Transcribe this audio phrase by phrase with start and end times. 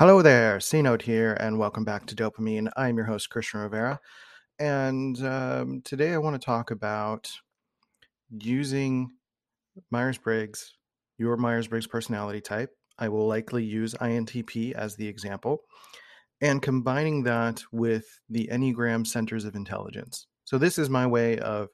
[0.00, 2.70] Hello there, C Note here, and welcome back to Dope INTP.
[2.74, 4.00] I'm your host, Christian Rivera,
[4.58, 7.30] and um, today I want to talk about
[8.30, 9.10] using
[9.90, 10.72] Myers Briggs,
[11.18, 12.70] your Myers Briggs personality type.
[12.98, 15.64] I will likely use INTP as the example,
[16.40, 20.28] and combining that with the Enneagram Centers of Intelligence.
[20.46, 21.68] So, this is my way of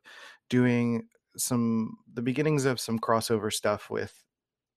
[0.50, 1.04] doing
[1.36, 4.12] some the beginnings of some crossover stuff with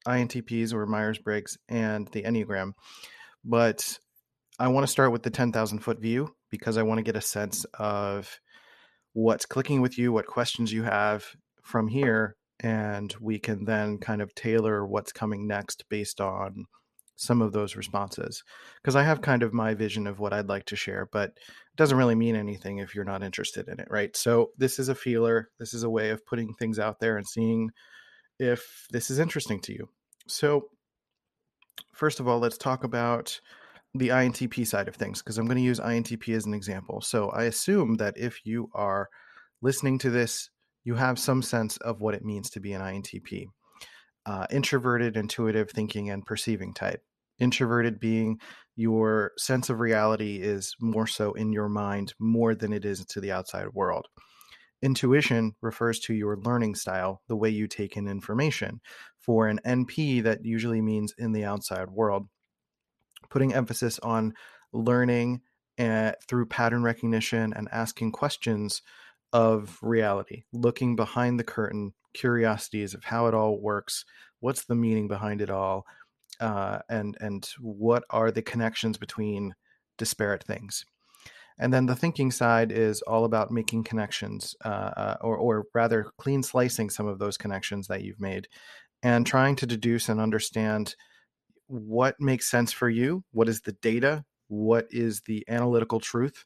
[0.08, 2.74] INTPs or Myers Briggs and the Enneagram
[3.44, 3.98] but
[4.60, 7.22] I want to start with the 10,000 foot view because I want to get a
[7.22, 8.40] sense of
[9.14, 11.26] what's clicking with you, what questions you have
[11.64, 16.66] from here, and we can then kind of tailor what's coming next based on
[17.16, 18.44] some of those responses.
[18.82, 21.78] Because I have kind of my vision of what I'd like to share, but it
[21.78, 24.16] doesn't really mean anything if you're not interested in it, right?
[24.16, 27.28] So this is a feeler, this is a way of putting things out there and
[27.28, 27.70] seeing
[28.40, 29.90] if this is interesting to you.
[30.28, 30.70] So
[31.94, 33.40] first of all, let's talk about
[33.94, 37.02] the INTP side of things because I'm going to use INTP as an example.
[37.02, 39.10] So I assume that if you are
[39.62, 40.50] listening to this,
[40.84, 43.46] you have some sense of what it means to be an INTP.
[44.26, 47.02] Uh, introverted, intuitive thinking, and perceiving type.
[47.40, 48.40] Introverted being
[48.76, 53.22] your sense of reality is more so in your mind more than it is to
[53.22, 54.08] the outside world.
[54.82, 58.80] Intuition refers to your learning style, the way you take in information.
[59.30, 62.28] For an NP, that usually means in the outside world,
[63.30, 64.34] putting emphasis on
[64.74, 65.42] learning
[65.78, 68.82] uh, through pattern recognition and asking questions
[69.32, 74.04] of reality, looking behind the curtain, curiosities of how it all works,
[74.40, 75.86] what's the meaning behind it all,
[76.40, 79.54] uh, and and what are the connections between
[80.00, 80.86] disparate things.
[81.60, 86.06] And then the thinking side is all about making connections, uh, uh, or, or rather,
[86.18, 88.48] clean slicing some of those connections that you've made
[89.04, 90.96] and trying to deduce and understand
[91.68, 96.46] what makes sense for you, what is the data, what is the analytical truth,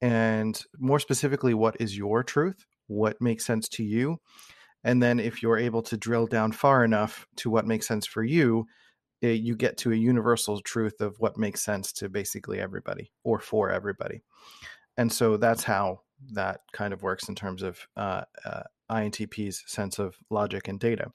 [0.00, 4.18] and more specifically, what is your truth, what makes sense to you.
[4.82, 8.24] And then, if you're able to drill down far enough to what makes sense for
[8.24, 8.66] you,
[9.20, 13.12] it, eh, you get to a universal truth of what makes sense to basically everybody
[13.22, 14.22] or for everybody.
[14.96, 16.00] And so that's how
[16.32, 21.10] that kind of works in terms of uh, uh, INTP's sense of logic and data.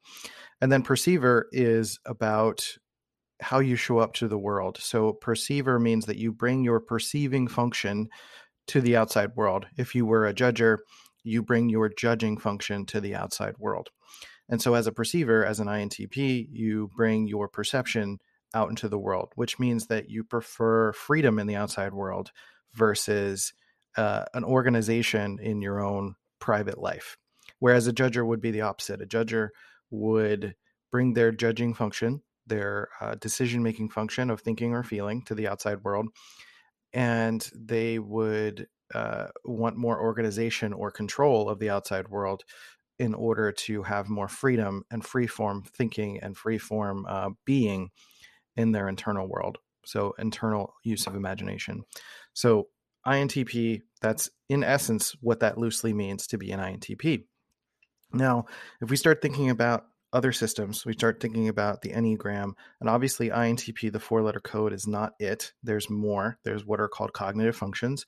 [0.61, 2.65] And then perceiver is about
[3.41, 4.77] how you show up to the world.
[4.79, 8.07] So perceiver means that you bring your perceiving function
[8.67, 9.67] to the outside world.
[9.77, 10.77] If you were a judger,
[11.23, 13.89] you bring your judging function to the outside world.
[14.47, 18.19] And so, as a perceiver, as an INTP, you bring your perception
[18.53, 22.31] out into the world, which means that you prefer freedom in the outside world
[22.73, 23.53] versus
[23.97, 27.17] uh, an organization in your own private life.
[27.59, 29.01] Whereas a judger would be the opposite.
[29.01, 29.49] A judger
[29.89, 30.55] would
[30.91, 35.47] bring their judging function, their uh, decision making function of thinking or feeling to the
[35.47, 36.07] outside world,
[36.93, 42.43] and they would uh, want more organization or control of the outside world
[42.99, 47.89] in order to have more freedom and free form thinking and free form uh, being
[48.55, 49.57] in their internal world.
[49.85, 51.83] So, internal use of imagination.
[52.33, 52.69] So,
[53.07, 57.25] INTP, that's in essence what that loosely means to be an INTP.
[58.13, 58.45] Now,
[58.81, 63.29] if we start thinking about other systems, we start thinking about the Enneagram, and obviously
[63.29, 65.51] INTP, the four letter code, is not it.
[65.61, 66.37] There's more.
[66.43, 68.05] There's what are called cognitive functions.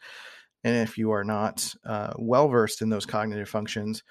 [0.63, 4.03] And if you are not uh, well versed in those cognitive functions,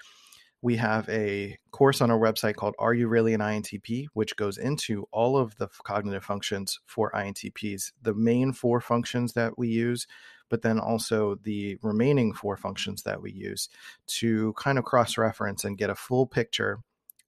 [0.61, 4.57] we have a course on our website called Are You Really an INTP, which goes
[4.57, 10.07] into all of the cognitive functions for INTPs, the main four functions that we use,
[10.49, 13.69] but then also the remaining four functions that we use
[14.07, 16.79] to kind of cross reference and get a full picture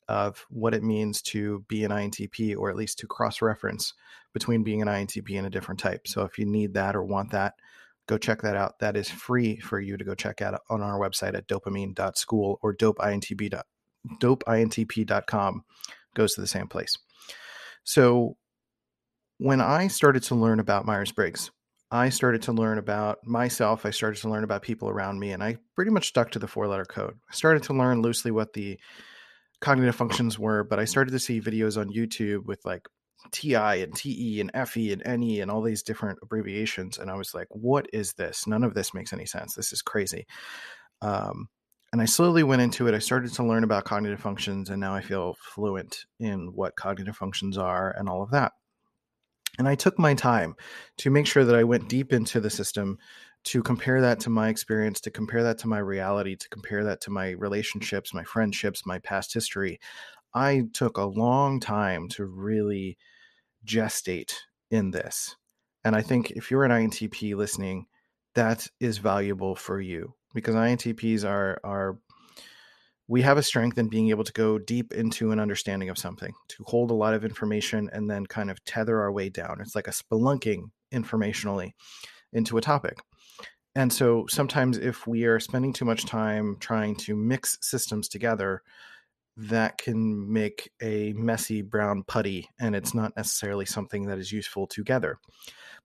[0.07, 3.93] of what it means to be an INTP, or at least to cross reference
[4.33, 6.07] between being an INTP and a different type.
[6.07, 7.53] So if you need that or want that,
[8.07, 8.79] go check that out.
[8.79, 12.75] That is free for you to go check out on our website at dopeintp.school or
[12.75, 13.61] dopeintp.
[14.19, 15.63] Dopeintp.com
[16.15, 16.97] goes to the same place.
[17.83, 18.35] So
[19.37, 21.51] when I started to learn about Myers Briggs,
[21.91, 23.85] I started to learn about myself.
[23.85, 26.47] I started to learn about people around me, and I pretty much stuck to the
[26.47, 27.17] four letter code.
[27.29, 28.79] I started to learn loosely what the
[29.59, 32.87] cognitive functions were, but I started to see videos on YouTube with like
[33.31, 36.97] TI and TE and FE and NE and all these different abbreviations.
[36.97, 38.47] And I was like, what is this?
[38.47, 39.55] None of this makes any sense.
[39.55, 40.25] This is crazy.
[41.01, 41.47] Um,
[41.91, 42.93] and I slowly went into it.
[42.93, 47.17] I started to learn about cognitive functions, and now I feel fluent in what cognitive
[47.17, 48.51] functions are and all of that.
[49.59, 50.55] And I took my time
[50.97, 52.97] to make sure that I went deep into the system
[53.43, 57.01] to compare that to my experience, to compare that to my reality, to compare that
[57.01, 59.79] to my relationships, my friendships, my past history.
[60.33, 62.97] I took a long time to really
[63.65, 64.33] gestate
[64.71, 65.35] in this.
[65.83, 67.85] And I think if you're an INTP listening,
[68.35, 71.97] that is valuable for you because INTPs are are
[73.09, 76.31] we have a strength in being able to go deep into an understanding of something,
[76.47, 79.57] to hold a lot of information and then kind of tether our way down.
[79.59, 81.71] It's like a spelunking informationally
[82.31, 82.99] into a topic.
[83.73, 88.61] And so sometimes if we are spending too much time trying to mix systems together,
[89.41, 94.67] that can make a messy brown putty and it's not necessarily something that is useful
[94.67, 95.17] together.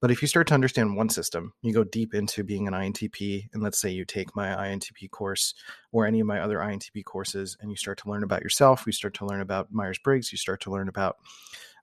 [0.01, 3.49] But if you start to understand one system, you go deep into being an INTP,
[3.53, 5.55] and let's say you take my INTP course
[5.93, 8.93] or any of my other INTP courses, and you start to learn about yourself, you
[8.93, 11.19] start to learn about Myers Briggs, you start to learn about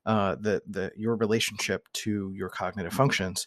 [0.04, 3.46] uh, the the your relationship to your cognitive functions.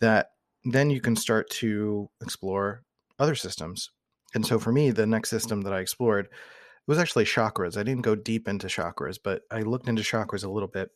[0.00, 0.32] That
[0.64, 2.82] then you can start to explore
[3.18, 3.90] other systems.
[4.34, 6.28] And so for me, the next system that I explored
[6.86, 7.76] was actually chakras.
[7.76, 10.90] I didn't go deep into chakras, but I looked into chakras a little bit.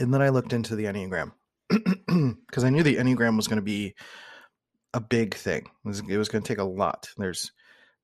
[0.00, 1.32] And then I looked into the Enneagram
[2.48, 3.94] because I knew the Enneagram was going to be
[4.92, 5.66] a big thing.
[5.84, 7.10] It was, was going to take a lot.
[7.16, 7.52] There's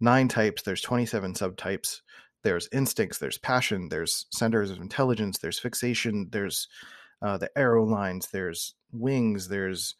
[0.00, 2.00] nine types, there's 27 subtypes,
[2.42, 6.68] there's instincts, there's passion, there's centers of intelligence, there's fixation, there's
[7.22, 9.94] uh, the arrow lines, there's wings, there's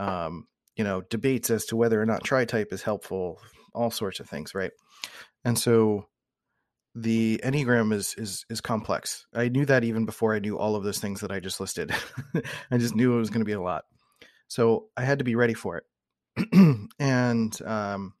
[0.00, 0.46] um,
[0.76, 3.40] you know debates as to whether or not tri-type is helpful,
[3.74, 4.72] all sorts of things, right?
[5.44, 6.08] And so
[6.94, 9.26] the enneagram is is is complex.
[9.34, 11.92] I knew that even before I knew all of those things that I just listed.
[12.70, 13.84] I just knew it was going to be a lot,
[14.48, 15.84] so I had to be ready for it.
[16.98, 18.14] and um,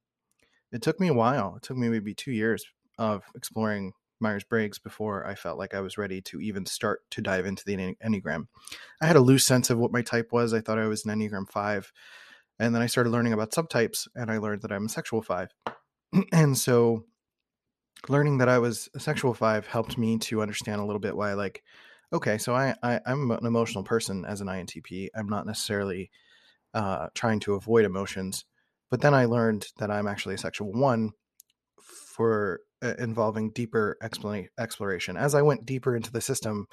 [0.72, 1.54] it took me a while.
[1.56, 2.64] It took me maybe two years
[2.98, 7.20] of exploring Myers Briggs before I felt like I was ready to even start to
[7.20, 8.46] dive into the Enneagram.
[9.00, 10.52] I had a loose sense of what my type was.
[10.52, 11.92] I thought I was an Enneagram 5.
[12.58, 15.48] And then I started learning about subtypes and I learned that I'm a sexual 5.
[16.32, 17.04] and so
[18.08, 21.34] learning that I was a sexual 5 helped me to understand a little bit why,
[21.34, 21.62] like,
[22.12, 25.08] okay, so I, I, am an emotional person as an INTP.
[25.14, 26.10] I'm not necessarily
[26.74, 28.44] uh, trying to avoid emotions.
[28.90, 31.10] But then I learned that I'm actually a sexual 1
[31.80, 33.96] for uh, involving deeper
[34.58, 35.16] exploration.
[35.16, 36.66] As I went deeper into the system,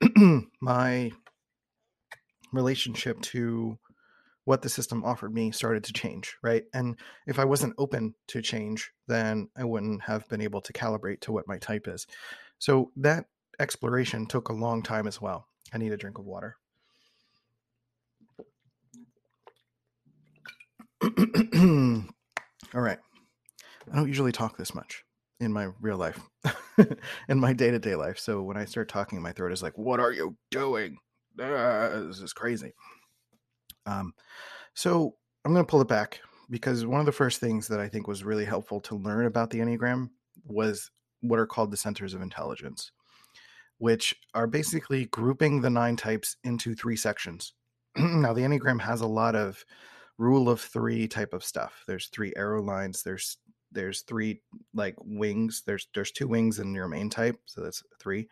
[0.60, 1.12] my
[2.52, 3.78] relationship to
[4.44, 6.64] what the system offered me started to change, right?
[6.72, 11.20] And if I wasn't open to change, then I wouldn't have been able to calibrate
[11.22, 12.06] to what my type is.
[12.58, 13.26] So that
[13.58, 15.46] exploration took a long time as well.
[15.72, 16.56] I need a drink of water.
[21.02, 22.98] All right.
[23.90, 25.04] I don't usually talk this much
[25.40, 26.20] in my real life,
[27.28, 28.18] in my day to day life.
[28.18, 30.98] So when I start talking, my throat is like, "What are you doing?
[31.40, 32.74] Ah, this is crazy."
[33.90, 34.14] Um,
[34.74, 37.88] so I'm going to pull it back because one of the first things that I
[37.88, 40.10] think was really helpful to learn about the Enneagram
[40.44, 40.90] was
[41.20, 42.92] what are called the centers of intelligence,
[43.78, 47.52] which are basically grouping the nine types into three sections.
[47.96, 49.64] now, the Enneagram has a lot of
[50.18, 51.82] rule of three type of stuff.
[51.86, 53.02] There's three arrow lines.
[53.02, 53.38] There's
[53.72, 54.42] there's three
[54.74, 55.62] like wings.
[55.64, 58.28] There's there's two wings in your main type, so that's three.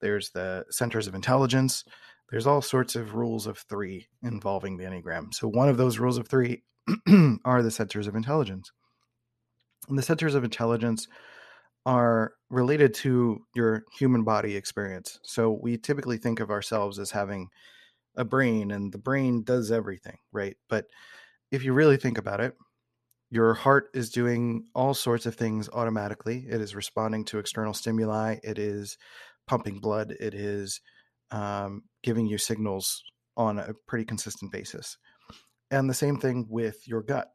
[0.00, 1.84] There's the centers of intelligence.
[2.30, 5.32] There's all sorts of rules of three involving the Enneagram.
[5.32, 6.62] So one of those rules of three
[7.44, 8.70] are the centers of intelligence.
[9.88, 11.08] And the centers of intelligence
[11.86, 15.18] are related to your human body experience.
[15.22, 17.48] So we typically think of ourselves as having
[18.14, 20.56] a brain and the brain does everything, right?
[20.68, 20.86] But
[21.50, 22.54] if you really think about it,
[23.30, 26.46] your heart is doing all sorts of things automatically.
[26.48, 28.36] It is responding to external stimuli.
[28.42, 28.98] It is
[29.46, 30.14] pumping blood.
[30.18, 30.80] It is
[31.30, 33.02] um, giving you signals
[33.36, 34.98] on a pretty consistent basis.
[35.70, 37.30] And the same thing with your gut.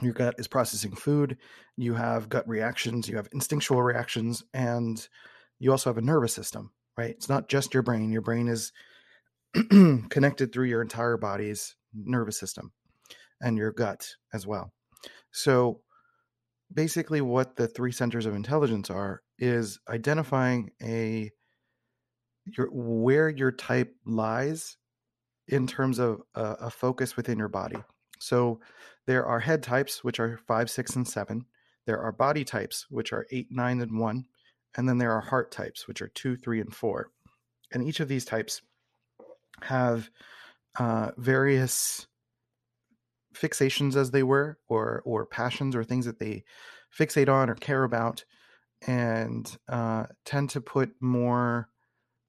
[0.00, 1.36] Your gut is processing food.
[1.76, 3.08] You have gut reactions.
[3.08, 5.06] You have instinctual reactions, and
[5.58, 6.72] you also have a nervous system.
[6.96, 7.10] Right?
[7.10, 8.12] It's not just your brain.
[8.12, 8.72] Your brain is
[10.10, 12.72] connected through your entire body's nervous system
[13.40, 14.72] and your gut as well.
[15.32, 15.80] So
[16.72, 21.30] basically what the three centers of intelligence are is identifying a
[22.44, 24.76] your where your type lies
[25.48, 27.76] in terms of a, focus within your body.
[28.18, 28.60] So
[29.06, 31.44] there are head types which are 5, 6 and 7.
[31.86, 34.24] There are body types which are 8, 9 and 1,
[34.76, 37.10] and then there are heart types which are 2, 3 and 4.
[37.72, 38.62] And each of these types
[39.62, 40.08] have
[40.78, 42.06] uh, various
[43.34, 46.44] fixations as they were or or passions or things that they
[46.96, 48.24] fixate on or care about
[48.86, 51.68] and uh, tend to put more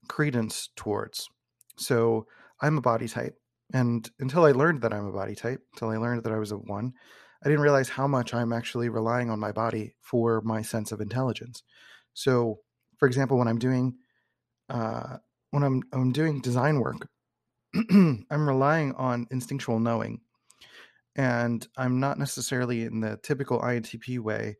[0.07, 1.29] credence towards
[1.77, 2.25] so
[2.61, 3.35] i'm a body type
[3.73, 6.51] and until i learned that i'm a body type until i learned that i was
[6.51, 6.93] a one
[7.43, 11.01] i didn't realize how much i'm actually relying on my body for my sense of
[11.01, 11.63] intelligence
[12.13, 12.59] so
[12.97, 13.95] for example when i'm doing
[14.69, 15.17] uh,
[15.51, 17.07] when I'm, I'm doing design work
[17.91, 20.21] I'm relying on instinctual knowing.
[21.15, 24.57] And I'm not necessarily in the typical INTP way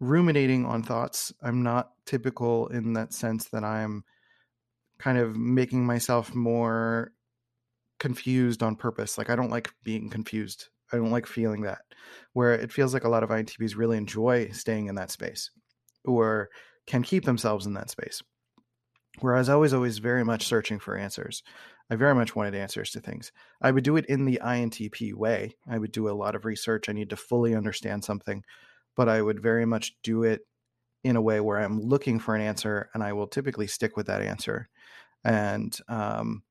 [0.00, 1.32] ruminating on thoughts.
[1.42, 4.04] I'm not typical in that sense that I'm
[4.98, 7.12] kind of making myself more
[7.98, 9.18] confused on purpose.
[9.18, 10.68] Like I don't like being confused.
[10.92, 11.80] I don't like feeling that.
[12.32, 15.50] Where it feels like a lot of INTPs really enjoy staying in that space
[16.04, 16.50] or
[16.86, 18.22] can keep themselves in that space.
[19.20, 21.42] Whereas I was always very much searching for answers.
[21.90, 23.32] I very much wanted answers to things.
[23.62, 25.56] I would do it in the INTP way.
[25.68, 26.88] I would do a lot of research.
[26.88, 28.44] I need to fully understand something,
[28.96, 30.42] but I would very much do it
[31.04, 34.06] in a way where I'm looking for an answer and I will typically stick with
[34.06, 34.68] that answer.
[35.24, 36.42] And um,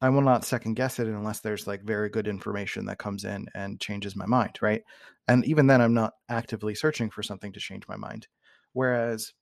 [0.00, 3.46] I will not second guess it unless there's like very good information that comes in
[3.54, 4.82] and changes my mind, right?
[5.28, 8.26] And even then, I'm not actively searching for something to change my mind.
[8.72, 9.32] Whereas,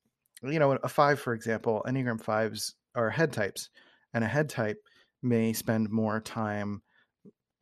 [0.43, 3.71] you know, a five, for example, Enneagram fives are head types,
[4.13, 4.77] and a head type
[5.23, 6.83] may spend more time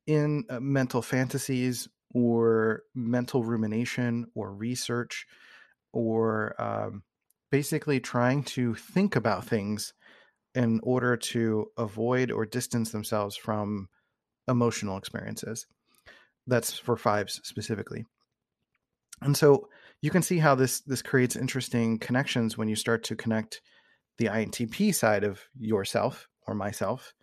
[0.07, 5.27] in uh, mental fantasies or mental rumination or research
[5.93, 7.03] or um,
[7.51, 9.93] basically trying to think about things
[10.59, 13.89] in order to avoid or distance themselves from
[14.49, 15.67] emotional experiences.
[16.49, 18.05] That's for fives specifically.
[19.23, 19.69] And so
[20.03, 23.61] you can see how this this creates interesting connections when you start to connect
[24.19, 27.15] the INTP side of yourself or myself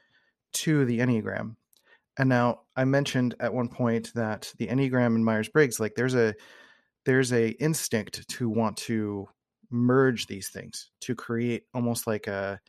[0.53, 1.55] to the Enneagram.
[2.17, 6.15] And now I mentioned at one point that the Enneagram and Myers Briggs, like there's
[6.15, 6.33] a
[7.05, 9.27] there's a instinct to want to
[9.69, 12.61] merge these things to create almost like a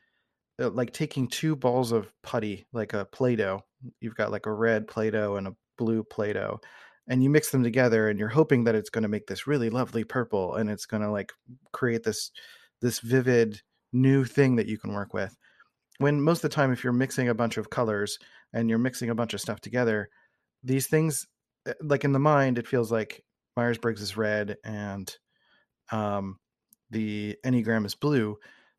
[0.59, 3.63] like taking two balls of putty, like a Play-Doh.
[4.01, 6.61] You've got like a red Play-Doh and a blue Play-Doh,
[7.09, 9.71] and you mix them together, and you're hoping that it's going to make this really
[9.71, 11.33] lovely purple, and it's going to like
[11.73, 12.31] create this
[12.81, 13.61] this vivid
[13.93, 15.37] new thing that you can work with.
[15.99, 18.19] When most of the time, if you're mixing a bunch of colors
[18.53, 20.11] and you're mixing a bunch of stuff together,
[20.63, 21.27] these things,
[21.67, 23.25] uh, like in the mind, it feels like
[23.57, 25.15] Myers Briggs is red and
[25.91, 26.39] um,
[26.91, 28.37] the Enneagram is blue,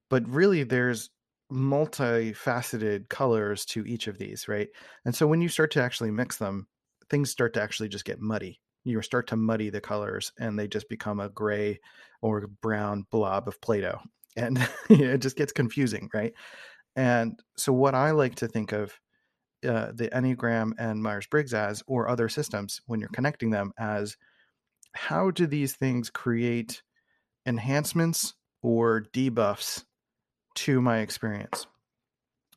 [0.10, 1.10] but really there's
[1.52, 4.70] multifaceted colors to each of these, right?
[5.06, 6.68] And so when you start to actually mix them,
[7.10, 8.60] things start to actually just get muddy.
[8.84, 11.80] You start to muddy the colors and they just become a gray
[12.22, 14.00] or brown blob of Play Doh.
[14.38, 14.60] And
[14.92, 16.32] it just gets confusing, right?
[16.96, 18.94] And so, what I like to think of
[19.68, 24.16] uh, the Enneagram and Myers Briggs as, or other systems, when you're connecting them, as
[24.94, 26.84] how do these things create
[27.48, 29.86] enhancements or debuffs
[30.58, 31.68] to my experience.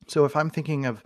[0.09, 1.02] So if I'm thinking of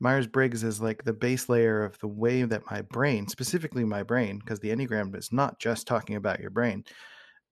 [0.00, 4.02] Myers Briggs as like the base layer of the way that my brain, specifically my
[4.02, 6.84] brain, because the Enneagram is not just talking about your brain.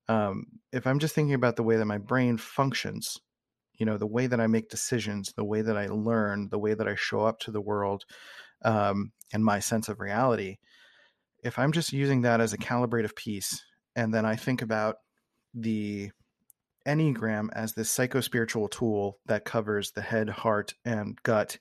[0.08, 3.16] Um, if I'm just thinking about the way that my brain functions,
[3.78, 6.74] you know, the way that I make decisions, the way that I learn, the way
[6.74, 8.04] that I show up to the world,
[8.64, 10.56] um, and my sense of reality,
[11.42, 13.64] if I'm just using that as a calibrative piece,
[13.96, 14.96] and then I think about
[15.54, 16.10] the
[16.86, 21.58] Enneagram as this psychospiritual tool that covers the head, heart, and gut,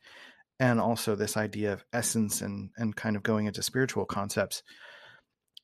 [0.60, 4.64] and also this idea of essence and and kind of going into spiritual concepts,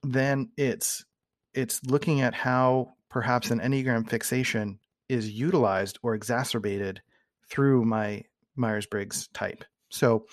[0.03, 1.05] then it's
[1.53, 7.01] it's looking at how perhaps an Enneagram fixation is utilized or exacerbated
[7.49, 8.23] through my
[8.55, 9.63] Myers Briggs type.
[9.89, 10.25] So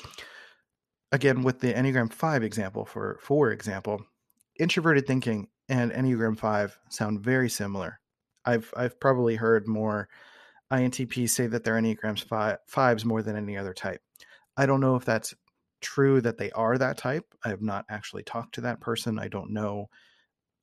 [1.13, 4.05] again, with the Enneagram 5 example, for for example,
[4.59, 8.01] introverted thinking and Enneagram 5 sound very similar.
[8.45, 10.09] I've I've probably heard more
[10.73, 14.01] INTPs say that they're Enneagrams five, fives more than any other type.
[14.57, 15.35] I don't know if that's
[15.81, 17.25] true that they are that type.
[17.45, 19.19] I have not actually talked to that person.
[19.19, 19.89] I don't know.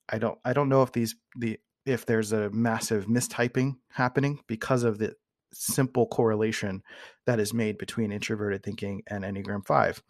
[0.10, 4.84] I don't I don't know if these the if there's a massive mistyping happening because
[4.84, 5.16] of the
[5.54, 6.82] simple correlation
[7.26, 10.02] that is made between introverted thinking and Enneagram 5.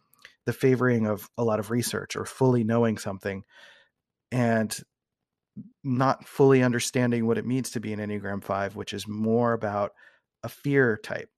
[0.45, 3.43] The favoring of a lot of research or fully knowing something
[4.31, 4.77] and
[5.83, 9.93] not fully understanding what it means to be an Enneagram 5, which is more about
[10.43, 11.29] a fear type.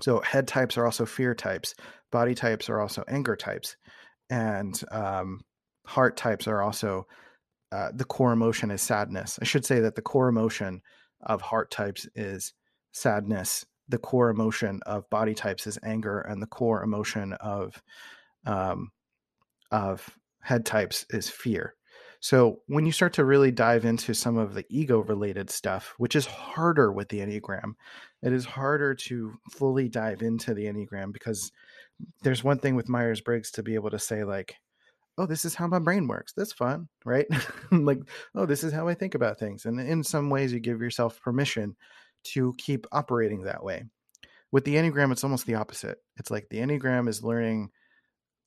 [0.00, 1.74] So, head types are also fear types,
[2.12, 3.76] body types are also anger types,
[4.28, 5.40] and um,
[5.86, 7.06] heart types are also
[7.72, 9.38] uh, the core emotion is sadness.
[9.40, 10.82] I should say that the core emotion
[11.22, 12.52] of heart types is
[12.92, 13.64] sadness.
[13.88, 17.82] The core emotion of body types is anger, and the core emotion of
[18.46, 18.90] um,
[19.70, 20.08] of
[20.40, 21.74] head types is fear.
[22.20, 26.16] So when you start to really dive into some of the ego related stuff, which
[26.16, 27.74] is harder with the Enneagram,
[28.22, 31.52] it is harder to fully dive into the Enneagram because
[32.22, 34.54] there's one thing with Myers Briggs to be able to say, like,
[35.18, 36.32] oh, this is how my brain works.
[36.36, 37.26] That's fun, right?
[37.70, 38.00] like,
[38.34, 39.64] oh, this is how I think about things.
[39.64, 41.76] And in some ways, you give yourself permission
[42.24, 43.84] to keep operating that way.
[44.52, 45.98] with the Enneagram, it's almost the opposite.
[46.16, 47.70] It's like the Enneagram is learning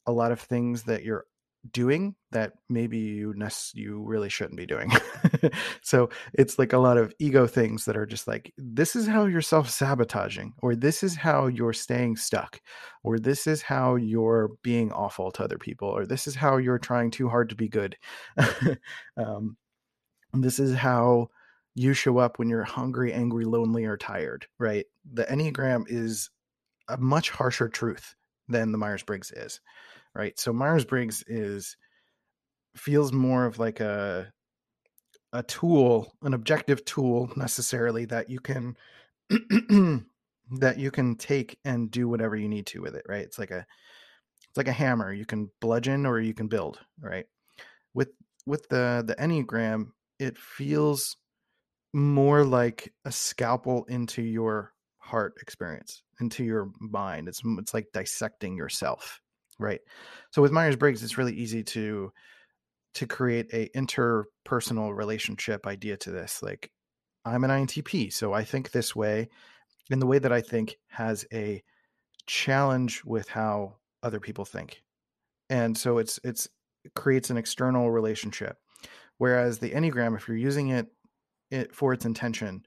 [0.06, 1.26] a lot of things that you're
[1.72, 3.34] doing that maybe you
[3.74, 4.92] you really shouldn't be doing.
[5.82, 9.26] so it's like a lot of ego things that are just like this is how
[9.26, 12.62] you're self-sabotaging or this is how you're staying stuck
[13.04, 16.80] or this is how you're being awful to other people or this is how you're
[16.80, 17.98] trying too hard to be good.
[19.18, 19.58] um,
[20.34, 21.28] this is how
[21.76, 24.86] you show up when you're hungry, angry, lonely or tired, right?
[25.14, 26.30] The Enneagram is
[26.88, 28.16] a much harsher truth
[28.48, 29.62] than the Myers-Briggs is
[30.16, 30.40] right?
[30.40, 31.76] So Myers Briggs is
[32.76, 34.32] feels more of like a
[35.32, 38.76] a tool, an objective tool necessarily that you can
[39.30, 43.24] that you can take and do whatever you need to with it, right?
[43.24, 43.66] It's like a
[44.48, 45.14] it's like a hammer.
[45.14, 47.26] You can bludgeon or you can build, right?
[47.94, 48.10] With
[48.46, 51.18] with the the Enneagram, it feels
[51.94, 57.28] more like a scalpel into your heart experience, into your mind.
[57.28, 59.22] It's it's like dissecting yourself,
[59.60, 59.82] Right.
[60.32, 62.12] So with Myers Briggs, it's really easy to
[62.96, 66.42] to create a interpersonal relationship idea to this.
[66.42, 66.72] Like
[67.26, 69.30] I'm an INTP, so I think this way,
[69.92, 71.62] and the way that I think has a
[72.26, 74.82] challenge with how other people think.
[75.50, 76.48] And so it's it's
[76.86, 78.58] it creates an external relationship.
[79.18, 80.88] Whereas the Enneagram, if you're using it,
[81.52, 82.64] it for its intention,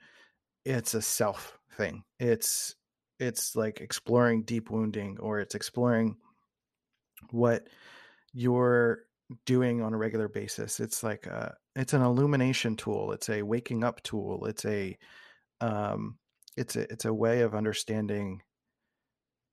[0.64, 2.04] it's a self thing.
[2.20, 2.74] It's
[3.18, 6.16] it's like exploring deep wounding or it's exploring
[7.30, 7.68] what
[8.32, 9.04] you're
[9.46, 10.80] doing on a regular basis.
[10.80, 13.12] It's like a, it's an illumination tool.
[13.12, 14.46] It's a waking up tool.
[14.46, 14.96] It's a
[15.60, 16.18] um,
[16.56, 18.42] it's a it's a way of understanding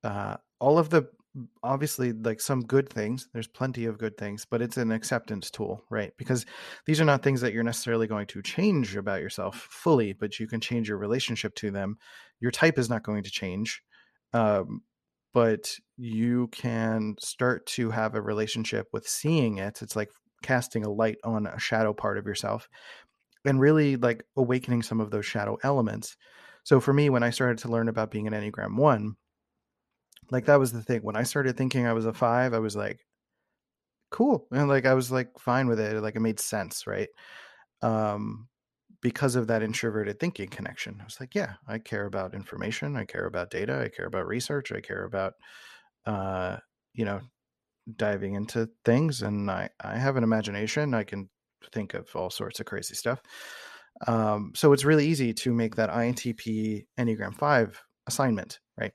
[0.04, 1.08] uh, all of the
[1.62, 5.84] obviously like some good things there's plenty of good things but it's an acceptance tool
[5.88, 6.44] right because
[6.86, 10.48] these are not things that you're necessarily going to change about yourself fully but you
[10.48, 11.96] can change your relationship to them
[12.40, 13.80] your type is not going to change
[14.32, 14.82] um,
[15.32, 19.82] but you can start to have a relationship with seeing it.
[19.82, 20.10] It's like
[20.42, 22.68] casting a light on a shadow part of yourself
[23.44, 26.16] and really like awakening some of those shadow elements.
[26.64, 29.16] So for me, when I started to learn about being an Enneagram one,
[30.30, 31.00] like that was the thing.
[31.02, 33.00] When I started thinking I was a five, I was like,
[34.10, 34.46] cool.
[34.52, 36.00] And like I was like fine with it.
[36.02, 37.08] Like it made sense, right?
[37.82, 38.48] Um,
[39.02, 40.98] because of that introverted thinking connection.
[41.00, 42.96] I was like, yeah, I care about information.
[42.96, 43.80] I care about data.
[43.80, 44.72] I care about research.
[44.72, 45.34] I care about,
[46.06, 46.56] uh,
[46.92, 47.20] you know,
[47.96, 49.22] diving into things.
[49.22, 50.94] And I, I have an imagination.
[50.94, 51.30] I can
[51.72, 53.20] think of all sorts of crazy stuff.
[54.06, 58.92] Um, so it's really easy to make that INTP Enneagram 5 assignment, right?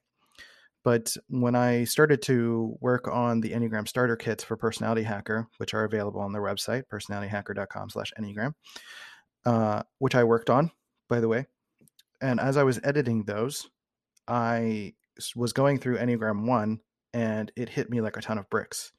[0.84, 5.74] But when I started to work on the Enneagram starter kits for Personality Hacker, which
[5.74, 8.54] are available on their website, personalityhacker.com slash Enneagram,
[9.45, 10.71] uh, which I worked on,
[11.08, 11.45] by the way.
[12.21, 13.67] And as I was editing those,
[14.27, 14.93] I
[15.36, 16.79] was going through Enneagram 1
[17.13, 18.91] and it hit me like a ton of bricks.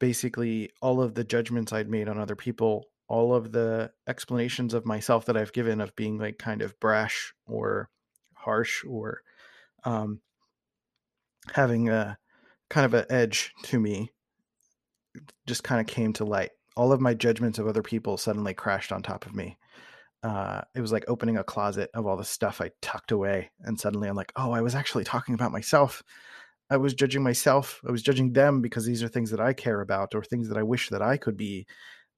[0.00, 4.86] Basically, all of the judgments I'd made on other people, all of the explanations of
[4.86, 7.90] myself that I've given of being like kind of brash or
[8.34, 9.20] harsh or
[9.84, 10.20] um,
[11.52, 12.18] having a
[12.70, 14.10] kind of an edge to me
[15.46, 16.50] just kind of came to light.
[16.76, 19.58] All of my judgments of other people suddenly crashed on top of me
[20.24, 23.50] uh, it was like opening a closet of all the stuff I tucked away.
[23.60, 26.02] And suddenly I'm like, oh, I was actually talking about myself.
[26.70, 27.82] I was judging myself.
[27.86, 30.56] I was judging them because these are things that I care about or things that
[30.56, 31.66] I wish that I could be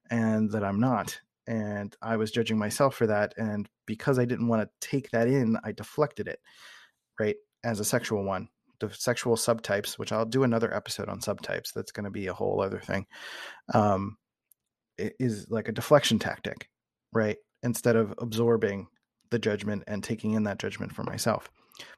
[0.09, 1.21] and that I'm not.
[1.49, 3.35] And I was judging myself for that.
[3.37, 6.39] And because I didn't want to take that in, I deflected it,
[7.19, 7.37] right?
[7.65, 8.49] As a sexual one.
[8.79, 11.73] The sexual subtypes, which I'll do another episode on subtypes.
[11.75, 13.07] That's going to be a whole other thing.
[13.75, 14.17] Um,
[14.99, 16.69] is like a deflection tactic,
[17.13, 17.39] right?
[17.63, 18.89] Instead of absorbing
[19.31, 21.51] the judgment and taking in that judgment for myself.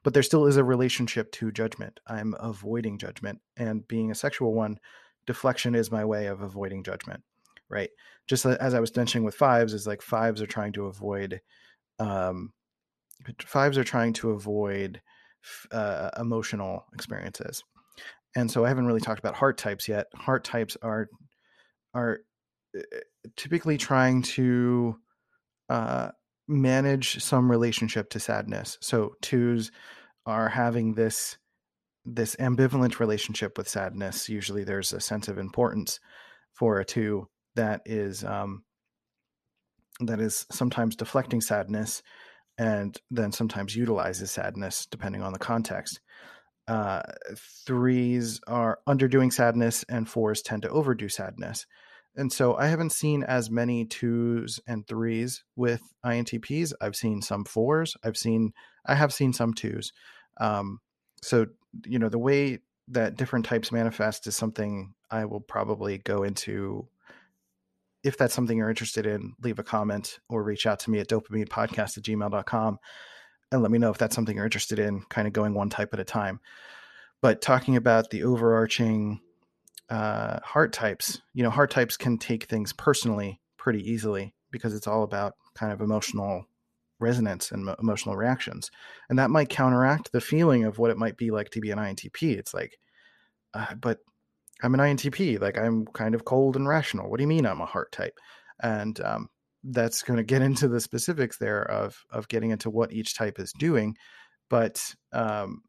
[0.03, 1.99] But there still is a relationship to judgment.
[2.07, 3.39] I'm avoiding judgment.
[3.55, 4.79] And being a sexual one,
[5.25, 7.23] deflection is my way of avoiding judgment,
[7.69, 7.89] right?
[8.27, 11.41] Just as I was mentioning with fives, is like fives are trying to avoid,
[11.99, 12.51] um,
[13.39, 15.01] fives are trying to avoid
[15.71, 17.63] uh, emotional experiences.
[18.35, 20.07] And so I haven't really talked about heart types yet.
[20.13, 21.09] Heart types are
[21.93, 22.19] are
[22.77, 22.81] uh,
[23.35, 24.95] typically trying to
[25.69, 26.09] uh,
[26.47, 28.77] manage some relationship to sadness.
[28.81, 29.71] So twos
[30.25, 31.37] are having this
[32.05, 34.29] this ambivalent relationship with sadness.
[34.29, 35.99] Usually, there's a sense of importance
[36.53, 38.63] for a two that is um,
[39.99, 42.01] that is sometimes deflecting sadness,
[42.57, 45.99] and then sometimes utilizes sadness depending on the context.
[46.67, 47.01] Uh,
[47.65, 51.65] threes are underdoing sadness, and fours tend to overdo sadness.
[52.19, 56.73] And so I haven't seen as many twos and threes with INTPs.
[56.81, 57.95] I've seen some fours.
[58.03, 58.51] I've seen
[58.85, 59.93] I have seen some twos.
[60.37, 60.81] Um,
[61.21, 61.47] so
[61.85, 66.89] you know the way that different types manifest is something I will probably go into.
[68.03, 71.07] If that's something you're interested in, leave a comment or reach out to me at
[71.07, 72.79] dopaminepodcast at gmail.com
[73.53, 75.93] and let me know if that's something you're interested in, kind of going one type
[75.93, 76.41] at a time.
[77.21, 79.21] But talking about the overarching
[79.89, 84.87] uh, heart types, you know, heart types can take things personally pretty easily because it's
[84.87, 86.45] all about kind of emotional
[86.99, 88.69] resonance and emotional reactions.
[89.09, 91.79] And that might counteract the feeling of what it might be like to be an
[91.79, 92.37] INTP.
[92.37, 92.77] It's like,
[93.53, 93.99] uh, but
[94.61, 95.39] I'm an INTP.
[95.39, 97.09] Like I'm kind of cold and rational.
[97.09, 98.17] What do you mean I'm a heart type?
[98.61, 99.29] And um,
[99.63, 103.39] that's going to get into the specifics there of of getting into what each type
[103.39, 103.95] is doing.
[104.49, 105.61] But um,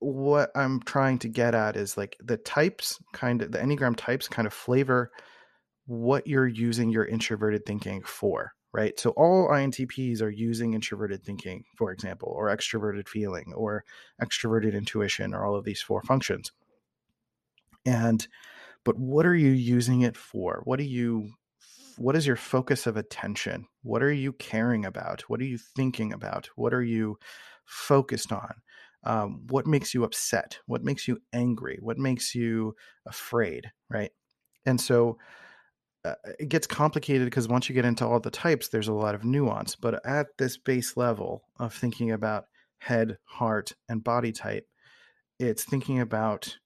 [0.00, 4.28] what I'm trying to get at is like the types, kind of the Enneagram types,
[4.28, 5.10] kind of flavor
[5.86, 8.98] what you're using your introverted thinking for right?
[8.98, 13.84] So all INTPs are using introverted thinking, for example, or extroverted feeling or
[14.20, 16.50] extroverted intuition or all of these four functions.
[17.86, 18.26] And
[18.82, 20.60] but what are you using it for?
[20.64, 21.30] What do you
[21.96, 23.66] what is your focus of attention?
[23.84, 25.22] What are you caring about?
[25.28, 26.50] What are you thinking about?
[26.56, 27.16] What are you
[27.64, 28.54] focused on?
[29.04, 30.58] Um, what makes you upset?
[30.66, 31.78] What makes you angry?
[31.80, 32.74] What makes you
[33.06, 33.70] afraid?
[33.90, 34.10] Right.
[34.66, 35.18] And so
[36.04, 39.14] uh, it gets complicated because once you get into all the types, there's a lot
[39.14, 39.76] of nuance.
[39.76, 42.44] But at this base level of thinking about
[42.78, 44.66] head, heart, and body type,
[45.38, 46.56] it's thinking about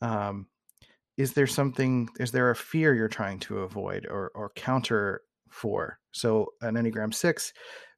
[0.00, 0.46] um,
[1.16, 5.98] is there something, is there a fear you're trying to avoid or, or counter for?
[6.12, 7.52] So an Enneagram 6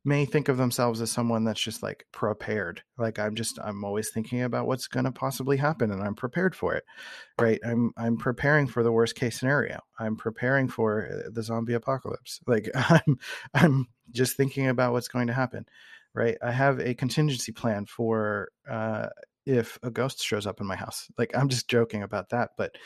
[0.04, 2.82] may think of themselves as someone that's just like prepared.
[2.98, 6.54] Like I'm just I'm always thinking about what's going to possibly happen and I'm prepared
[6.54, 6.84] for it.
[7.40, 7.58] Right?
[7.64, 9.80] I'm I'm preparing for the worst case scenario.
[9.98, 12.40] I'm preparing for uh, the zombie apocalypse.
[12.46, 13.18] Like I'm
[13.54, 15.66] I'm just thinking about what's going to happen.
[16.12, 16.36] Right?
[16.42, 19.08] I have a contingency plan for uh
[19.46, 21.10] if a ghost shows up in my house.
[21.16, 22.76] Like I'm just joking about that, but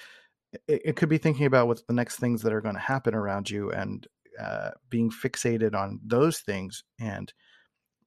[0.66, 3.14] it, it could be thinking about what's the next things that are going to happen
[3.14, 4.06] around you and
[4.40, 7.32] uh, being fixated on those things and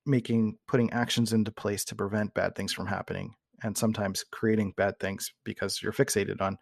[0.05, 4.99] making putting actions into place to prevent bad things from happening and sometimes creating bad
[4.99, 6.57] things because you're fixated on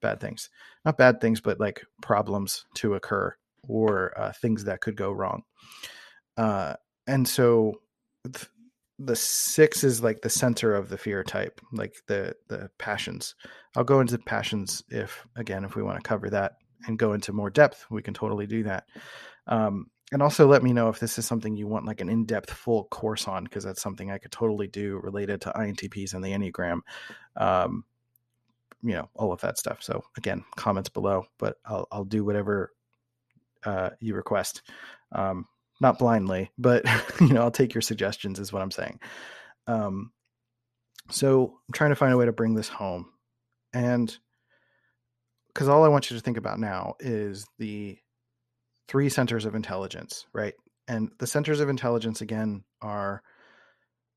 [0.00, 0.50] bad things.
[0.84, 3.34] Not bad things but like problems to occur
[3.68, 5.42] or uh, things that could go wrong.
[6.36, 6.74] Uh,
[7.06, 7.80] and so
[8.32, 8.48] th-
[9.00, 13.34] the six is like the center of the fear type like the the passions.
[13.76, 16.52] I'll go into passions if again if we want to cover that
[16.86, 18.84] and go into more depth, we can totally do that.
[19.46, 22.50] Um, and also let me know if this is something you want like an in-depth
[22.50, 26.28] full course on because that's something i could totally do related to intps and the
[26.28, 26.80] enneagram
[27.36, 27.84] um,
[28.82, 29.82] you know all of that stuff.
[29.82, 32.72] So again comments below but i'll, I'll do whatever
[33.64, 34.62] uh, you request.
[35.12, 35.46] Um,
[35.80, 36.84] not blindly but
[37.20, 39.00] you know i'll take your suggestions is what i'm saying.
[39.66, 40.12] Um,
[41.10, 43.10] so i'm trying to find a way to bring this home.
[43.72, 44.16] And
[45.54, 47.96] because all I want you to think about now is the
[48.88, 50.54] three centers of intelligence, right?
[50.88, 53.22] And the centers of intelligence again are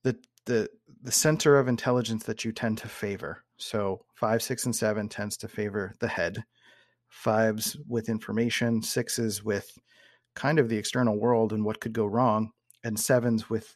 [0.04, 0.70] the the
[1.04, 3.44] the center of intelligence that you tend to favor.
[3.58, 6.44] So five, six, and seven tends to favor the head.
[7.10, 9.78] Fives with information, sixes with
[10.36, 12.52] kind of the external world and what could go wrong,
[12.84, 13.76] and sevens with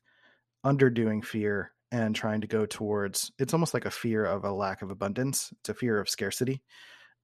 [0.65, 4.81] underdoing fear and trying to go towards it's almost like a fear of a lack
[4.81, 5.53] of abundance.
[5.59, 6.61] It's a fear of scarcity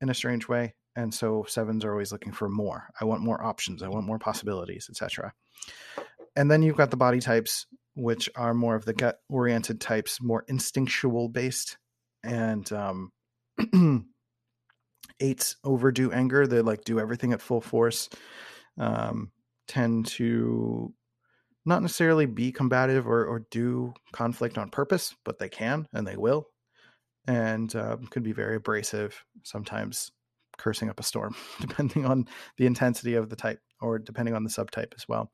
[0.02, 2.90] in a strange way and so sevens are always looking for more.
[3.00, 3.84] I want more options.
[3.84, 5.34] I want more possibilities etc
[6.36, 10.22] and then you've got the body types which are more of the gut oriented types
[10.22, 11.78] more instinctual based
[12.24, 13.12] and um
[15.20, 16.46] eights overdo anger.
[16.46, 18.10] They like do everything at full force
[18.78, 19.32] um
[19.68, 20.94] tend to
[21.66, 26.16] not necessarily be combative or, or do conflict on purpose but they can and they
[26.16, 26.48] will
[27.28, 30.12] and um, could be very abrasive, sometimes
[30.58, 34.50] cursing up a storm, depending on the intensity of the type or depending on the
[34.50, 35.32] subtype as well,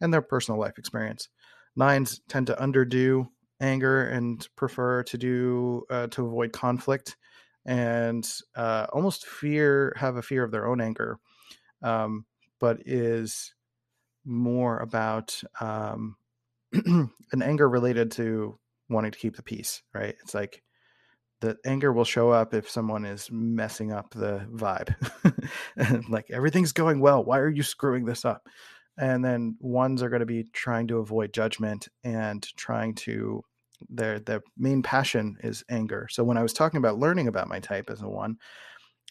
[0.00, 1.28] and their personal life experience.
[1.76, 3.28] Nines tend to underdo
[3.60, 7.16] anger and prefer to do uh, to avoid conflict
[7.64, 11.18] and uh, almost fear have a fear of their own anger,
[11.82, 12.24] um,
[12.60, 13.54] but is
[14.24, 16.16] more about um,
[16.72, 19.82] an anger related to wanting to keep the peace.
[19.94, 20.16] Right?
[20.22, 20.62] It's like
[21.42, 24.94] the anger will show up if someone is messing up the vibe.
[26.08, 27.22] like everything's going well.
[27.24, 28.46] Why are you screwing this up?
[28.96, 33.42] And then ones are going to be trying to avoid judgment and trying to
[33.90, 36.06] their their main passion is anger.
[36.10, 38.36] So when I was talking about learning about my type as a one,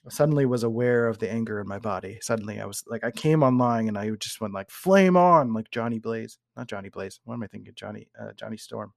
[0.07, 2.17] suddenly was aware of the anger in my body.
[2.21, 5.69] Suddenly I was like I came online and I just went like flame on like
[5.69, 6.37] Johnny Blaze.
[6.55, 7.19] Not Johnny Blaze.
[7.25, 7.73] What am I thinking?
[7.75, 8.93] Johnny uh, Johnny Storm.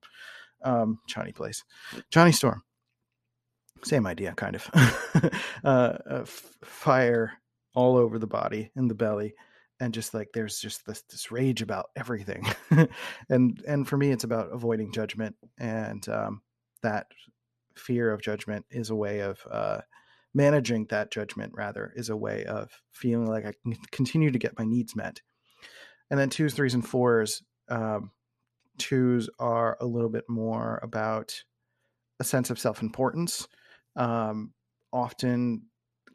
[0.63, 1.65] Um, Johnny blaze
[2.11, 2.63] Johnny Storm.
[3.85, 4.71] Same idea, kind of.
[4.75, 5.29] uh,
[5.65, 7.33] uh, f- fire
[7.75, 9.35] all over the body in the belly,
[9.81, 12.47] and just like there's just this this rage about everything,
[13.29, 16.43] and and for me, it's about avoiding judgment, and um,
[16.83, 17.07] that
[17.77, 19.81] fear of judgment is a way of uh,
[20.33, 21.53] managing that judgment.
[21.55, 25.21] Rather, is a way of feeling like I can continue to get my needs met.
[26.11, 27.43] And then twos, threes, and fours.
[27.69, 28.13] Um,
[28.79, 31.35] twos are a little bit more about
[32.21, 33.49] a sense of self importance,
[33.97, 34.53] um,
[34.93, 35.63] often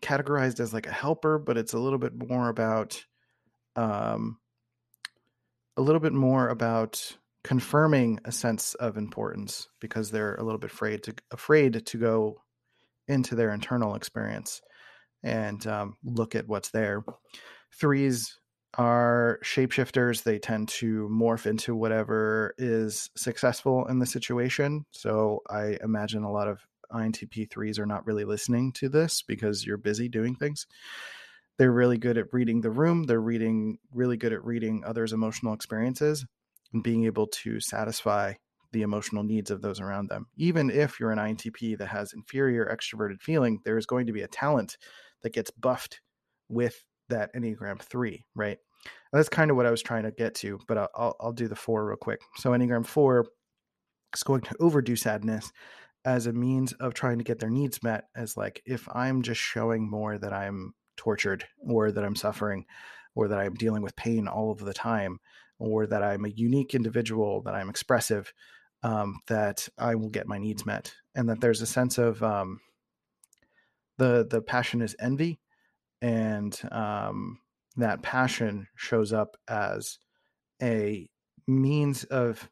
[0.01, 3.03] categorized as like a helper, but it's a little bit more about
[3.75, 4.37] um,
[5.77, 10.71] a little bit more about confirming a sense of importance because they're a little bit
[10.71, 12.41] afraid to afraid to go
[13.07, 14.61] into their internal experience
[15.23, 17.03] and um, look at what's there.
[17.79, 18.39] Threes
[18.77, 20.23] are shapeshifters.
[20.23, 24.85] They tend to morph into whatever is successful in the situation.
[24.91, 26.59] So I imagine a lot of
[26.91, 30.65] INTP threes are not really listening to this because you're busy doing things.
[31.57, 33.03] They're really good at reading the room.
[33.03, 36.25] They're reading really good at reading others' emotional experiences
[36.73, 38.33] and being able to satisfy
[38.71, 40.27] the emotional needs of those around them.
[40.37, 44.21] Even if you're an INTP that has inferior extroverted feeling, there is going to be
[44.21, 44.77] a talent
[45.21, 46.01] that gets buffed
[46.47, 48.57] with that Enneagram 3, right?
[49.11, 51.33] And that's kind of what I was trying to get to, but I'll, I'll, I'll
[51.33, 52.21] do the 4 real quick.
[52.37, 53.25] So Enneagram 4
[54.15, 55.51] is going to overdo sadness
[56.05, 59.41] as a means of trying to get their needs met as like if I'm just
[59.41, 62.65] showing more that I'm tortured or that I'm suffering
[63.15, 65.19] or that I'm dealing with pain all of the time
[65.59, 68.33] or that I'm a unique individual, that I'm expressive,
[68.81, 72.61] um, that I will get my needs met, and that there's a sense of um,
[73.97, 75.39] the the passion is envy,
[76.01, 77.39] and um,
[77.75, 79.99] that passion shows up as
[80.61, 81.09] a
[81.47, 82.49] means of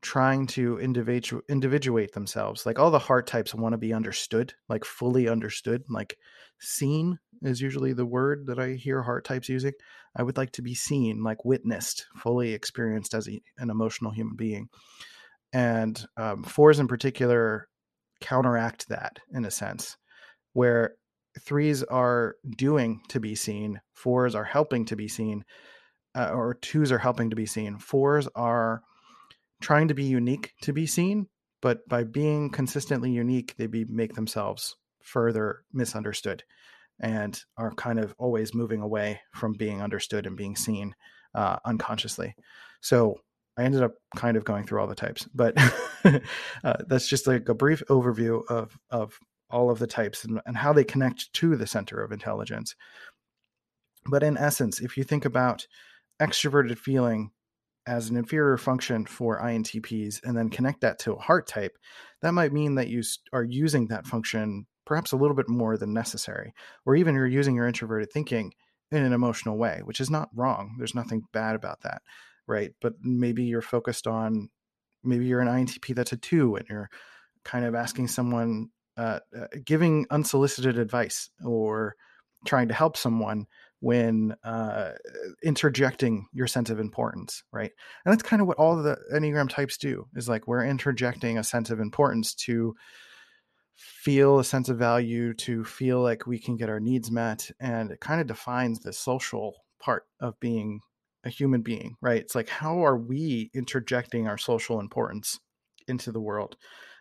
[0.00, 2.64] trying to individu- individuate themselves.
[2.64, 6.16] Like all the heart types want to be understood, like fully understood, like
[6.60, 9.72] seen is usually the word that I hear heart types using.
[10.16, 14.36] I would like to be seen, like witnessed, fully experienced as a, an emotional human
[14.36, 14.68] being.
[15.52, 17.68] And um, fours in particular
[18.20, 19.96] counteract that in a sense,
[20.52, 20.94] where
[21.40, 25.44] threes are doing to be seen, fours are helping to be seen,
[26.16, 27.78] uh, or twos are helping to be seen.
[27.78, 28.82] Fours are
[29.60, 31.28] trying to be unique to be seen,
[31.60, 36.44] but by being consistently unique, they be, make themselves further misunderstood
[37.00, 40.94] and are kind of always moving away from being understood and being seen
[41.34, 42.34] uh, unconsciously.
[42.80, 43.20] So
[43.56, 45.56] I ended up kind of going through all the types, but
[46.04, 49.18] uh, that's just like a brief overview of of
[49.50, 52.76] all of the types and, and how they connect to the center of intelligence.
[54.06, 55.66] But in essence, if you think about
[56.20, 57.30] extroverted feeling
[57.88, 61.78] as an inferior function for INTPs and then connect that to a heart type,
[62.20, 65.92] that might mean that you are using that function perhaps a little bit more than
[65.92, 66.54] necessary,
[66.86, 68.52] or even you're using your introverted thinking
[68.90, 70.74] in an emotional way, which is not wrong.
[70.78, 72.02] There's nothing bad about that,
[72.46, 72.72] right?
[72.80, 74.50] But maybe you're focused on,
[75.02, 76.88] maybe you're an INTP that's a two and you're
[77.44, 81.94] kind of asking someone, uh, uh, giving unsolicited advice or
[82.46, 83.46] trying to help someone
[83.80, 84.90] when uh,
[85.42, 87.70] interjecting your sense of importance, right?
[88.04, 91.44] And that's kind of what all the Enneagram types do is like we're interjecting a
[91.44, 92.74] sense of importance to
[93.76, 97.48] feel a sense of value, to feel like we can get our needs met.
[97.60, 100.80] And it kind of defines the social part of being
[101.24, 102.20] a human being, right?
[102.20, 105.38] It's like, how are we interjecting our social importance
[105.86, 106.56] into the world?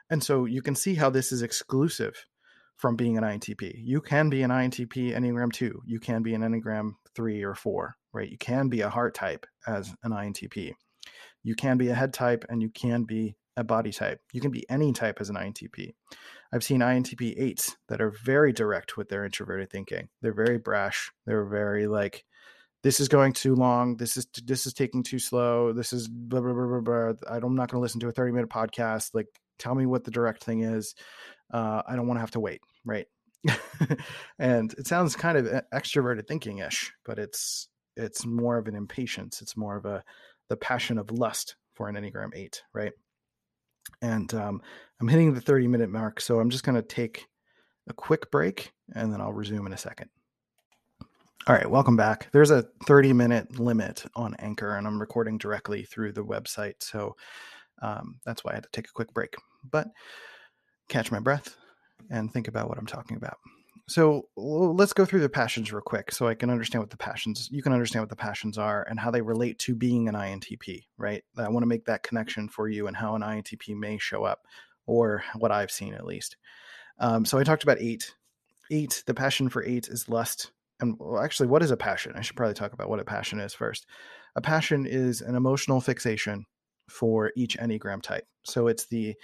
[0.09, 2.25] And so you can see how this is exclusive
[2.77, 3.73] from being an INTP.
[3.83, 5.81] You can be an INTP Enneagram 2.
[5.85, 8.29] You can be an Enneagram 3 or 4, right?
[8.29, 10.73] You can be a heart type as an INTP.
[11.43, 14.21] You can be a head type and you can be a body type.
[14.31, 15.93] You can be any type as an INTP.
[16.53, 20.09] I've seen INTP 8s that are very direct with their introverted thinking.
[20.21, 21.11] They're very brash.
[21.25, 22.23] They're very like,
[22.83, 23.97] this is going too long.
[23.97, 25.73] This is this is taking too slow.
[25.73, 27.13] This is blah blah blah blah.
[27.13, 27.13] blah.
[27.27, 29.09] I'm not going to listen to a 30 minute podcast.
[29.13, 29.25] Like,
[29.57, 30.93] tell me what the direct thing is.
[31.51, 33.07] Uh, I don't want to have to wait, right?
[34.39, 39.41] and it sounds kind of extroverted thinking ish, but it's it's more of an impatience.
[39.41, 40.03] It's more of a
[40.49, 42.93] the passion of lust for an Enneagram 8, right?
[44.01, 44.61] And um,
[44.99, 47.27] I'm hitting the 30 minute mark, so I'm just going to take
[47.89, 50.09] a quick break and then I'll resume in a second.
[51.47, 52.29] All right, welcome back.
[52.33, 56.75] There's a 30 minute limit on Anchor, and I'm recording directly through the website.
[56.79, 57.15] So
[57.81, 59.35] um, that's why I had to take a quick break.
[59.69, 59.87] But
[60.87, 61.55] catch my breath
[62.09, 63.37] and think about what I'm talking about.
[63.87, 67.49] so let's go through the passions real quick so I can understand what the passions
[67.51, 70.85] you can understand what the passions are and how they relate to being an INTP,
[70.97, 71.23] right?
[71.37, 74.45] I want to make that connection for you and how an INTP may show up
[74.85, 76.37] or what I've seen at least.
[76.99, 78.13] Um, so I talked about eight.
[78.71, 80.51] Eight, the passion for eight is lust.
[80.79, 82.13] And well, actually, what is a passion?
[82.15, 83.85] I should probably talk about what a passion is first.
[84.35, 86.45] A passion is an emotional fixation
[86.89, 88.25] for each Enneagram type.
[88.43, 89.15] So it's the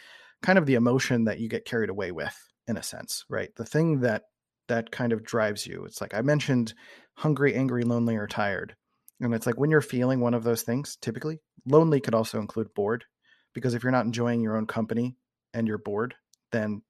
[0.43, 3.49] kind of the emotion that you get carried away with in a sense, right?
[3.55, 4.23] The thing that
[4.67, 5.83] that kind of drives you.
[5.85, 6.73] It's like I mentioned
[7.15, 8.75] hungry, angry, lonely, or tired.
[9.19, 12.73] And it's like when you're feeling one of those things, typically, lonely could also include
[12.73, 13.05] bored.
[13.53, 15.15] Because if you're not enjoying your own company
[15.53, 16.15] and you're bored,
[16.51, 16.81] then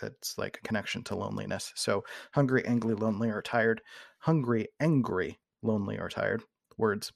[0.00, 1.72] that's like a connection to loneliness.
[1.76, 3.80] So hungry, angry, lonely, or tired.
[4.18, 6.42] Hungry, angry, lonely, or tired.
[6.78, 7.12] Words.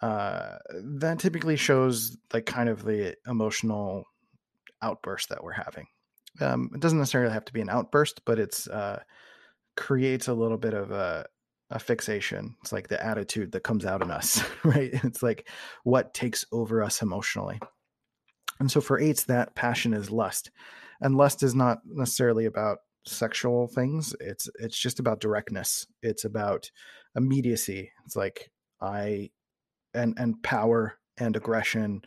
[0.00, 0.56] Uh,
[0.98, 4.04] that typically shows like kind of the emotional
[4.82, 5.86] outburst that we're having.
[6.40, 9.02] Um, it doesn't necessarily have to be an outburst, but it's uh,
[9.76, 11.26] creates a little bit of a,
[11.70, 12.56] a fixation.
[12.62, 14.90] It's like the attitude that comes out in us, right?
[14.92, 15.48] It's like
[15.84, 17.60] what takes over us emotionally.
[18.58, 20.50] And so for eights, that passion is lust,
[21.00, 24.14] and lust is not necessarily about sexual things.
[24.20, 25.86] It's it's just about directness.
[26.02, 26.70] It's about
[27.14, 27.92] immediacy.
[28.04, 29.30] It's like I
[29.94, 32.02] and and power and aggression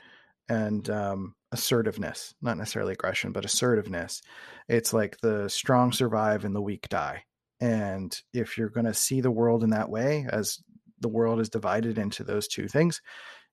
[0.47, 4.21] and um, assertiveness, not necessarily aggression, but assertiveness.
[4.67, 7.23] It's like the strong survive and the weak die.
[7.59, 10.59] And if you're going to see the world in that way, as
[10.99, 13.01] the world is divided into those two things,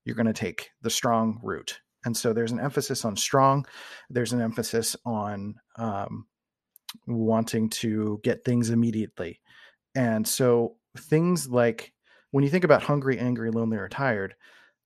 [0.04, 1.80] you're going to take the strong route.
[2.04, 3.66] And so there's an emphasis on strong,
[4.10, 6.26] there's an emphasis on um,
[7.06, 9.40] wanting to get things immediately.
[9.96, 11.92] And so things like
[12.30, 14.34] when you think about hungry, angry, lonely, or tired,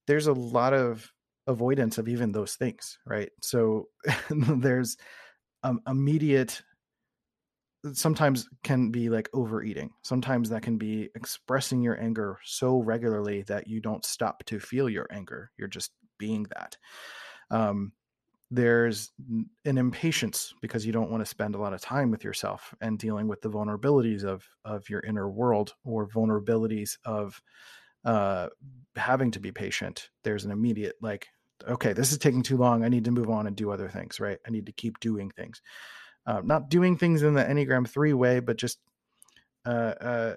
[0.07, 1.12] there's a lot of
[1.51, 3.31] avoidance of even those things, right?
[3.43, 3.89] So
[4.31, 4.97] there's
[5.63, 6.63] um, immediate
[7.93, 9.91] sometimes can be like overeating.
[10.03, 14.89] Sometimes that can be expressing your anger so regularly that you don't stop to feel
[14.89, 15.51] your anger.
[15.57, 16.77] You're just being that.
[17.51, 17.93] Um,
[18.51, 19.13] there's
[19.65, 22.99] an impatience because you don't want to spend a lot of time with yourself and
[22.99, 27.41] dealing with the vulnerabilities of of your inner world or vulnerabilities of
[28.05, 28.49] uh,
[28.97, 30.11] having to be patient.
[30.25, 31.29] There's an immediate like
[31.68, 32.85] okay, this is taking too long.
[32.85, 34.38] I need to move on and do other things, right?
[34.46, 35.62] I need to keep doing things.
[36.27, 38.79] Uh, not doing things in the Enneagram 3 way, but just
[39.64, 40.35] uh, uh,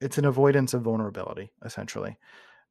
[0.00, 2.16] it's an avoidance of vulnerability, essentially.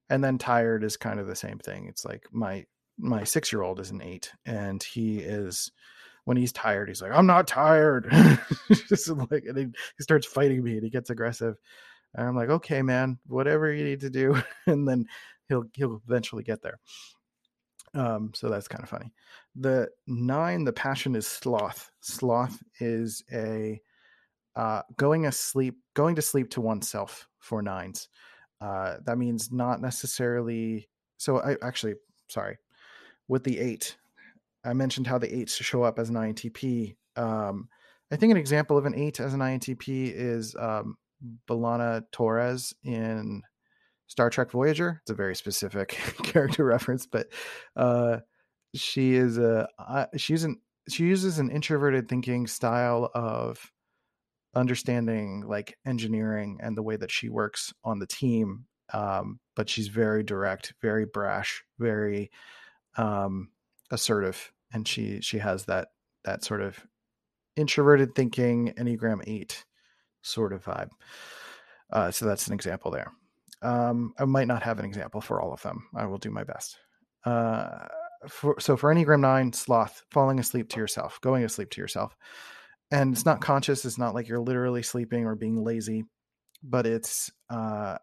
[0.09, 1.87] And then tired is kind of the same thing.
[1.87, 2.65] It's like my
[2.97, 5.71] my six year old is an eight, and he is
[6.23, 8.09] when he's tired, he's like, "I'm not tired."
[8.89, 11.55] just like, and he, he starts fighting me, and he gets aggressive.
[12.13, 15.05] And I'm like, "Okay, man, whatever you need to do." and then
[15.49, 16.79] he'll he'll eventually get there.
[17.93, 19.11] Um, so that's kind of funny.
[19.55, 21.89] The nine, the passion is sloth.
[22.01, 23.81] Sloth is a
[24.55, 28.09] uh, going asleep, going to sleep to oneself for nines.
[28.59, 30.89] Uh, that means not necessarily.
[31.17, 31.95] So I actually,
[32.27, 32.57] sorry,
[33.27, 33.95] with the eight,
[34.65, 36.95] I mentioned how the eights show up as an INTP.
[37.15, 37.69] Um,
[38.11, 40.97] I think an example of an eight as an INTP is um,
[41.47, 43.43] B'Elanna Torres in
[44.07, 44.99] Star Trek Voyager.
[45.01, 45.89] It's a very specific
[46.23, 47.27] character reference, but
[47.75, 48.19] uh,
[48.75, 53.71] she is a uh, she's an she uses an introverted thinking style of
[54.55, 58.65] understanding like engineering and the way that she works on the team.
[58.93, 62.31] Um, but she's very direct, very brash, very
[62.95, 63.49] um,
[63.91, 65.89] assertive, and she she has that
[66.23, 66.79] that sort of
[67.57, 69.65] introverted thinking Enneagram Eight
[70.21, 70.89] sort of vibe.
[71.91, 73.11] Uh, so that's an example there.
[73.61, 75.87] Um, I might not have an example for all of them.
[75.95, 76.77] I will do my best.
[77.25, 77.87] Uh,
[78.27, 82.15] for, so for Enneagram 9, sloth, falling asleep to yourself, going asleep to yourself.
[82.91, 83.83] And it's not conscious.
[83.85, 86.05] It's not like you're literally sleeping or being lazy,
[86.63, 87.97] but it's uh,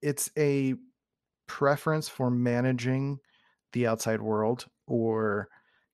[0.00, 0.74] it's a
[1.46, 3.18] preference for managing
[3.72, 5.48] the outside world or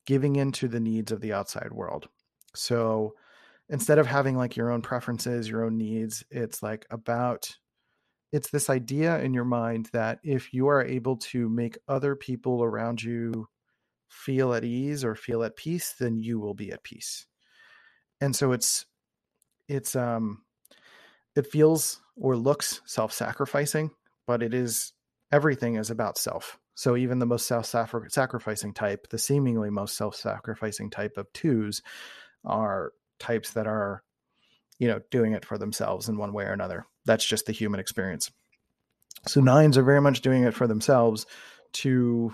[0.07, 2.09] giving into the needs of the outside world.
[2.55, 3.15] So
[3.69, 7.57] instead of having like your own preferences, your own needs, it's like about
[8.33, 12.63] it's this idea in your mind that if you are able to make other people
[12.63, 13.49] around you
[14.09, 17.27] feel at ease or feel at peace then you will be at peace.
[18.21, 18.87] And so it's
[19.69, 20.43] it's um
[21.37, 23.91] it feels or looks self-sacrificing
[24.27, 24.93] but it is
[25.33, 26.59] everything is about self.
[26.75, 31.83] So even the most self-sacrificing type the seemingly most self-sacrificing type of twos
[32.45, 34.03] are types that are
[34.79, 37.81] you know doing it for themselves in one way or another that's just the human
[37.81, 38.31] experience.
[39.27, 41.27] So nines are very much doing it for themselves
[41.73, 42.33] to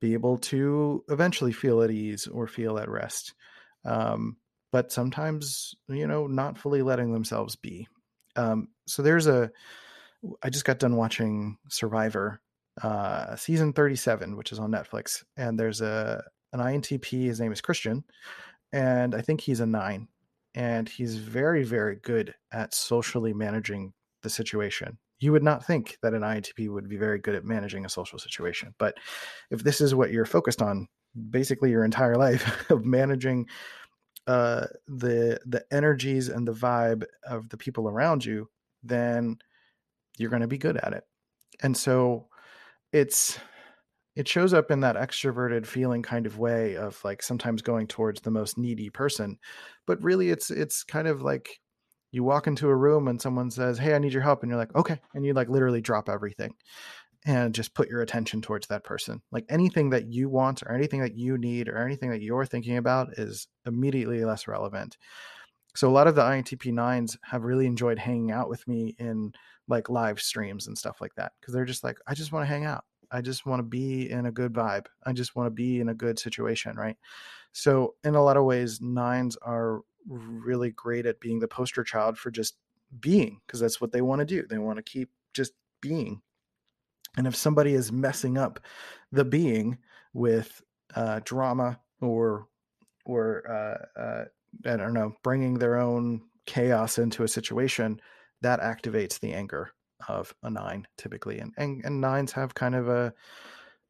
[0.00, 3.34] be able to eventually feel at ease or feel at rest.
[3.84, 4.38] Um,
[4.74, 7.86] but sometimes you know not fully letting themselves be
[8.34, 9.50] um, so there's a
[10.42, 12.40] i just got done watching survivor
[12.82, 17.60] uh, season 37 which is on netflix and there's a an intp his name is
[17.60, 18.02] christian
[18.72, 20.08] and i think he's a nine
[20.56, 23.92] and he's very very good at socially managing
[24.24, 27.84] the situation you would not think that an INTP would be very good at managing
[27.84, 28.74] a social situation.
[28.78, 28.98] But
[29.50, 30.88] if this is what you're focused on,
[31.30, 33.46] basically your entire life of managing
[34.26, 38.48] uh, the the energies and the vibe of the people around you,
[38.82, 39.36] then
[40.18, 41.04] you're going to be good at it.
[41.62, 42.28] And so
[42.92, 43.38] it's
[44.16, 48.20] it shows up in that extroverted feeling kind of way of like sometimes going towards
[48.20, 49.36] the most needy person
[49.88, 51.58] but really it's it's kind of like
[52.14, 54.42] you walk into a room and someone says, Hey, I need your help.
[54.42, 55.00] And you're like, okay.
[55.14, 56.54] And you like literally drop everything
[57.26, 59.20] and just put your attention towards that person.
[59.32, 62.76] Like anything that you want or anything that you need or anything that you're thinking
[62.76, 64.96] about is immediately less relevant.
[65.74, 69.32] So a lot of the INTP nines have really enjoyed hanging out with me in
[69.66, 72.48] like live streams and stuff like that because they're just like, I just want to
[72.48, 72.84] hang out.
[73.10, 74.86] I just want to be in a good vibe.
[75.04, 76.96] I just want to be in a good situation, right?
[77.52, 82.18] So in a lot of ways, nines are really great at being the poster child
[82.18, 82.56] for just
[83.00, 84.46] being because that's what they want to do.
[84.46, 86.22] They want to keep just being.
[87.16, 88.60] And if somebody is messing up
[89.12, 89.78] the being
[90.12, 90.62] with
[90.94, 92.48] uh, drama or
[93.06, 94.24] or uh, uh,
[94.66, 98.00] I don't know, bringing their own chaos into a situation,
[98.42, 99.70] that activates the anger
[100.08, 101.38] of a nine typically.
[101.38, 103.12] And and, and nines have kind of a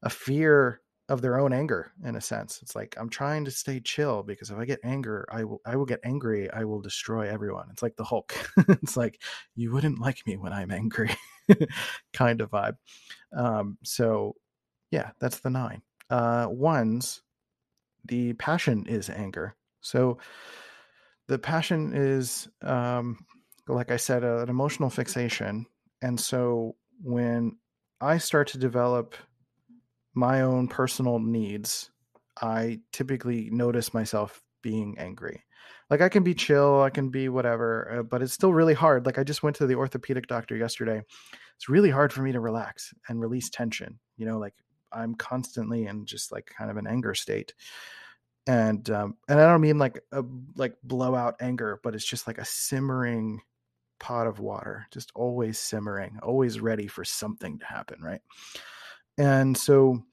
[0.03, 2.59] a fear of their own anger in a sense.
[2.61, 5.75] It's like I'm trying to stay chill because if I get anger, I will I
[5.75, 7.67] will get angry, I will destroy everyone.
[7.71, 8.35] It's like the Hulk.
[8.69, 9.21] it's like
[9.55, 11.15] you wouldn't like me when I'm angry
[12.13, 12.77] kind of vibe.
[13.35, 14.35] Um, so
[14.91, 15.81] yeah, that's the nine.
[16.09, 17.21] Uh, ones,
[18.05, 19.55] the passion is anger.
[19.81, 20.17] So
[21.27, 23.25] the passion is um,
[23.67, 25.65] like I said, an emotional fixation.
[26.01, 27.57] And so when
[28.01, 29.15] I start to develop
[30.15, 31.91] my own personal needs,
[32.41, 35.43] I typically notice myself being angry.
[35.89, 39.05] Like I can be chill, I can be whatever, uh, but it's still really hard.
[39.05, 41.01] Like I just went to the orthopedic doctor yesterday.
[41.55, 43.99] It's really hard for me to relax and release tension.
[44.17, 44.55] You know, like
[44.91, 47.53] I'm constantly in just like kind of an anger state.
[48.47, 50.23] And um and I don't mean like a
[50.55, 53.41] like blowout anger, but it's just like a simmering
[53.99, 58.21] pot of water, just always simmering, always ready for something to happen, right?
[59.17, 60.03] And so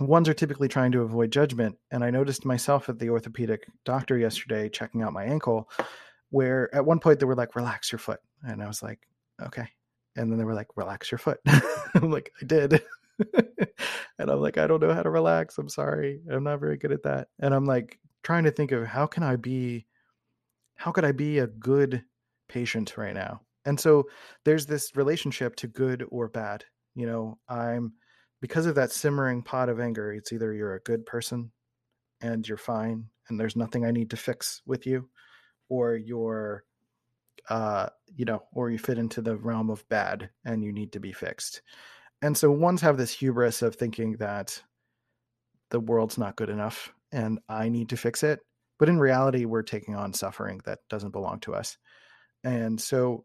[0.00, 1.76] ones are typically trying to avoid judgment.
[1.90, 5.68] And I noticed myself at the orthopedic doctor yesterday checking out my ankle,
[6.30, 8.20] where at one point they were like, relax your foot.
[8.42, 9.00] And I was like,
[9.40, 9.68] okay.
[10.16, 11.40] And then they were like, relax your foot.
[11.94, 12.82] I'm like, I did.
[14.18, 15.58] and I'm like, I don't know how to relax.
[15.58, 16.20] I'm sorry.
[16.30, 17.28] I'm not very good at that.
[17.40, 19.86] And I'm like trying to think of how can I be,
[20.76, 22.04] how could I be a good
[22.48, 23.40] patient right now?
[23.64, 24.04] And so
[24.44, 26.64] there's this relationship to good or bad.
[26.94, 27.92] You know, I'm,
[28.42, 31.52] because of that simmering pot of anger, it's either you're a good person
[32.20, 35.08] and you're fine and there's nothing I need to fix with you,
[35.70, 36.64] or you're
[37.48, 41.00] uh you know or you fit into the realm of bad and you need to
[41.00, 41.62] be fixed.
[42.20, 44.62] And so ones have this hubris of thinking that
[45.70, 48.40] the world's not good enough and i need to fix it
[48.78, 51.78] but in reality we're taking on suffering that doesn't belong to us.
[52.44, 53.24] And so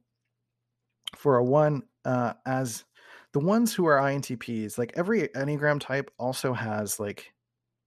[1.16, 2.84] for a one uh as
[3.38, 7.32] the ones who are INTPs, like every Enneagram type also has like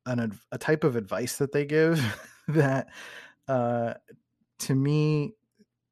[0.07, 2.01] an a type of advice that they give
[2.49, 2.87] that
[3.49, 3.95] uh
[4.61, 5.35] to me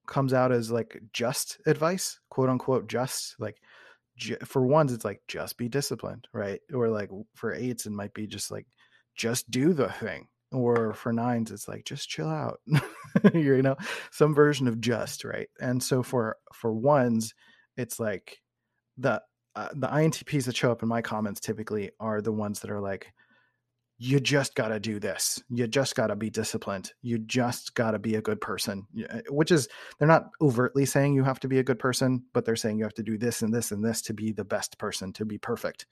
[0.07, 3.61] comes out as like just advice, quote unquote just like
[4.45, 6.61] for ones it's like just be disciplined, right?
[6.73, 8.69] Or like for eights it might be just like
[9.17, 10.29] just do the thing.
[10.53, 12.61] Or for nines it's like just chill out.
[13.35, 13.75] you know,
[14.13, 15.49] some version of just, right?
[15.61, 17.35] And so for for ones
[17.77, 18.39] it's like
[18.99, 19.21] the
[19.59, 22.81] uh, the INTPs that show up in my comments typically are the ones that are
[22.81, 23.13] like,
[23.99, 25.43] you just got to do this.
[25.49, 26.93] You just got to be disciplined.
[27.03, 31.15] You just got to be a good person, uh, which is, they're not overtly saying
[31.15, 33.43] you have to be a good person, but they're saying you have to do this
[33.43, 35.87] and this and this to be the best person, to be perfect.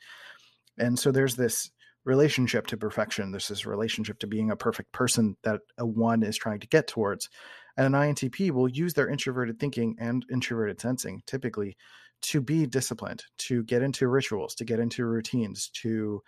[0.79, 1.69] And so there's this
[2.05, 3.33] relationship to perfection.
[3.33, 6.87] There's this relationship to being a perfect person that a one is trying to get
[6.87, 7.29] towards.
[7.77, 11.77] And an INTP will use their introverted thinking and introverted sensing typically
[12.23, 16.23] to be disciplined, to get into rituals, to get into routines, to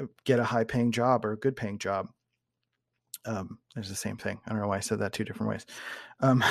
[0.00, 2.08] uh, get a high paying job or a good paying job.
[3.24, 4.40] Um, there's the same thing.
[4.46, 5.66] I don't know why I said that two different ways.
[6.20, 6.44] Um,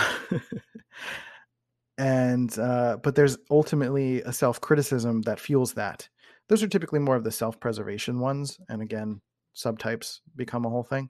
[1.98, 6.08] and, uh, but there's ultimately a self criticism that fuels that.
[6.48, 8.58] Those are typically more of the self preservation ones.
[8.70, 9.22] And again,
[9.56, 11.10] subtypes become a whole thing.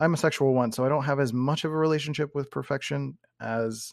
[0.00, 3.18] I'm a sexual one, so I don't have as much of a relationship with perfection
[3.40, 3.92] as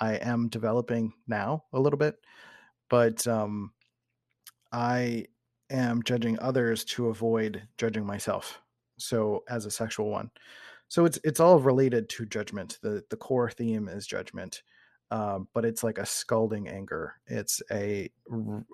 [0.00, 2.16] I am developing now a little bit.
[2.88, 3.72] But um,
[4.72, 5.26] I
[5.70, 8.60] am judging others to avoid judging myself.
[8.98, 10.30] So as a sexual one,
[10.88, 12.78] so it's it's all related to judgment.
[12.82, 14.62] the The core theme is judgment,
[15.10, 17.14] um, but it's like a scalding anger.
[17.26, 18.10] It's a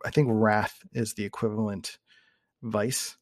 [0.04, 1.98] I think wrath is the equivalent
[2.62, 3.16] vice.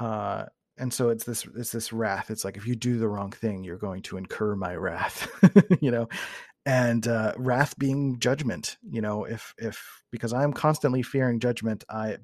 [0.00, 0.46] Uh,
[0.78, 3.62] and so it's this it's this wrath it's like if you do the wrong thing
[3.62, 5.28] you're going to incur my wrath
[5.80, 6.08] you know
[6.66, 12.16] and uh, wrath being judgment you know if if because i'm constantly fearing judgment i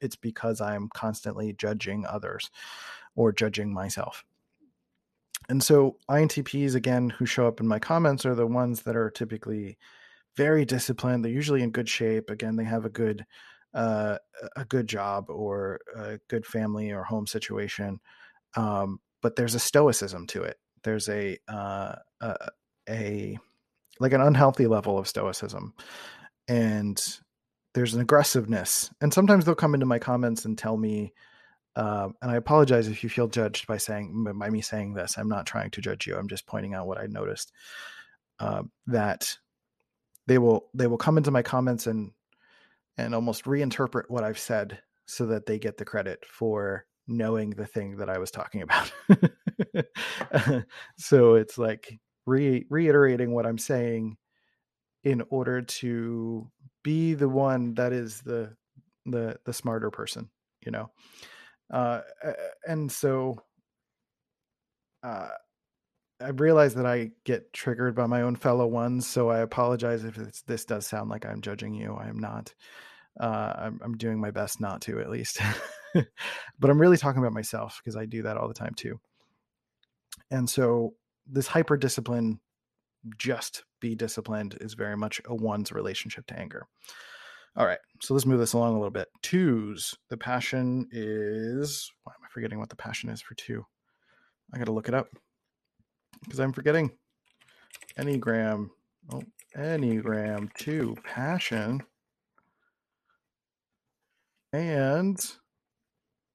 [0.00, 2.50] it's because i'm constantly judging others
[3.16, 4.24] or judging myself.
[5.48, 9.10] And so intps again who show up in my comments are the ones that are
[9.10, 9.78] typically
[10.36, 11.24] very disciplined.
[11.24, 12.30] They're usually in good shape.
[12.30, 13.26] Again they have a good
[13.74, 14.18] uh,
[14.56, 18.00] a good job or a good family or home situation
[18.56, 20.58] um, but there's a stoicism to it.
[20.84, 22.36] There's a, uh, a
[22.88, 23.38] a
[24.00, 25.74] like an unhealthy level of stoicism
[26.48, 27.18] and
[27.74, 31.12] there's an aggressiveness and sometimes they'll come into my comments and tell me
[31.76, 35.28] uh, and i apologize if you feel judged by saying by me saying this i'm
[35.28, 37.52] not trying to judge you i'm just pointing out what i noticed
[38.40, 39.36] uh, that
[40.26, 42.12] they will they will come into my comments and
[42.96, 47.66] and almost reinterpret what i've said so that they get the credit for knowing the
[47.66, 48.90] thing that i was talking about.
[50.98, 54.16] So it's like re- reiterating what I'm saying
[55.02, 56.50] in order to
[56.82, 58.54] be the one that is the
[59.06, 60.30] the the smarter person,
[60.64, 60.90] you know.
[61.70, 62.00] Uh,
[62.66, 63.38] and so
[65.02, 65.28] uh,
[66.20, 70.16] I realize that I get triggered by my own fellow ones, so I apologize if
[70.46, 71.94] this does sound like I'm judging you.
[71.94, 72.54] I am not.
[73.20, 75.40] Uh, I'm, I'm doing my best not to, at least.
[75.94, 78.98] but I'm really talking about myself because I do that all the time too.
[80.30, 80.94] And so
[81.26, 82.40] this hyper discipline,
[83.18, 86.66] just be disciplined, is very much a one's relationship to anger.
[87.56, 89.08] All right, so let's move this along a little bit.
[89.22, 91.90] Twos, the passion is.
[92.02, 93.64] Why am I forgetting what the passion is for two?
[94.52, 95.08] I got to look it up
[96.24, 96.90] because I'm forgetting.
[97.98, 98.70] Enneagram.
[99.12, 99.22] Oh,
[99.56, 101.82] Enneagram 2, passion.
[104.52, 105.18] And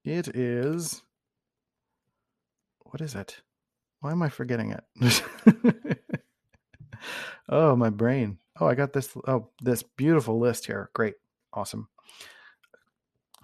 [0.05, 1.01] it is.
[2.83, 3.41] What is it?
[4.01, 5.23] Why am I forgetting it?
[7.49, 8.37] oh, my brain.
[8.59, 9.15] Oh, I got this.
[9.27, 10.89] Oh, this beautiful list here.
[10.93, 11.15] Great.
[11.53, 11.89] Awesome.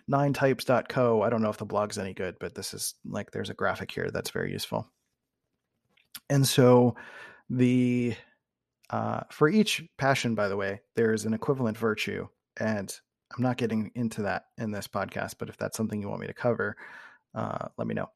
[0.10, 1.22] Ninetypes.co.
[1.22, 3.92] I don't know if the blog's any good, but this is like there's a graphic
[3.92, 4.88] here that's very useful.
[6.30, 6.96] And so
[7.50, 8.16] the
[8.90, 12.28] uh, for each passion, by the way, there is an equivalent virtue.
[12.58, 12.94] And
[13.36, 16.28] I'm not getting into that in this podcast, but if that's something you want me
[16.28, 16.78] to cover,
[17.34, 18.10] uh, let me know.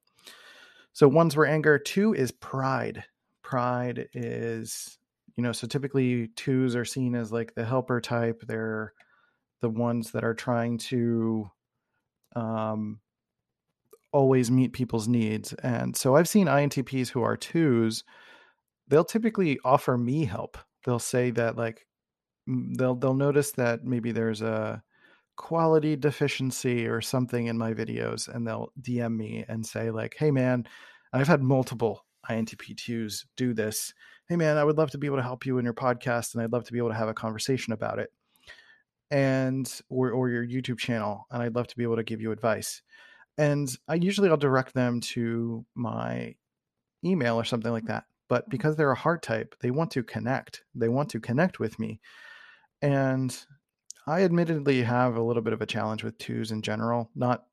[0.94, 1.80] So ones were anger.
[1.80, 3.04] Two is pride.
[3.44, 4.98] Pride is,
[5.36, 8.44] you know, so typically twos are seen as like the helper type.
[8.48, 8.94] They're
[9.62, 11.50] the ones that are trying to
[12.36, 13.00] um,
[14.12, 15.54] always meet people's needs.
[15.54, 18.04] And so I've seen INTPs who are twos,
[18.88, 20.58] they'll typically offer me help.
[20.86, 21.86] They'll say that like
[22.48, 24.82] they'll they'll notice that maybe there's a
[25.40, 30.32] quality deficiency or something in my videos and they'll DM me and say like, "Hey
[30.32, 30.68] man,
[31.14, 33.94] I've had multiple INTP2s do this.
[34.28, 36.44] Hey man, I would love to be able to help you in your podcast and
[36.44, 38.12] I'd love to be able to have a conversation about it."
[39.12, 42.34] And or or your YouTube channel and I'd love to be able to give you
[42.34, 42.82] advice.
[43.38, 46.36] And I usually I'll direct them to my
[47.06, 48.04] email or something like that.
[48.28, 50.64] But because they're a heart type, they want to connect.
[50.76, 52.02] They want to connect with me.
[52.82, 53.36] And
[54.10, 57.44] I admittedly have a little bit of a challenge with twos in general, not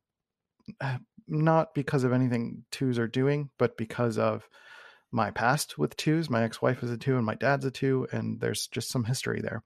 [1.28, 4.48] not because of anything twos are doing, but because of
[5.12, 6.30] my past with twos.
[6.30, 9.42] My ex-wife is a two and my dad's a two and there's just some history
[9.42, 9.62] there.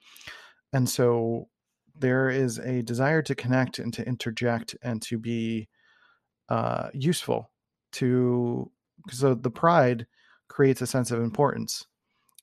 [0.73, 1.49] And so
[1.97, 5.69] there is a desire to connect and to interject and to be
[6.49, 7.53] uh, useful
[7.93, 8.71] to
[9.11, 10.07] so the pride
[10.49, 11.87] creates a sense of importance.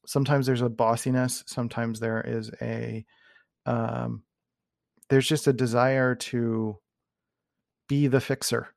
[0.05, 3.05] Sometimes there's a bossiness, sometimes there is a
[3.65, 4.23] um,
[5.09, 6.77] there's just a desire to
[7.87, 8.69] be the fixer.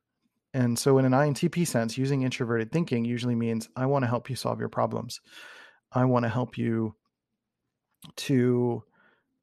[0.53, 4.29] And so, in an INTP sense, using introverted thinking usually means I want to help
[4.29, 5.19] you solve your problems.
[5.93, 6.95] I want to help you
[8.17, 8.83] to,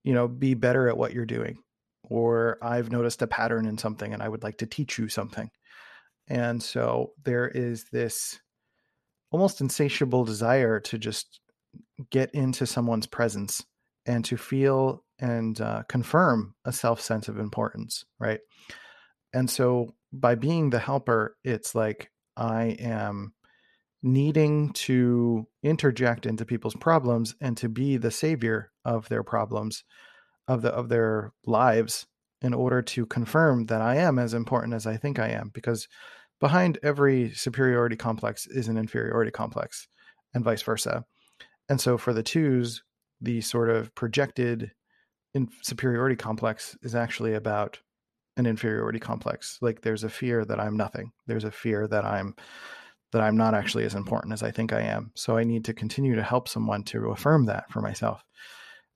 [0.05, 1.59] you know, be better at what you're doing.
[2.05, 5.51] Or I've noticed a pattern in something and I would like to teach you something.
[6.27, 8.39] And so there is this
[9.31, 11.41] almost insatiable desire to just
[12.11, 13.65] get into someone's presence
[14.07, 18.41] and to feel and uh, confirm a self sense of importance, right?
[19.33, 23.35] And so by being the helper, it's like I am
[24.03, 29.85] needing to interject into people's problems and to be the savior of their problems
[30.47, 32.07] of the of their lives
[32.41, 35.89] in order to confirm that I am as important as I think I am because
[36.41, 39.89] behind every superiority complex is an inferiority complex
[40.33, 41.05] and vice versa.
[41.69, 42.83] And so for the twos,
[43.21, 44.71] the sort of projected
[45.35, 47.79] in superiority complex is actually about
[48.37, 49.59] an inferiority complex.
[49.61, 51.13] Like there's a fear that I'm nothing.
[51.27, 52.35] There's a fear that I'm
[53.13, 55.13] that I'm not actually as important as I think I am.
[55.15, 58.23] So I need to continue to help someone to affirm that for myself.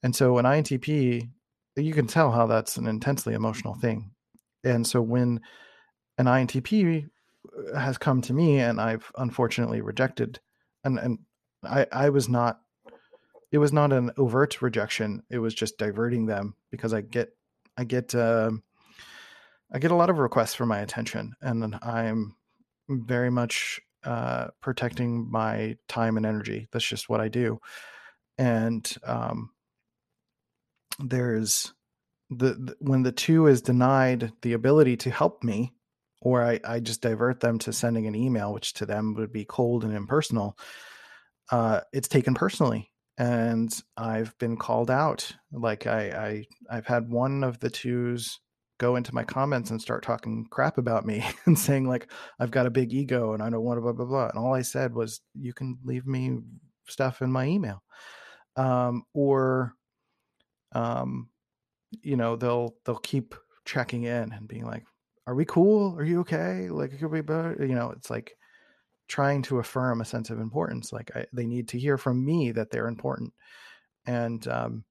[0.03, 1.30] And so an INTP,
[1.76, 4.11] you can tell how that's an intensely emotional thing.
[4.64, 5.41] And so when
[6.18, 7.09] an INTP
[7.72, 10.41] uh, has come to me and I've unfortunately rejected
[10.85, 11.18] and and
[11.64, 12.61] I I was not
[13.53, 17.30] it was not an overt rejection it was just diverting them because I get
[17.76, 18.50] I get uh,
[19.72, 22.34] I get a lot of requests for my attention and I'm
[22.88, 27.61] very much uh, protecting my time and energy that's just what I do
[28.38, 29.50] and um,
[30.98, 31.72] there's
[32.30, 35.72] the, the when the two is denied the ability to help me
[36.22, 39.44] or I, I just divert them to sending an email, which to them would be
[39.44, 40.57] cold and impersonal,
[41.50, 42.91] uh, it's taken personally.
[43.18, 45.30] And I've been called out.
[45.52, 48.40] Like I, I I've had one of the twos
[48.78, 52.10] go into my comments and start talking crap about me and saying like
[52.40, 54.28] I've got a big ego and I don't want to blah blah blah.
[54.28, 56.38] And all I said was you can leave me
[56.88, 57.82] stuff in my email.
[58.56, 59.74] Um, or
[60.74, 61.28] um,
[62.02, 63.34] you know, they'll they'll keep
[63.64, 64.84] checking in and being like,
[65.26, 65.96] are we cool?
[65.98, 66.68] Are you okay?
[66.68, 67.56] Like, could better?
[67.60, 68.34] you know, it's like
[69.12, 70.90] trying to affirm a sense of importance.
[70.90, 73.34] Like, I, they need to hear from me that they're important,
[74.06, 74.84] and um,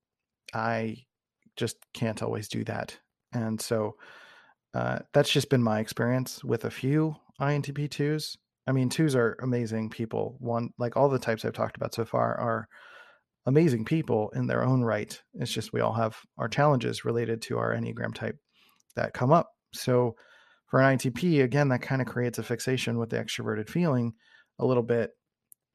[0.53, 1.05] I
[1.55, 2.95] just can't always do that.
[3.34, 3.95] And so
[4.76, 8.38] uh, that's just been my experience with a few INTP twos.
[8.67, 10.36] I mean, twos are amazing people.
[10.39, 12.67] One, like all the types I've talked about so far, are
[13.47, 15.19] amazing people in their own right.
[15.34, 18.38] It's just we all have our challenges related to our Enneagram type
[18.95, 19.49] that come up.
[19.74, 20.15] So
[20.72, 24.13] for an INTP, again, that kind of creates a fixation with the extroverted feeling
[24.57, 25.11] a little bit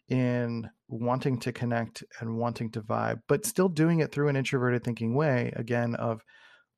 [0.08, 4.82] in wanting to connect and wanting to vibe, but still doing it through an introverted
[4.82, 6.22] thinking way, again, of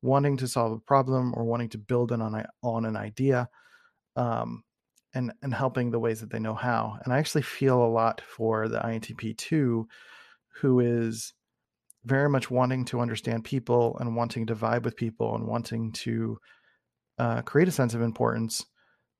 [0.01, 3.47] wanting to solve a problem or wanting to build on, on an idea
[4.17, 4.63] um,
[5.13, 6.99] and, and helping the ways that they know how.
[7.05, 9.87] And I actually feel a lot for the INTP two,
[10.59, 11.33] who is
[12.03, 16.37] very much wanting to understand people and wanting to vibe with people and wanting to
[17.19, 18.65] uh, create a sense of importance,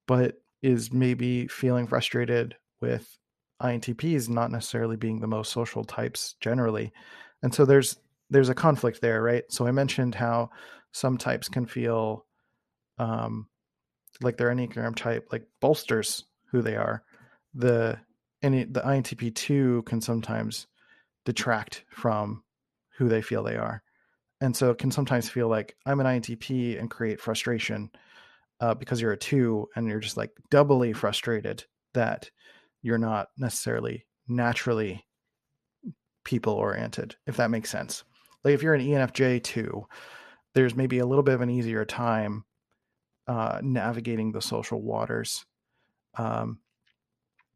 [0.07, 3.17] but is maybe feeling frustrated with
[3.61, 6.91] INTPs not necessarily being the most social types generally.
[7.43, 7.97] And so there's
[8.29, 9.43] there's a conflict there, right?
[9.49, 10.51] So I mentioned how
[10.91, 12.25] some types can feel
[12.99, 13.47] um,
[14.21, 17.03] like their enneagram type like bolsters who they are.
[17.53, 17.99] The
[18.41, 20.67] any the INTP two can sometimes
[21.25, 22.43] detract from
[22.97, 23.83] who they feel they are
[24.41, 27.91] and so it can sometimes feel like I'm an INTP and create frustration
[28.61, 32.29] uh, because you're a two and you're just like doubly frustrated that
[32.81, 35.05] you're not necessarily naturally
[36.23, 38.03] people oriented, if that makes sense.
[38.43, 39.85] Like if you're an ENFJ two,
[40.53, 42.45] there's maybe a little bit of an easier time
[43.27, 45.45] uh, navigating the social waters.
[46.17, 46.59] Um,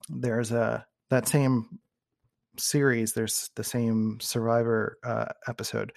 [0.10, 1.80] there's a that same
[2.58, 3.14] series.
[3.14, 5.94] There's the same Survivor uh, episode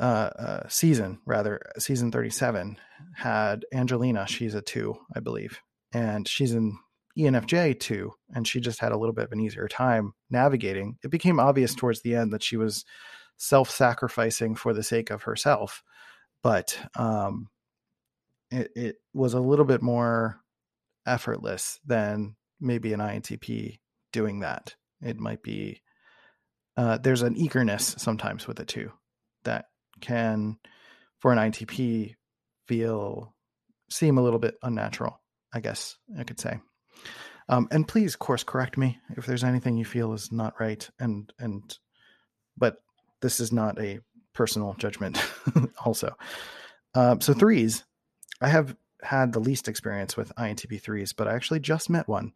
[0.00, 2.78] uh, uh, season, rather season 37,
[3.14, 4.26] had Angelina.
[4.26, 5.60] She's a two, I believe,
[5.92, 6.78] and she's in
[7.18, 10.98] ENFJ two, and she just had a little bit of an easier time navigating.
[11.04, 12.84] It became obvious towards the end that she was
[13.36, 15.82] self-sacrificing for the sake of herself,
[16.42, 17.48] but um,
[18.50, 20.40] it, it was a little bit more
[21.06, 23.78] effortless than maybe an INTP
[24.12, 24.74] doing that.
[25.02, 25.82] It might be
[26.76, 28.90] uh, there's an eagerness sometimes with it too
[29.44, 29.66] that
[30.00, 30.58] can,
[31.18, 32.14] for an INTP,
[32.66, 33.34] feel
[33.90, 35.20] seem a little bit unnatural.
[35.54, 36.58] I guess I could say.
[37.48, 40.88] Um, and please course correct me if there's anything you feel is not right.
[40.98, 41.62] And and
[42.56, 42.82] but
[43.22, 44.00] this is not a
[44.32, 45.22] personal judgment.
[45.84, 46.16] also,
[46.94, 47.84] um, so threes,
[48.40, 52.32] I have had the least experience with INTP threes, but I actually just met one.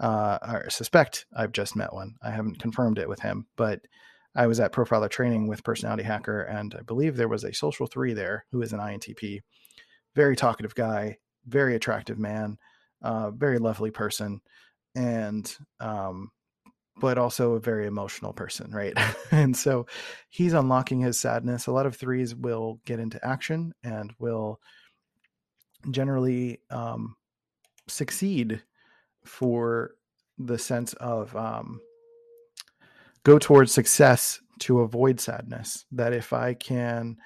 [0.00, 2.14] Uh, I suspect I've just met one.
[2.22, 3.80] I haven't confirmed it with him, but
[4.34, 7.86] I was at Profiler training with Personality Hacker, and I believe there was a social
[7.86, 9.40] three there who is an INTP.
[10.14, 12.58] Very talkative guy, very attractive man,
[13.02, 14.40] uh, very lovely person,
[14.94, 16.30] and um,
[16.96, 18.94] but also a very emotional person, right?
[19.30, 19.86] and so
[20.28, 21.66] he's unlocking his sadness.
[21.66, 24.60] A lot of threes will get into action and will
[25.90, 27.16] generally um,
[27.88, 28.62] succeed
[29.24, 29.92] for
[30.38, 31.80] the sense of um,
[33.24, 35.84] go towards success to avoid sadness.
[35.92, 37.16] That if I can,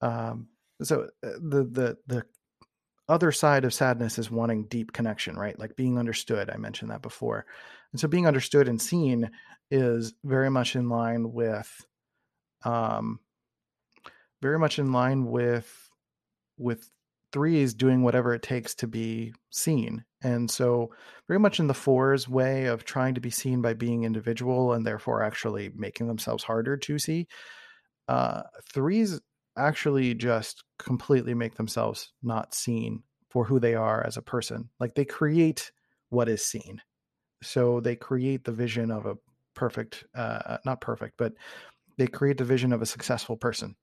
[0.00, 0.48] um,
[0.82, 2.24] so uh, the the the
[3.08, 5.58] other side of sadness is wanting deep connection, right?
[5.58, 6.50] Like being understood.
[6.50, 7.46] I mentioned that before,
[7.92, 9.30] and so being understood and seen
[9.70, 11.86] is very much in line with,
[12.64, 13.20] um,
[14.42, 15.90] very much in line with
[16.58, 16.88] with
[17.34, 20.04] threes doing whatever it takes to be seen.
[20.22, 20.90] And so,
[21.26, 24.86] very much in the fours way of trying to be seen by being individual and
[24.86, 27.26] therefore actually making themselves harder to see.
[28.06, 29.20] Uh, threes
[29.58, 34.70] actually just completely make themselves not seen for who they are as a person.
[34.78, 35.72] Like they create
[36.10, 36.80] what is seen.
[37.42, 39.16] So they create the vision of a
[39.54, 41.32] perfect, uh, not perfect, but
[41.98, 43.74] they create the vision of a successful person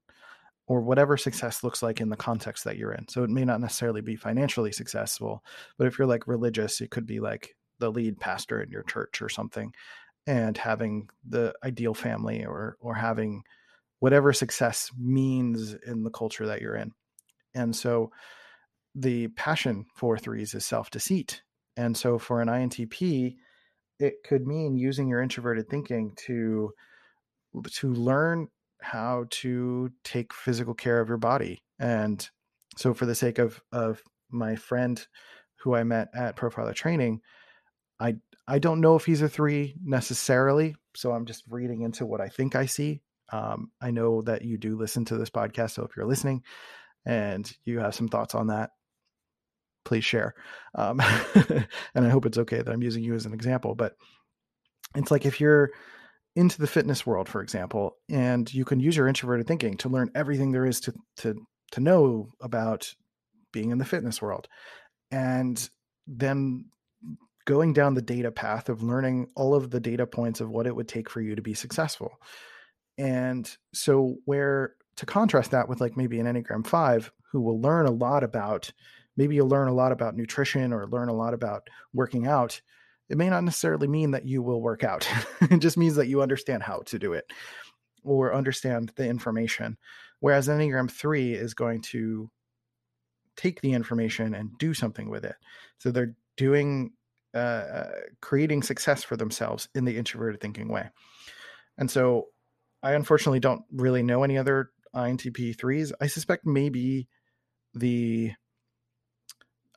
[0.68, 3.08] or whatever success looks like in the context that you're in.
[3.08, 5.44] So it may not necessarily be financially successful,
[5.78, 9.22] but if you're like religious, it could be like the lead pastor in your church
[9.22, 9.74] or something
[10.28, 13.44] and having the ideal family or or having
[14.00, 16.92] whatever success means in the culture that you're in.
[17.54, 18.12] And so
[18.96, 21.42] the passion for threes is self-deceit.
[21.78, 23.36] And so for an INTP,
[24.00, 26.74] it could mean using your introverted thinking to
[27.74, 28.48] to learn
[28.82, 31.64] how to take physical care of your body.
[31.80, 32.28] And
[32.78, 35.06] so for the sake of of my friend
[35.60, 37.22] who I met at profiler training,
[38.00, 38.16] I
[38.48, 40.76] I don't know if he's a three necessarily.
[40.96, 43.02] So I'm just reading into what I think I see.
[43.32, 45.72] Um, I know that you do listen to this podcast.
[45.72, 46.44] So if you're listening
[47.06, 48.72] and you have some thoughts on that,
[49.86, 50.36] please share.
[50.76, 51.00] Um,
[51.96, 53.76] and I hope it's okay that I'm using you as an example.
[53.76, 53.96] But
[54.96, 55.72] it's like if you're
[56.36, 60.12] into the fitness world, for example, and you can use your introverted thinking to learn
[60.16, 61.36] everything there is to to
[61.72, 62.94] to know about
[63.52, 64.48] being in the fitness world,
[65.12, 65.70] and
[66.08, 66.66] then
[67.46, 70.76] going down the data path of learning all of the data points of what it
[70.76, 72.12] would take for you to be successful.
[72.98, 77.88] And so, where to contrast that with like maybe an Enneagram 5, who will learn
[77.88, 78.72] a lot about,
[79.18, 82.62] maybe you'll learn a lot about nutrition or learn a lot about working out
[83.12, 85.06] it may not necessarily mean that you will work out.
[85.42, 87.26] it just means that you understand how to do it
[88.04, 89.78] or understand the information.
[90.22, 92.32] Whereas Enneagram 3 is going to
[93.36, 95.36] take the information and do something with it.
[95.80, 96.94] So they're doing,
[97.36, 97.92] uh, uh
[98.22, 100.90] creating success for themselves in the introverted thinking way.
[101.78, 102.28] And so
[102.82, 105.92] I unfortunately don't really know any other INTP 3s.
[106.00, 107.10] I suspect maybe
[107.74, 108.32] the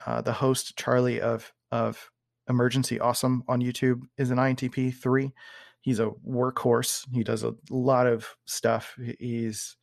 [0.06, 2.10] uh, the host Charlie of of
[2.48, 5.32] Emergency Awesome on YouTube is an INTP three.
[5.80, 7.06] He's a workhorse.
[7.12, 8.98] He does a lot of stuff.
[9.18, 9.76] He's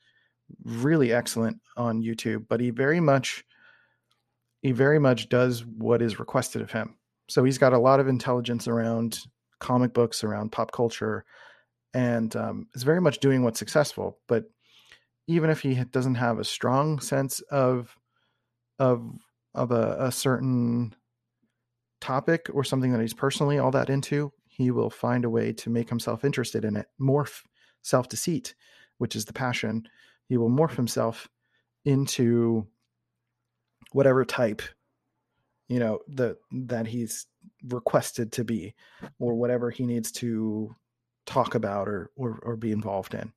[0.64, 3.44] really excellent on YouTube, but he very much
[4.62, 6.96] he very much does what is requested of him.
[7.30, 9.20] So he's got a lot of intelligence around
[9.60, 11.26] comic books, around pop culture,
[11.94, 14.20] and um, is very much doing what's successful.
[14.28, 14.46] But
[15.28, 17.96] even if he doesn't have a strong sense of
[18.80, 19.04] of
[19.54, 20.96] of a, a certain
[22.02, 25.70] topic or something that he's personally all that into, he will find a way to
[25.70, 26.88] make himself interested in it.
[27.00, 27.44] Morph
[27.84, 28.54] self deceit,
[28.98, 29.88] which is the passion.
[30.28, 31.30] He will morph himself
[31.86, 32.68] into
[33.94, 34.62] whatever type
[35.68, 37.28] you know that that he's
[37.70, 38.76] requested to be
[39.20, 40.76] or whatever he needs to
[41.26, 43.32] talk about or or, or be involved in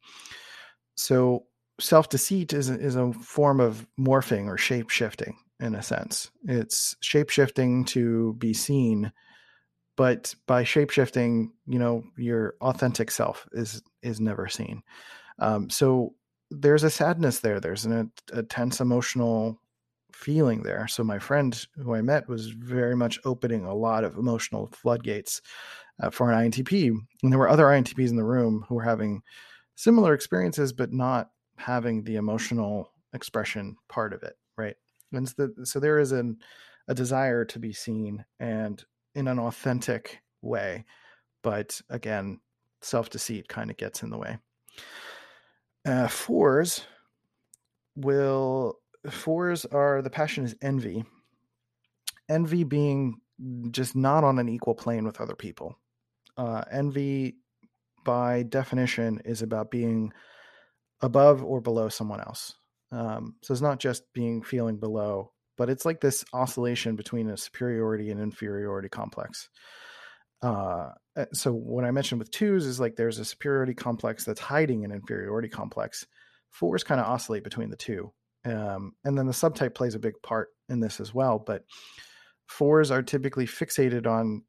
[0.96, 1.44] so
[1.80, 6.30] self deceit is is a form of morphing or shape shifting in a sense.
[6.44, 9.12] It's shapeshifting to be seen,
[9.96, 14.82] but by shapeshifting, you know, your authentic self is is never seen.
[15.38, 16.14] Um, so
[16.50, 17.60] there's a sadness there.
[17.60, 19.60] There's an, a, tense emotional
[20.12, 20.86] feeling there.
[20.86, 25.42] So my friend who I met was very much opening a lot of emotional floodgates
[26.00, 26.90] uh, for an INTP,
[27.22, 29.22] and there were other INTPs in the room who were having
[29.74, 34.34] similar experiences, but not having the emotional expression part of it.
[35.12, 36.38] And so, so there is an,
[36.88, 38.82] a desire to be seen and
[39.14, 40.84] in an authentic way.
[41.42, 42.40] But again,
[42.82, 44.38] self deceit kind of gets in the way.
[45.86, 46.86] Uh, fours
[47.96, 48.78] will,
[49.10, 51.04] fours are the passion is envy.
[52.28, 53.20] Envy being
[53.70, 55.78] just not on an equal plane with other people.
[56.36, 57.36] Uh, envy,
[58.04, 60.12] by definition, is about being
[61.00, 62.56] above or below someone else.
[62.94, 67.36] Um, so it's not just being feeling below, but it's like this oscillation between a
[67.36, 69.48] superiority and inferiority complex.
[70.42, 74.40] Uh, eh, so what I mentioned with twos is like there's a superiority complex that's
[74.40, 76.06] hiding an inferiority complex.
[76.50, 78.12] Fours kind of oscillate between the two.
[78.44, 81.42] Um, and then the subtype plays a big part in this as well.
[81.44, 81.64] But
[82.46, 84.44] fours are typically fixated on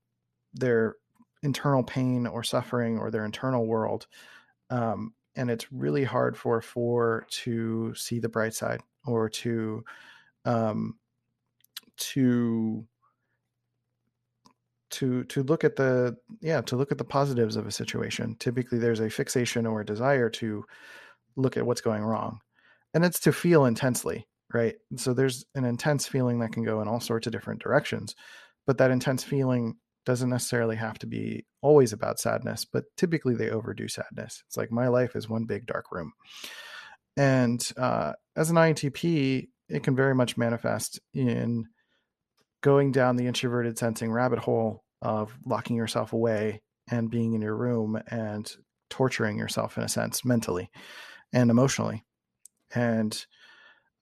[0.53, 0.95] their
[1.41, 4.05] internal pain or suffering or their internal world.
[4.69, 9.83] Um, and it's really hard for four to see the bright side or to
[10.45, 10.95] um,
[11.97, 12.85] to
[14.91, 18.35] to to look at the yeah to look at the positives of a situation.
[18.39, 20.63] Typically there's a fixation or a desire to
[21.35, 22.39] look at what's going wrong
[22.93, 24.75] and it's to feel intensely right?
[24.95, 28.15] So there's an intense feeling that can go in all sorts of different directions
[28.65, 29.75] but that intense feeling
[30.05, 34.43] doesn't necessarily have to be always about sadness but typically they overdo sadness.
[34.47, 36.13] It's like my life is one big dark room.
[37.17, 41.65] And uh, as an intp it can very much manifest in
[42.61, 47.55] going down the introverted sensing rabbit hole of locking yourself away and being in your
[47.55, 48.51] room and
[48.89, 50.69] torturing yourself in a sense mentally
[51.33, 52.03] and emotionally.
[52.73, 53.25] And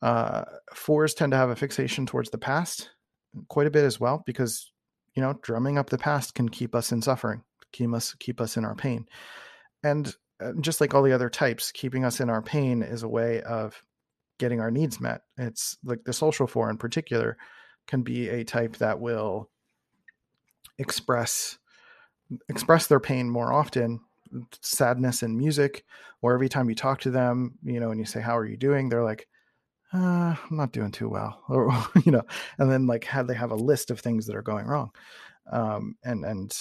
[0.02, 0.44] uh,
[0.74, 2.90] fours tend to have a fixation towards the past
[3.48, 4.72] quite a bit as well because
[5.16, 7.44] you know drumming up the past can keep us in suffering
[7.74, 9.06] keep us keep us in our pain.
[9.84, 13.10] And uh, just like all the other types keeping us in our pain is a
[13.10, 13.84] way of
[14.40, 15.22] getting our needs met.
[15.38, 17.38] It's like the social four in particular
[17.88, 19.50] can be a type that will
[20.80, 21.58] express
[22.48, 24.00] express their pain more often
[24.62, 25.84] sadness in music
[26.24, 28.58] or every time you talk to them you know and you say how are you
[28.58, 28.88] doing?
[28.88, 29.28] They're like
[29.94, 31.72] uh, i'm not doing too well or
[32.06, 32.24] you know
[32.58, 34.90] and then like how they have a list of things that are going wrong
[35.52, 36.58] um, and and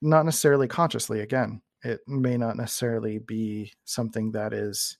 [0.00, 4.98] not necessarily consciously again it may not necessarily be something that is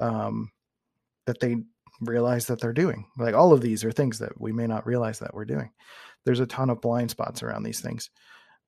[0.00, 0.50] um,
[1.26, 1.56] that they
[2.00, 3.06] realize that they're doing.
[3.18, 5.70] Like all of these are things that we may not realize that we're doing.
[6.24, 8.10] There's a ton of blind spots around these things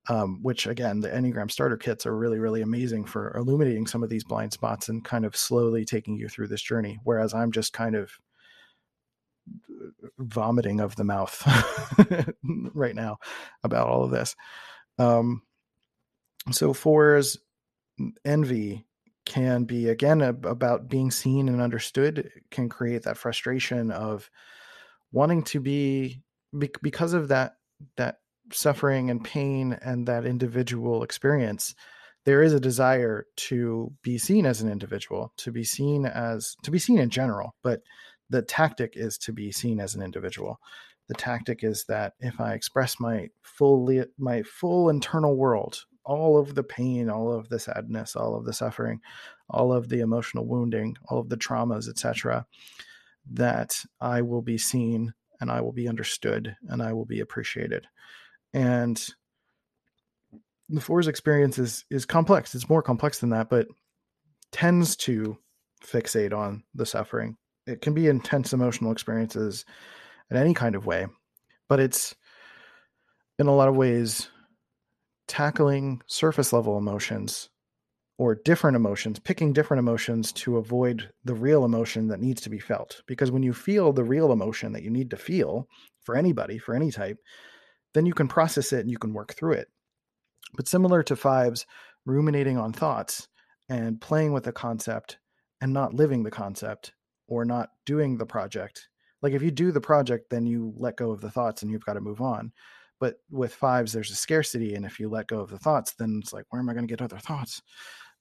[0.09, 4.11] um, which again, the Enneagram starter kits are really, really amazing for illuminating some of
[4.11, 6.99] these blind spots and kind of slowly taking you through this journey.
[7.05, 8.11] Whereas I'm just kind of
[10.19, 11.43] vomiting of the mouth
[12.75, 13.19] right now
[13.63, 14.35] about all of this.
[14.99, 15.43] Um,
[16.51, 17.39] so fours
[18.25, 18.85] envy
[19.25, 24.29] can be again about being seen and understood can create that frustration of
[25.13, 26.21] wanting to be
[26.83, 27.55] because of that
[27.97, 28.17] that
[28.51, 31.75] suffering and pain and that individual experience
[32.25, 36.71] there is a desire to be seen as an individual to be seen as to
[36.71, 37.81] be seen in general but
[38.33, 40.59] the tactic is to be seen as an individual.
[41.09, 46.55] The tactic is that if i express my fully my full internal world all of
[46.55, 49.01] the pain all of the sadness all of the suffering
[49.51, 52.47] all of the emotional wounding all of the traumas etc
[53.31, 57.87] that i will be seen and i will be understood and i will be appreciated
[58.53, 59.09] and
[60.69, 63.67] the fours experience is is complex it's more complex than that but
[64.51, 65.37] tends to
[65.85, 67.37] fixate on the suffering
[67.67, 69.65] it can be intense emotional experiences
[70.31, 71.07] in any kind of way
[71.69, 72.15] but it's
[73.39, 74.29] in a lot of ways
[75.27, 77.49] tackling surface level emotions
[78.19, 82.59] or different emotions, picking different emotions to avoid the real emotion that needs to be
[82.59, 83.03] felt.
[83.07, 85.67] Because when you feel the real emotion that you need to feel
[86.05, 87.19] for anybody, for any type,
[87.95, 89.69] then you can process it and you can work through it.
[90.55, 91.67] But similar to fives,
[92.05, 93.29] ruminating on thoughts
[93.69, 95.19] and playing with the concept
[95.61, 96.93] and not living the concept
[97.29, 98.89] or not doing the project.
[99.23, 101.85] Like if you do the project, then you let go of the thoughts and you've
[101.85, 102.53] got to move on.
[102.99, 106.21] But with fives, there's a scarcity, and if you let go of the thoughts, then
[106.23, 107.61] it's like, where am I going to get other thoughts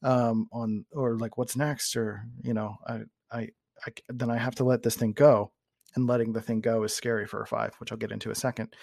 [0.01, 3.01] um, on, or like what's next, or you know, I,
[3.31, 3.49] I,
[3.85, 5.51] I, then I have to let this thing go,
[5.93, 8.35] and letting the thing go is scary for a five, which I'll get into a
[8.35, 8.75] second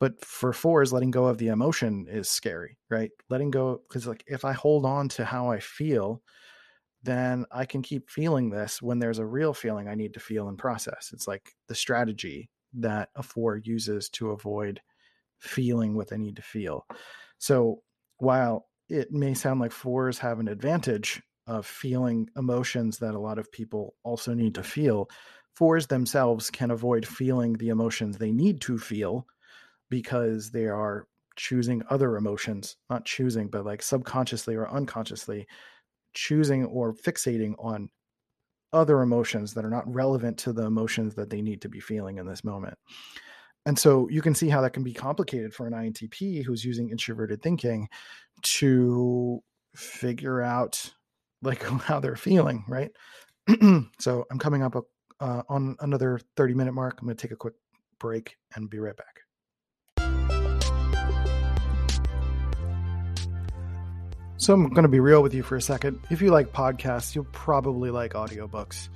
[0.00, 3.10] but for fours letting go of the emotion is scary right?
[3.28, 6.22] Letting go because like if i hold on to how i feel
[7.02, 10.48] then i can keep feeling this when there's a real feeling i need to feel
[10.48, 11.10] and process.
[11.12, 14.80] It's like the strategy that a four uses to avoid
[15.38, 16.86] feeling what they need to feel.
[17.38, 17.82] So
[18.18, 23.38] while it may sound like fours have an advantage of feeling emotions that a lot
[23.38, 25.08] of people also need to feel
[25.54, 29.26] fours themselves can avoid feeling the emotions they need to feel
[29.90, 35.46] because they are choosing other emotions, not choosing, but like subconsciously or unconsciously
[36.14, 37.88] choosing or fixating on
[38.72, 42.18] other emotions that are not relevant to the emotions that they need to be feeling
[42.18, 42.76] in this moment.
[43.66, 46.90] And so you can see how that can be complicated for an INTP who's using
[46.90, 47.88] introverted thinking
[48.42, 49.40] to
[49.74, 50.92] figure out
[51.42, 52.90] like how they're feeling, right?
[53.98, 54.76] so I'm coming up
[55.20, 57.00] uh, on another 30 minute mark.
[57.00, 57.54] I'm going to take a quick
[57.98, 59.20] break and be right back.
[64.40, 66.00] So I'm going to be real with you for a second.
[66.08, 68.88] If you like podcasts, you'll probably like audiobooks.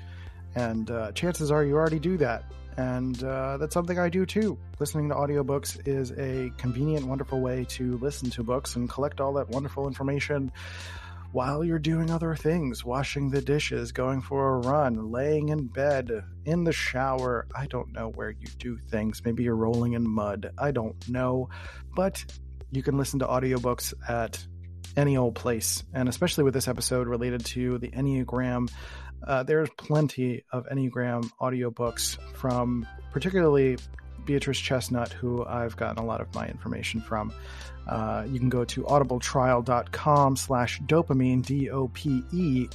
[0.54, 2.50] And uh, chances are you already do that.
[2.78, 4.58] And uh, that's something I do too.
[4.80, 9.34] Listening to audiobooks is a convenient, wonderful way to listen to books and collect all
[9.34, 10.50] that wonderful information
[11.32, 16.24] while you're doing other things washing the dishes, going for a run, laying in bed,
[16.46, 17.46] in the shower.
[17.54, 19.20] I don't know where you do things.
[19.22, 20.52] Maybe you're rolling in mud.
[20.56, 21.50] I don't know.
[21.94, 22.24] But
[22.70, 24.46] you can listen to audiobooks at
[24.96, 25.82] any old place.
[25.92, 28.70] And especially with this episode related to the Enneagram,
[29.26, 33.78] uh, there's plenty of Enneagram audiobooks from particularly
[34.24, 37.32] Beatrice Chestnut, who I've gotten a lot of my information from.
[37.86, 42.70] Uh, you can go to audibletrial.com slash dopeintp, D-O-P-E-I-N-T-P,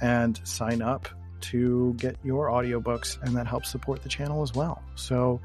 [0.00, 1.08] and sign up
[1.40, 4.82] to get your audiobooks, and that helps support the channel as well.
[4.96, 5.40] So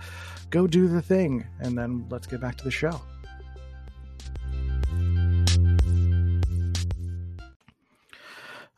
[0.49, 3.01] go do the thing, and then let's get back to the show.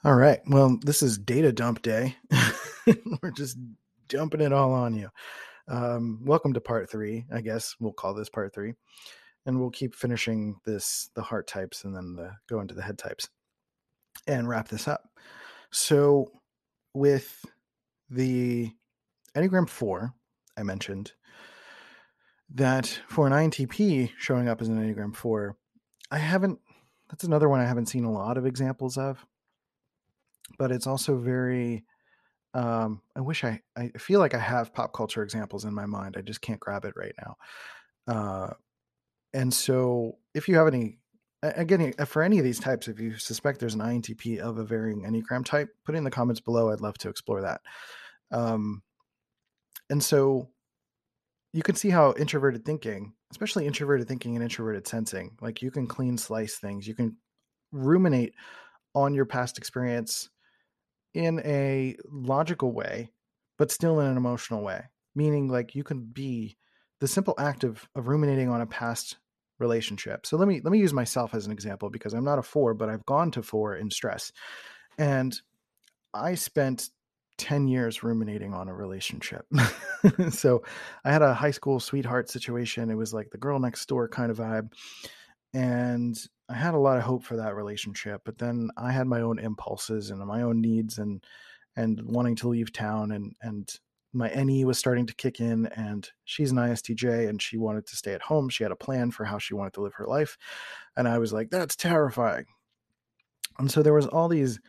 [0.05, 0.39] All right.
[0.45, 2.15] Well, this is data dump day.
[3.23, 3.57] We're just
[4.07, 5.09] dumping it all on you.
[5.67, 7.25] Um, welcome to part three.
[7.33, 8.73] I guess we'll call this part three,
[9.47, 12.99] and we'll keep finishing this the heart types and then the, go into the head
[12.99, 13.29] types
[14.27, 15.09] and wrap this up.
[15.71, 16.27] So,
[16.93, 17.43] with
[18.07, 18.69] the
[19.35, 20.13] Enneagram four,
[20.55, 21.13] I mentioned
[22.53, 25.57] that for an INTP showing up as an Enneagram four,
[26.11, 26.59] I haven't.
[27.09, 29.25] That's another one I haven't seen a lot of examples of,
[30.57, 31.85] but it's also very
[32.55, 36.15] um, I wish I, I feel like I have pop culture examples in my mind.
[36.17, 37.35] I just can't grab it right now.
[38.07, 38.53] Uh,
[39.33, 40.99] and so if you have any,
[41.43, 45.03] again, for any of these types, if you suspect there's an INTP of a varying
[45.03, 46.71] Enneagram type, put it in the comments below.
[46.71, 47.59] I'd love to explore that.
[48.31, 48.81] Um,
[49.89, 50.47] and so
[51.51, 55.87] you can see how introverted thinking, especially introverted thinking and introverted sensing, like you can
[55.87, 56.87] clean slice things.
[56.87, 57.17] You can
[57.73, 58.33] ruminate
[58.93, 60.29] on your past experience
[61.15, 63.11] in a logical way,
[63.57, 64.83] but still in an emotional way.
[65.15, 66.57] Meaning, like you can be
[66.99, 69.17] the simple act of, of ruminating on a past
[69.59, 70.25] relationship.
[70.25, 72.73] So let me let me use myself as an example because I'm not a four,
[72.73, 74.31] but I've gone to four in stress,
[74.97, 75.39] and
[76.13, 76.89] I spent
[77.37, 79.45] 10 years ruminating on a relationship.
[80.29, 80.63] so
[81.03, 82.89] I had a high school sweetheart situation.
[82.89, 84.71] It was like the girl next door kind of vibe.
[85.53, 86.17] And
[86.49, 89.39] I had a lot of hope for that relationship, but then I had my own
[89.39, 91.23] impulses and my own needs and
[91.75, 93.79] and wanting to leave town and and
[94.13, 97.97] my NE was starting to kick in and she's an ISTJ and she wanted to
[97.97, 98.47] stay at home.
[98.47, 100.37] She had a plan for how she wanted to live her life.
[100.95, 102.45] And I was like, that's terrifying.
[103.59, 104.59] And so there was all these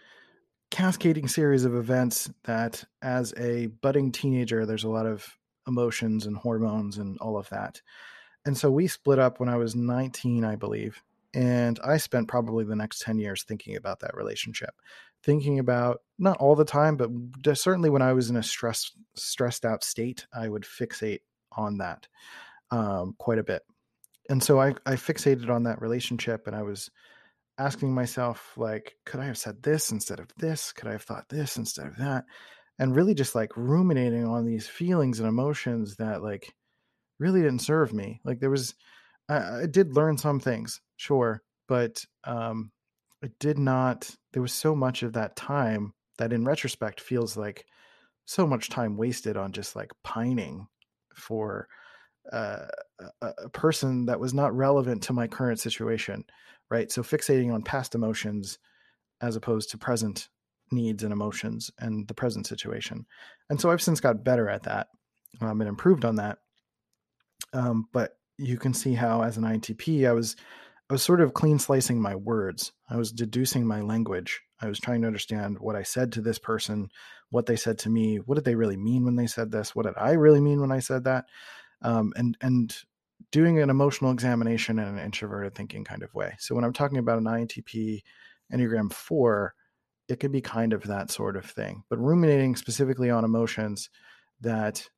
[0.72, 6.36] cascading series of events that as a budding teenager, there's a lot of emotions and
[6.36, 7.80] hormones and all of that.
[8.44, 11.02] And so we split up when I was 19, I believe.
[11.36, 14.70] And I spent probably the next 10 years thinking about that relationship,
[15.22, 17.10] thinking about not all the time, but
[17.58, 21.20] certainly when I was in a stress, stressed out state, I would fixate
[21.52, 22.08] on that
[22.70, 23.60] um, quite a bit.
[24.30, 26.90] And so I, I fixated on that relationship and I was
[27.58, 30.72] asking myself, like, could I have said this instead of this?
[30.72, 32.24] Could I have thought this instead of that?
[32.78, 36.54] And really just like ruminating on these feelings and emotions that, like,
[37.18, 38.22] really didn't serve me.
[38.24, 38.74] Like, there was,
[39.28, 42.70] I, I did learn some things, sure, but um,
[43.22, 44.10] it did not.
[44.32, 47.66] There was so much of that time that, in retrospect, feels like
[48.24, 50.66] so much time wasted on just like pining
[51.14, 51.68] for
[52.32, 52.66] uh,
[53.22, 56.24] a, a person that was not relevant to my current situation,
[56.70, 56.90] right?
[56.90, 58.58] So fixating on past emotions
[59.20, 60.28] as opposed to present
[60.72, 63.06] needs and emotions and the present situation.
[63.48, 64.88] And so I've since got better at that
[65.40, 66.38] um, and improved on that.
[67.52, 70.36] Um, but you can see how as an INTP, I was
[70.88, 72.72] I was sort of clean slicing my words.
[72.88, 74.40] I was deducing my language.
[74.60, 76.90] I was trying to understand what I said to this person,
[77.30, 78.16] what they said to me.
[78.16, 79.74] What did they really mean when they said this?
[79.74, 81.24] What did I really mean when I said that?
[81.82, 82.76] Um, and and
[83.32, 86.34] doing an emotional examination in an introverted thinking kind of way.
[86.38, 88.02] So when I'm talking about an INTP
[88.52, 89.54] Enneagram four,
[90.08, 91.82] it could be kind of that sort of thing.
[91.88, 93.90] But ruminating specifically on emotions
[94.40, 94.88] that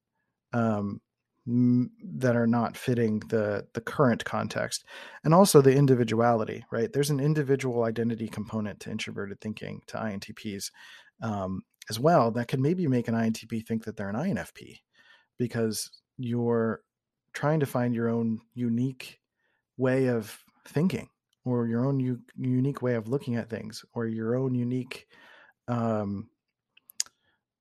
[0.53, 1.01] um,
[1.49, 4.84] that are not fitting the the current context.
[5.24, 6.92] And also the individuality right?
[6.92, 10.70] There's an individual identity component to introverted thinking to intps
[11.22, 14.78] um, as well that can maybe make an intp think that they're an infp
[15.38, 16.82] because you're
[17.32, 19.18] trying to find your own unique
[19.78, 21.09] way of thinking
[21.44, 25.07] or your own u- unique way of looking at things or your own unique
[25.68, 26.28] um,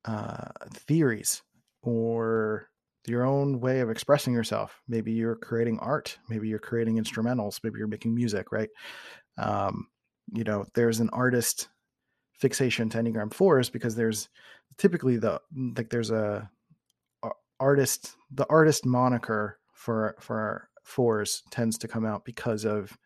[0.06, 1.42] uh, theories
[1.84, 2.70] or
[3.08, 4.82] your own way of expressing yourself.
[4.88, 8.70] Maybe you're creating art, maybe you're creating instrumentals, maybe you're making music, right?
[9.38, 9.88] Um,
[10.34, 11.70] you know, there's an artist
[12.34, 14.30] fixation to Enneagram fours because there's
[14.78, 15.42] typically the
[15.76, 16.50] like there's a
[17.60, 22.98] artist the artist moniker for for fours tends to come out because of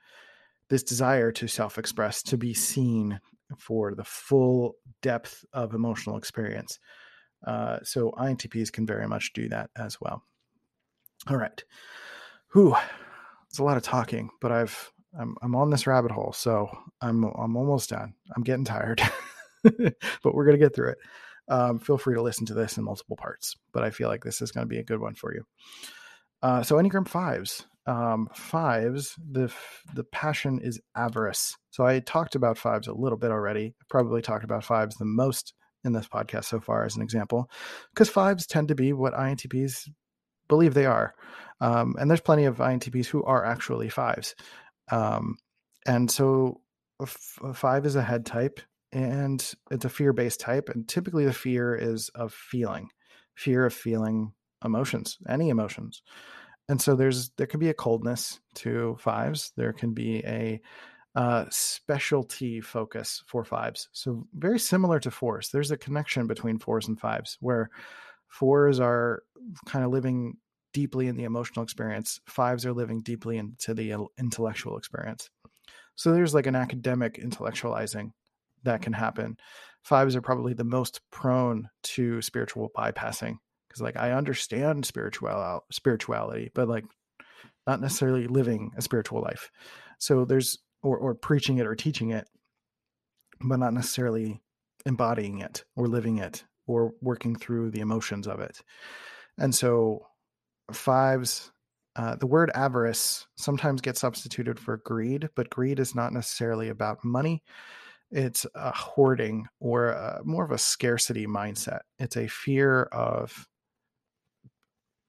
[0.70, 3.20] this desire to self-express to be seen
[3.58, 6.80] for the full depth of emotional experience
[7.46, 10.24] uh, so intps can very much do that as well
[11.30, 11.64] all right
[12.54, 12.76] whew
[13.50, 16.70] it's a lot of talking but i've i'm, I'm on this rabbit hole so
[17.02, 19.02] i'm i'm almost done i'm getting tired
[19.64, 20.98] but we're to get through it
[21.52, 24.42] um, feel free to listen to this in multiple parts, but I feel like this
[24.42, 25.44] is to be a good one for you.
[26.42, 29.54] Uh, so Enneagram fives, um, fives, the
[29.94, 31.56] the passion is avarice.
[31.72, 33.76] So I talked about fives a little bit already.
[33.90, 37.50] Probably talked about fives the most in this podcast so far as an example,
[37.94, 39.90] because fives tend to be what INTPs
[40.48, 41.14] believe they are,
[41.60, 44.36] um, and there's plenty of INTPs who are actually fives,
[44.92, 45.38] um,
[45.86, 46.62] and so
[47.54, 48.60] five is a head type
[48.92, 50.70] and it's a fear based type.
[50.70, 52.90] And typically, the fear is of feeling,
[53.36, 56.02] fear of feeling emotions, any emotions.
[56.70, 59.52] And so there's there can be a coldness to fives.
[59.58, 60.62] There can be a
[61.16, 63.90] uh, specialty focus for fives.
[63.92, 65.50] So very similar to fours.
[65.50, 67.70] There's a connection between fours and fives where
[68.30, 69.24] fours are
[69.66, 70.38] kind of living
[70.74, 72.20] deeply in the emotional experience.
[72.28, 75.30] Fives are living deeply into the intellectual experience.
[75.96, 78.12] So there's like an academic intellectualizing
[78.64, 79.38] that can happen.
[79.84, 83.36] Fives are probably the most prone to spiritual bypassing
[83.68, 86.86] because, like, I understand spiritual spirituality, but like,
[87.68, 89.52] not necessarily living a spiritual life.
[89.98, 92.28] So there's or or preaching it or teaching it,
[93.42, 94.42] but not necessarily
[94.86, 98.62] embodying it or living it or working through the emotions of it.
[99.38, 100.08] And so
[100.72, 101.52] fives
[101.96, 107.04] uh, the word avarice sometimes gets substituted for greed, but greed is not necessarily about
[107.04, 107.44] money
[108.12, 111.82] it's a hoarding or a, more of a scarcity mindset.
[111.98, 113.48] It's a fear of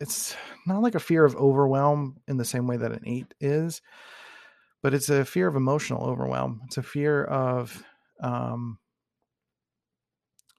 [0.01, 3.83] it's not like a fear of overwhelm in the same way that an eight is,
[4.83, 6.61] but it's a fear of emotional overwhelm.
[6.65, 7.85] It's a fear of
[8.21, 8.79] um,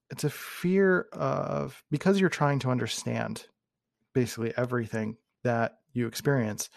[0.09, 3.45] it's a fear of because you're trying to understand
[4.13, 6.69] basically everything that you experience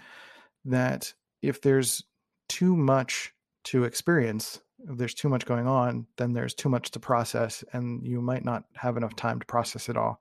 [0.65, 2.03] that if there's
[2.49, 3.33] too much
[3.65, 8.07] to experience if there's too much going on, then there's too much to process, and
[8.07, 10.21] you might not have enough time to process it all.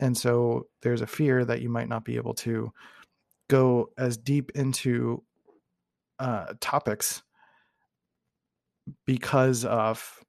[0.00, 2.72] And so there's a fear that you might not be able to
[3.48, 5.22] go as deep into
[6.22, 7.22] uh, topics
[9.06, 10.20] because of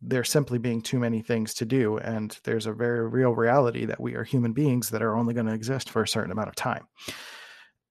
[0.00, 1.98] there simply being too many things to do.
[1.98, 5.46] And there's a very real reality that we are human beings that are only going
[5.46, 6.86] to exist for a certain amount of time.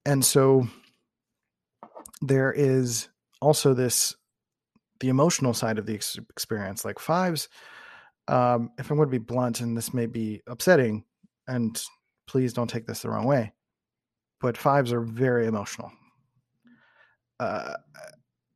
[0.04, 0.68] And so
[2.22, 3.08] there is
[3.40, 4.16] also this
[5.00, 7.50] the emotional side of the experience like fives
[8.30, 11.04] um, if i'm going to be blunt and this may be upsetting
[11.48, 11.84] and
[12.26, 13.52] please don't take this the wrong way
[14.40, 15.92] but fives are very emotional
[17.44, 17.78] uh,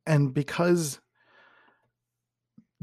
[0.06, 1.00] and because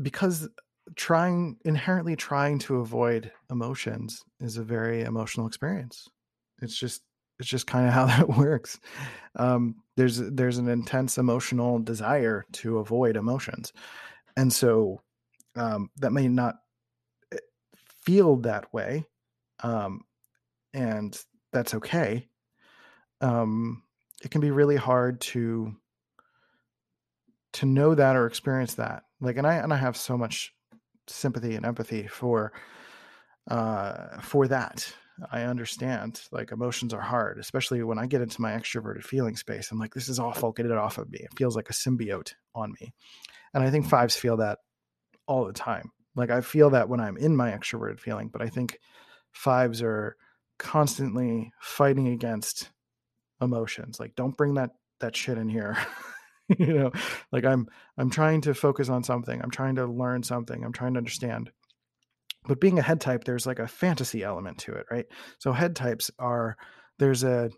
[0.01, 0.47] because
[0.95, 6.07] trying inherently trying to avoid emotions is a very emotional experience
[6.61, 7.01] it's just
[7.39, 8.79] it's just kind of how that works.
[9.35, 13.73] Um, there's there's an intense emotional desire to avoid emotions,
[14.37, 15.01] and so
[15.55, 16.55] um, that may not
[17.33, 17.37] eh,
[18.05, 19.05] feel that way,
[19.63, 20.01] um,
[20.73, 21.17] and
[21.51, 22.27] that's okay.
[23.21, 23.83] Um,
[24.23, 25.73] it can be really hard to
[27.55, 29.03] to know that or experience that.
[29.21, 30.53] Like, and I and I have so much
[31.07, 32.53] sympathy and empathy for
[33.49, 34.93] uh, for that
[35.31, 39.71] I understand like emotions are hard, especially when I get into my extroverted feeling space.
[39.71, 40.51] I'm like, this is awful.
[40.51, 41.19] Get it off of me.
[41.19, 42.93] It feels like a symbiote on me.
[43.53, 44.59] And I think fives feel that
[45.27, 45.91] all the time.
[46.15, 48.79] Like I feel that when I'm in my extroverted feeling, but I think
[49.31, 50.17] fives are
[50.57, 52.69] constantly fighting against
[53.41, 53.99] emotions.
[53.99, 55.77] Like, don't bring that that shit in here.
[56.59, 56.91] you know,
[57.31, 57.67] like I'm
[57.97, 59.41] I'm trying to focus on something.
[59.41, 60.63] I'm trying to learn something.
[60.63, 61.51] I'm trying to understand
[62.47, 65.05] but being a head type there's like a fantasy element to it right
[65.39, 66.57] so head types are
[66.99, 67.49] there's a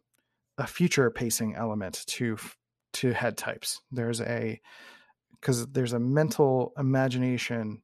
[0.57, 2.38] a future pacing element to
[2.93, 4.59] to head types there's a
[5.39, 7.81] because there's a mental imagination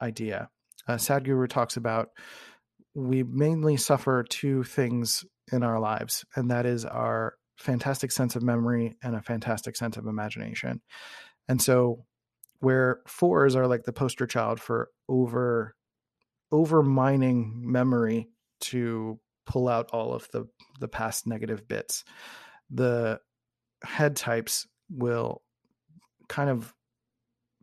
[0.00, 0.48] idea
[0.88, 2.10] uh, sadhguru talks about
[2.94, 8.42] we mainly suffer two things in our lives and that is our fantastic sense of
[8.42, 10.80] memory and a fantastic sense of imagination
[11.48, 12.04] and so
[12.60, 15.74] where fours are like the poster child for over
[16.50, 18.28] over mining memory
[18.60, 20.44] to pull out all of the
[20.80, 22.04] the past negative bits
[22.70, 23.18] the
[23.84, 25.42] head types will
[26.28, 26.74] kind of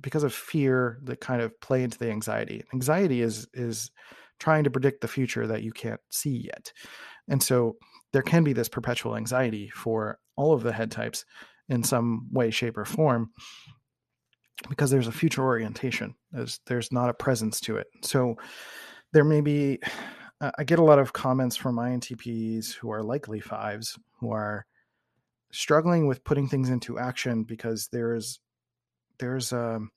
[0.01, 3.91] because of fear that kind of play into the anxiety anxiety is is
[4.39, 6.71] trying to predict the future that you can't see yet.
[7.27, 7.76] And so
[8.14, 11.26] there can be this perpetual anxiety for all of the head types
[11.68, 13.31] in some way, shape, or form
[14.68, 16.15] because there's a future orientation.
[16.31, 17.88] There's there's not a presence to it.
[18.03, 18.36] So
[19.14, 19.80] there may be
[20.41, 24.65] I get a lot of comments from INTPs who are likely fives who are
[25.52, 28.40] struggling with putting things into action because there's
[29.19, 29.91] there's a um,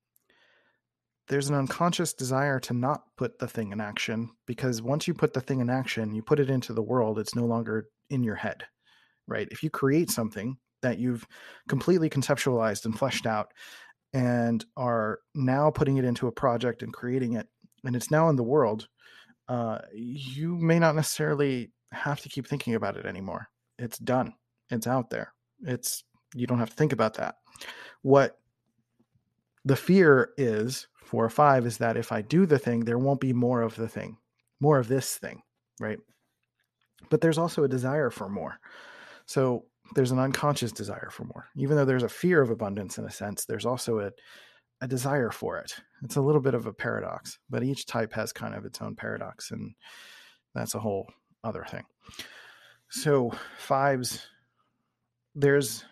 [1.28, 5.32] there's an unconscious desire to not put the thing in action because once you put
[5.32, 8.34] the thing in action, you put it into the world, it's no longer in your
[8.34, 8.64] head,
[9.26, 9.48] right?
[9.50, 11.26] If you create something that you've
[11.68, 13.52] completely conceptualized and fleshed out
[14.12, 17.48] and are now putting it into a project and creating it,
[17.84, 18.88] and it's now in the world,
[19.48, 23.48] uh, you may not necessarily have to keep thinking about it anymore.
[23.78, 24.34] It's done.
[24.70, 25.32] It's out there.
[25.62, 27.36] It's you don't have to think about that.
[28.02, 28.38] What
[29.64, 33.20] the fear is for a five is that if I do the thing, there won't
[33.20, 34.16] be more of the thing,
[34.60, 35.42] more of this thing,
[35.80, 35.98] right?
[37.10, 38.58] But there's also a desire for more.
[39.26, 41.48] So there's an unconscious desire for more.
[41.56, 44.10] Even though there's a fear of abundance in a sense, there's also a,
[44.80, 45.74] a desire for it.
[46.02, 48.96] It's a little bit of a paradox, but each type has kind of its own
[48.96, 49.74] paradox, and
[50.54, 51.08] that's a whole
[51.44, 51.84] other thing.
[52.88, 54.26] So fives,
[55.34, 55.84] there's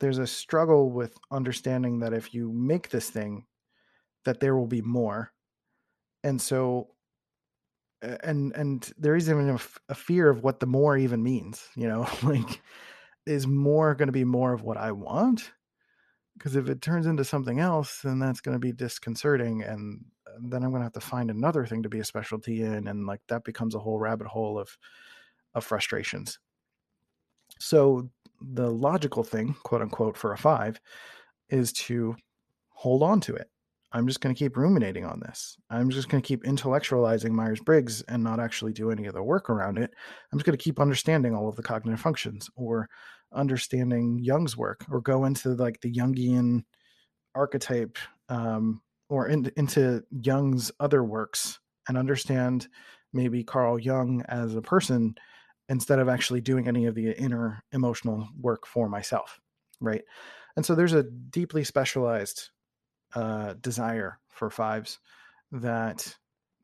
[0.00, 3.46] there's a struggle with understanding that if you make this thing
[4.24, 5.32] that there will be more
[6.24, 6.88] and so
[8.02, 9.58] and and there is even a,
[9.88, 12.60] a fear of what the more even means you know like
[13.26, 15.52] is more going to be more of what i want?
[16.36, 20.04] Because if it turns into something else then that's going to be disconcerting and
[20.40, 23.06] then i'm going to have to find another thing to be a specialty in and
[23.06, 24.76] like that becomes a whole rabbit hole of
[25.54, 26.38] of frustrations.
[27.58, 28.08] So
[28.40, 30.80] the logical thing quote unquote for a five
[31.48, 32.16] is to
[32.70, 33.48] hold on to it
[33.92, 35.56] I'm just going to keep ruminating on this.
[35.70, 39.22] I'm just going to keep intellectualizing Myers Briggs and not actually do any of the
[39.22, 39.92] work around it.
[40.32, 42.88] I'm just going to keep understanding all of the cognitive functions or
[43.34, 46.64] understanding Jung's work or go into like the Jungian
[47.34, 47.98] archetype
[48.28, 51.58] um, or in, into Jung's other works
[51.88, 52.68] and understand
[53.12, 55.14] maybe Carl Jung as a person
[55.68, 59.38] instead of actually doing any of the inner emotional work for myself.
[59.80, 60.02] Right.
[60.56, 62.50] And so there's a deeply specialized
[63.14, 64.98] uh, desire for fives
[65.52, 66.16] that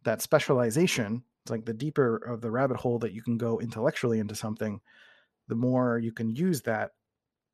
[0.05, 4.19] that specialization it's like the deeper of the rabbit hole that you can go intellectually
[4.19, 4.81] into something
[5.49, 6.93] the more you can use that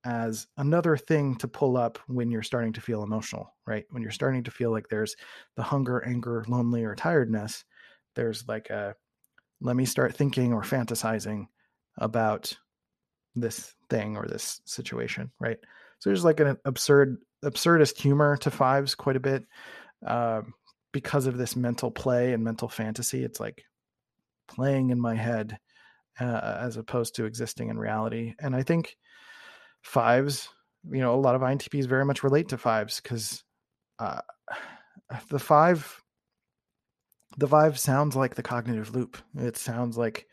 [0.05, 3.85] as another thing to pull up when you're starting to feel emotional right?
[3.91, 5.17] When you're starting to feel like there's
[5.57, 7.65] the hunger anger lonely or tiredness
[8.15, 8.95] there's like a
[9.61, 11.47] let me start thinking or fantasizing
[11.99, 12.53] about
[13.35, 15.59] this thing or this situation right?
[15.99, 19.45] So there's like an absurd absurdist humor to fives quite a bit
[20.07, 20.43] uh,
[20.93, 23.25] because of this mental play and mental fantasy.
[23.25, 23.65] It's like
[24.49, 25.59] playing in my head
[26.21, 28.35] uh, as opposed to existing in reality.
[28.41, 28.97] And I think
[29.83, 30.49] fives,
[30.91, 33.43] you know, a lot of INTPs very much relate to fives because
[33.99, 34.21] uh,
[35.31, 36.01] the five,
[37.37, 39.19] the five sounds like the cognitive loop.
[39.37, 40.27] It sounds like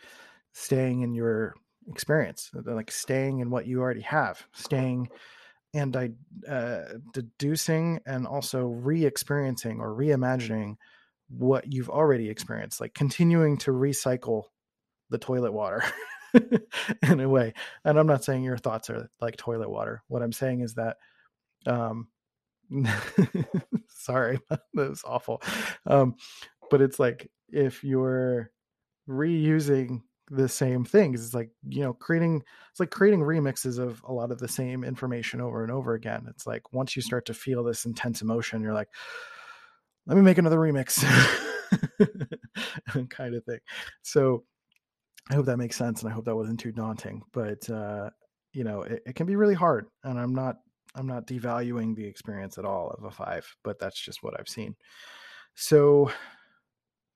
[0.54, 1.56] staying in your
[1.88, 5.10] experience, like staying in what you already have, staying
[5.74, 6.12] and I,
[6.50, 6.84] uh,
[7.14, 10.76] deducing and also re-experiencing or reimagining
[11.30, 14.44] what you've already experienced, like continuing to recycle
[15.10, 15.84] the toilet water
[17.04, 17.54] in a way.
[17.86, 20.04] And I'm not saying your thoughts are like toilet water.
[20.08, 20.98] What I'm saying is that,
[21.66, 22.08] um,
[23.90, 25.42] sorry, that was awful.
[25.86, 26.16] Um,
[26.70, 28.52] but it's like if you're
[29.08, 30.02] reusing
[30.32, 31.24] the same things.
[31.24, 32.42] It's like, you know, creating
[32.72, 36.26] it's like creating remixes of a lot of the same information over and over again.
[36.30, 38.88] It's like once you start to feel this intense emotion, you're like,
[40.08, 41.04] let me make another remix
[43.10, 43.60] kind of thing.
[44.04, 44.46] So
[45.30, 47.24] I hope that makes sense and I hope that wasn't too daunting.
[47.34, 48.10] But uh,
[48.54, 49.88] you know, it, it can be really hard.
[50.04, 50.58] And I'm not
[50.96, 54.50] I'm not devaluing the experience at all of a five, but that's just what I've
[54.50, 54.76] seen.
[55.56, 56.10] So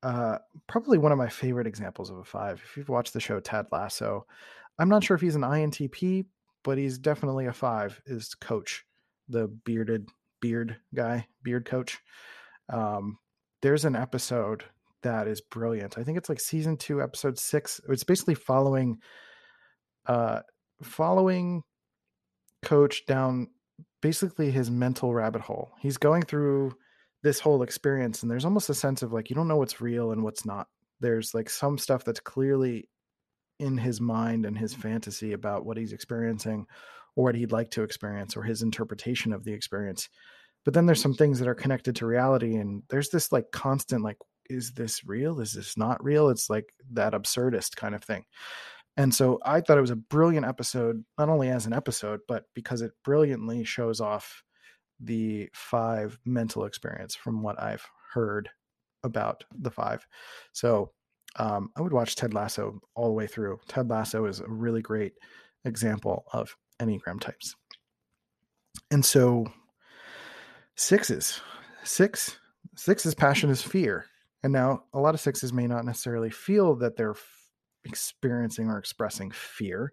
[0.06, 0.38] uh,
[0.68, 2.62] probably one of my favorite examples of a five.
[2.64, 4.28] If you've watched the show Ted Lasso,
[4.78, 6.26] I'm not sure if he's an INTP,
[6.64, 8.00] but he's definitely a five.
[8.06, 8.86] Is Coach,
[9.28, 10.08] the bearded
[10.42, 11.98] beard guy, beard coach?
[12.70, 13.18] Um,
[13.64, 14.66] there's an episode
[15.02, 15.98] that is brilliant.
[15.98, 17.82] I think it's like season two, episode six.
[17.90, 19.00] It's basically following,
[20.06, 20.42] uh,
[20.84, 21.64] following
[22.62, 23.48] Coach down
[24.02, 25.72] basically his mental rabbit hole.
[25.80, 26.76] He's going through
[27.26, 30.12] this whole experience and there's almost a sense of like you don't know what's real
[30.12, 30.68] and what's not
[31.00, 32.88] there's like some stuff that's clearly
[33.60, 34.84] in his mind and his mm-hmm.
[34.84, 36.68] fantasy about what he's experiencing
[37.16, 40.08] or what he'd like to experience or his interpretation of the experience
[40.66, 44.04] but then there's some things that are connected to reality and there's this like constant
[44.04, 45.40] like is this real?
[45.40, 46.30] Is this not real?
[46.30, 48.26] It's like that absurdist kind of thing.
[48.98, 52.44] And so I thought it was a brilliant episode, not only as an episode, but
[52.54, 54.44] because it brilliantly shows off
[55.00, 58.50] the five mental experience from what I've heard
[59.04, 60.06] about the five.
[60.54, 60.92] So
[61.38, 63.60] um, I would watch Ted Lasso all the way through.
[63.68, 65.14] Ted Lasso is a really great
[65.66, 67.56] example of Enneagram types.
[68.92, 69.46] And so
[70.76, 71.42] sixes,
[71.84, 72.40] six,
[72.76, 74.06] sixes passion is fear.
[74.44, 77.50] And now a lot of sixes may not necessarily feel that they're f-
[77.84, 79.92] experiencing or expressing fear.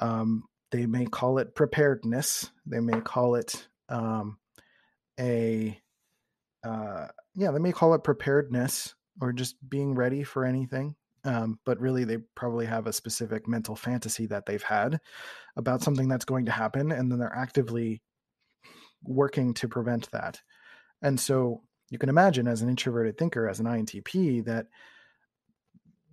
[0.00, 2.50] Um, they may call it preparedness.
[2.66, 4.38] They may call it um,
[5.18, 5.78] a,
[6.64, 10.94] uh, yeah, they may call it preparedness or just being ready for anything.
[11.24, 15.00] Um, but really, they probably have a specific mental fantasy that they've had
[15.54, 18.00] about something that's going to happen, and then they're actively
[19.02, 20.40] working to prevent that.
[21.02, 24.68] And so you can imagine, as an introverted thinker, as an INTP, that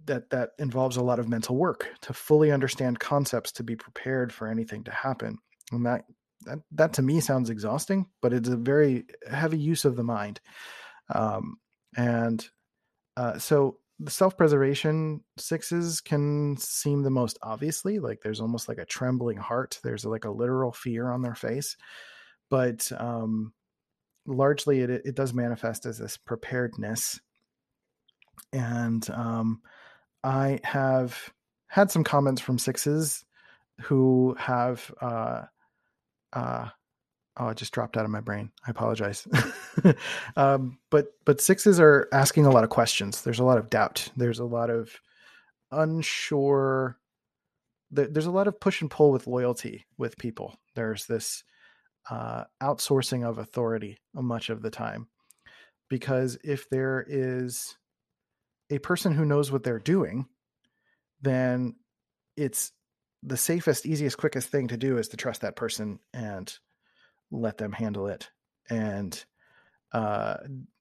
[0.08, 4.34] that that involves a lot of mental work to fully understand concepts to be prepared
[4.34, 5.38] for anything to happen
[5.72, 6.06] and that
[6.46, 10.40] that, that to me sounds exhausting but it's a very heavy use of the mind.
[11.14, 11.58] Um,
[11.96, 12.48] and
[13.16, 18.86] uh, so the self-preservation sixes can seem the most obviously like there's almost like a
[18.86, 21.76] trembling heart there's like a literal fear on their face
[22.50, 23.54] but um,
[24.28, 27.20] largely it, it does manifest as this preparedness.
[28.54, 29.62] And um,
[30.24, 31.32] i have
[31.68, 33.26] had some comments from sixes
[33.82, 35.44] who have uh,
[36.34, 36.70] uh,
[37.38, 38.52] oh, it just dropped out of my brain.
[38.66, 39.28] I apologize.
[40.36, 43.22] um, but but sixes are asking a lot of questions.
[43.22, 44.10] There's a lot of doubt.
[44.16, 44.92] There's a lot of
[45.72, 46.98] unsure.
[47.90, 50.58] There's a lot of push and pull with loyalty with people.
[50.76, 51.44] There's this
[52.10, 55.08] uh, outsourcing of authority much of the time,
[55.90, 57.78] because if there is
[58.70, 60.26] a person who knows what they're doing,
[61.22, 61.76] then
[62.36, 62.72] it's
[63.24, 66.54] the safest, easiest, quickest thing to do is to trust that person and
[67.32, 68.30] let them handle it
[68.70, 69.26] and
[69.92, 70.38] uh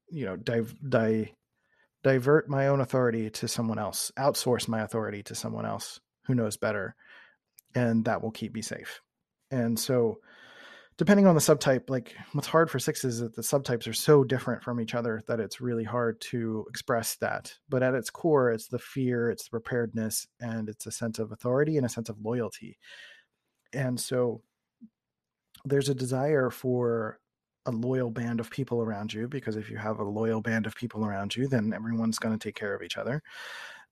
[0.09, 1.33] you know dive di-
[2.05, 6.57] divert my own authority to someone else outsource my authority to someone else who knows
[6.57, 6.95] better
[7.77, 9.03] and that will keep me safe.
[9.51, 10.19] And so
[10.99, 14.25] depending on the subtype like what's hard for sixes is that the subtypes are so
[14.25, 17.53] different from each other that it's really hard to express that.
[17.69, 21.33] But at its core it's the fear it's the preparedness and it's a sense of
[21.33, 22.79] authority and a sense of loyalty.
[23.73, 24.43] And so
[25.65, 27.19] there's a desire for
[27.67, 30.77] a loyal band of people around you because if you have a loyal band of
[30.77, 33.23] people around you then everyone's going to take care of each other.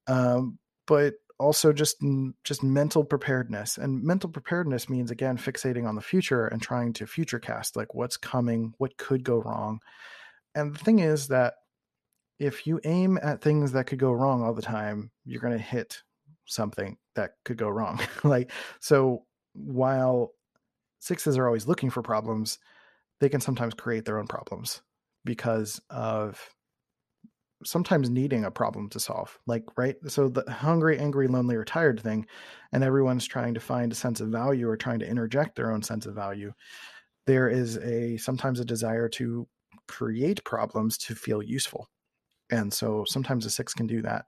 [0.06, 1.96] Um, but also just
[2.44, 7.06] just mental preparedness and mental preparedness means again fixating on the future and trying to
[7.06, 9.80] future cast like what's coming what could go wrong.
[10.54, 11.54] And the thing is that
[12.38, 15.62] if you aim at things that could go wrong all the time you're going to
[15.62, 16.02] hit
[16.46, 18.00] something that could go wrong.
[18.24, 18.50] Like
[18.80, 19.24] so
[19.54, 20.32] while
[21.00, 22.58] sixes are always looking for problems,
[23.20, 24.82] they can sometimes create their own problems
[25.24, 26.53] because of
[27.64, 29.38] sometimes needing a problem to solve.
[29.46, 29.96] Like, right?
[30.06, 32.26] So the hungry, angry, lonely, or tired thing,
[32.72, 35.82] and everyone's trying to find a sense of value or trying to interject their own
[35.82, 36.52] sense of value.
[37.26, 39.46] There is a sometimes a desire to
[39.88, 41.88] create problems to feel useful.
[42.50, 44.26] And so sometimes a six can do that.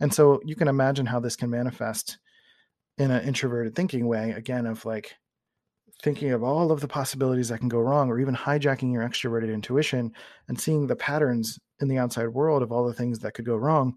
[0.00, 2.18] And so you can imagine how this can manifest
[2.98, 5.14] in an introverted thinking way, again, of like,
[6.02, 9.52] thinking of all of the possibilities that can go wrong, or even hijacking your extroverted
[9.52, 10.12] intuition
[10.46, 13.56] and seeing the patterns in the outside world of all the things that could go
[13.56, 13.94] wrong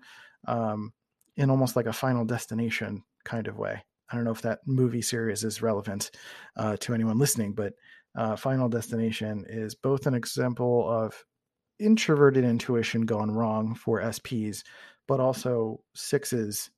[0.47, 0.93] um,
[1.35, 3.83] in almost like a final destination kind of way.
[4.11, 6.11] I don't know if that movie series is relevant
[6.57, 7.73] uh, to anyone listening, but
[8.15, 11.23] uh, Final Destination is both an example of
[11.79, 14.63] introverted intuition gone wrong for SPs,
[15.07, 16.71] but also sixes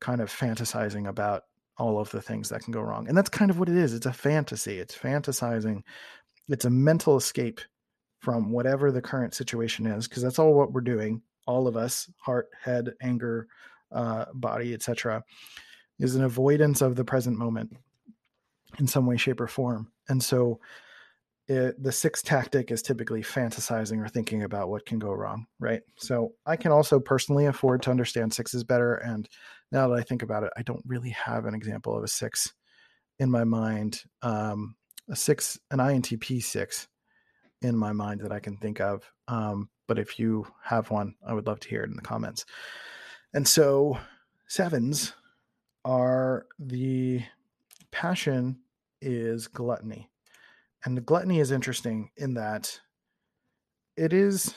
[0.00, 1.42] kind of fantasizing about
[1.78, 3.08] all of the things that can go wrong.
[3.08, 3.94] And that's kind of what it is.
[3.94, 4.78] It's a fantasy.
[4.78, 5.82] It's fantasizing.
[6.48, 7.60] It's a mental escape
[8.20, 11.22] from whatever the current situation is because that's all what we're doing.
[11.46, 13.48] All of us, heart, head, anger,
[13.90, 15.24] uh, body, etc.,
[15.98, 17.76] is an avoidance of the present moment
[18.78, 19.90] in some way, shape, or form.
[20.08, 20.60] And so
[21.48, 25.80] it, the sixth tactic is typically fantasizing or thinking about what can go wrong, right?
[25.96, 28.94] So I can also personally afford to understand sixes better.
[28.94, 29.28] And
[29.72, 32.52] now that I think about it, I don't really have an example of a six
[33.18, 34.02] in my mind.
[34.22, 34.76] Um,
[35.08, 36.86] a six, an INTP six
[37.62, 39.10] in my mind that I can think of.
[39.28, 42.44] Um, but if you have one, I would love to hear it in the comments.
[43.34, 43.98] And so
[44.46, 45.12] sevens
[45.84, 47.22] are the
[47.90, 48.58] passion
[49.00, 50.10] is gluttony
[50.84, 52.80] and gluttony is interesting in that
[53.96, 54.54] it is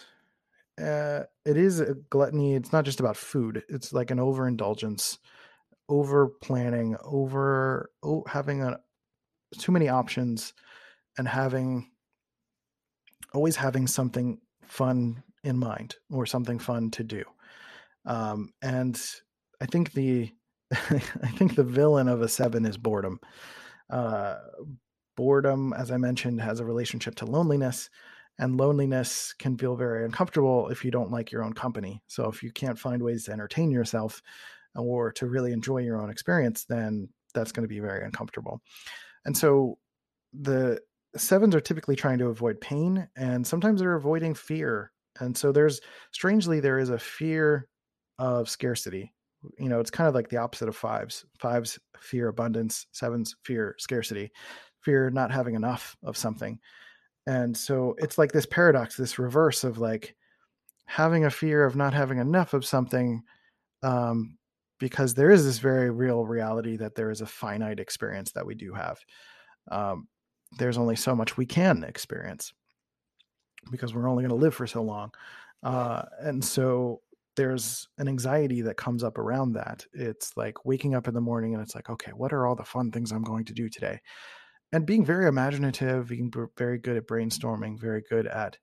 [0.81, 2.55] uh, it is a gluttony.
[2.55, 3.63] It's not just about food.
[3.69, 5.19] It's like an overindulgence,
[5.87, 8.79] over planning, over oh, having a,
[9.59, 10.53] too many options,
[11.17, 11.91] and having
[13.33, 17.23] always having something fun in mind or something fun to do.
[18.05, 19.01] Um, and
[19.61, 20.31] I think the
[20.71, 23.19] I think the villain of a seven is boredom.
[23.89, 24.37] Uh,
[25.15, 27.89] boredom, as I mentioned, has a relationship to loneliness,
[28.39, 32.01] and loneliness can feel very uncomfortable if you don't like your own company.
[32.07, 34.21] So if you can't find ways to entertain yourself
[34.75, 38.61] or to really enjoy your own experience, then that's going to be very uncomfortable.
[39.25, 39.77] And so
[40.33, 40.79] the
[41.15, 44.91] sevens are typically trying to avoid pain and sometimes they're avoiding fear.
[45.19, 45.79] And so there's
[46.11, 47.67] strangely there is a fear
[48.19, 49.13] of scarcity.
[49.59, 51.25] You know, it's kind of like the opposite of fives.
[51.39, 54.31] Fives fear abundance, sevens fear scarcity,
[54.81, 56.59] fear not having enough of something.
[57.27, 60.15] And so it's like this paradox, this reverse of like
[60.85, 63.23] having a fear of not having enough of something
[63.81, 64.37] um,
[64.79, 68.55] because there is this very real reality that there is a finite experience that we
[68.55, 68.99] do have.
[69.71, 70.07] Um,
[70.57, 72.53] there's only so much we can experience
[73.71, 75.11] because we're only going to live for so long.
[75.63, 77.01] Uh, and so
[77.35, 79.85] there's an anxiety that comes up around that.
[79.93, 82.63] It's like waking up in the morning and it's like, okay, what are all the
[82.63, 83.99] fun things I'm going to do today?
[84.71, 88.57] And being very imaginative, being very good at brainstorming, very good at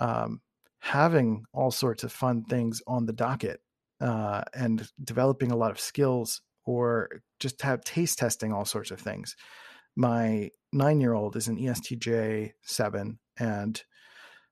[0.00, 0.40] um,
[0.80, 3.60] having all sorts of fun things on the docket
[4.00, 7.08] uh, and developing a lot of skills or
[7.40, 9.36] just have taste testing all sorts of things.
[9.98, 13.82] My nine year old is an ESTJ seven and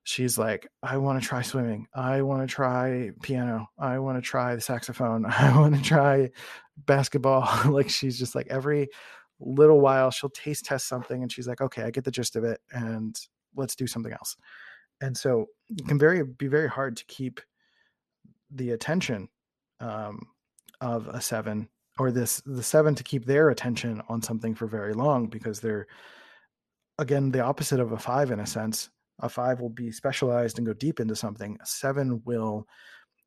[0.03, 1.87] she's like, I want to try swimming.
[1.95, 3.69] I want to try piano.
[3.79, 5.25] I want to try the saxophone.
[5.39, 6.31] I want to try
[6.85, 7.49] basketball.
[7.71, 8.89] like she's just like every
[9.39, 12.43] little while she'll taste test something and she's like, okay, I get the gist of
[12.43, 13.17] it and
[13.55, 14.35] let's do something else.
[14.99, 17.39] And so it can very be very hard to keep
[18.51, 19.29] the attention
[19.79, 20.23] um,
[20.81, 21.69] of a seven
[21.99, 25.87] or this the seven to keep their attention on something for very long because they're
[26.99, 30.67] again the opposite of a five in a sense a five will be specialized and
[30.67, 31.57] go deep into something.
[31.61, 32.67] A seven will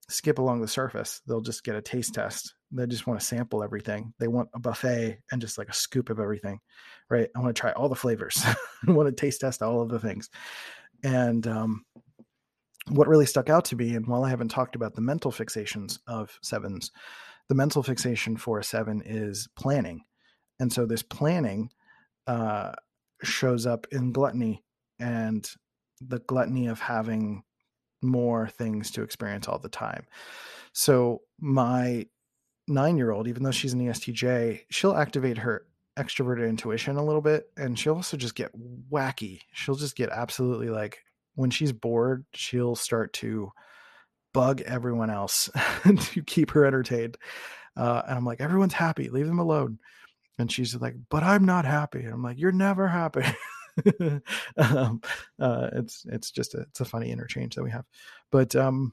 [0.09, 1.21] skip along the surface.
[1.27, 2.55] They'll just get a taste test.
[2.73, 4.13] They just want to sample everything.
[4.19, 6.61] They want a buffet and just like a scoop of everything,
[7.09, 7.29] right?
[7.35, 8.43] I want to try all the flavors.
[8.89, 10.31] I want to taste test all of the things.
[11.03, 11.85] And um,
[12.89, 15.99] what really stuck out to me, and while I haven't talked about the mental fixations
[16.07, 16.93] of sevens,
[17.51, 20.05] the mental fixation for seven is planning.
[20.61, 21.71] And so this planning
[22.29, 22.75] uh,
[23.25, 24.63] shows up in gluttony
[25.01, 25.51] and
[26.01, 27.43] the gluttony of having
[28.03, 30.07] more things to experience all the time.
[30.73, 32.07] So my
[32.69, 35.67] nine year old, even though she's an ESTJ, she'll activate her
[35.99, 38.53] extroverted intuition a little bit and she'll also just get
[38.93, 39.41] wacky.
[39.53, 41.03] She'll just get absolutely like
[41.35, 43.51] when she's bored, she'll start to
[44.33, 45.51] bug everyone else
[45.85, 47.17] to keep her entertained.
[47.77, 49.79] Uh, and I'm like, everyone's happy, leave them alone.
[50.39, 52.01] And she's like, but I'm not happy.
[52.01, 53.25] And I'm like, you're never happy.
[54.57, 55.01] um,
[55.39, 57.85] uh, it's it's just a it's a funny interchange that we have,
[58.31, 58.93] but um,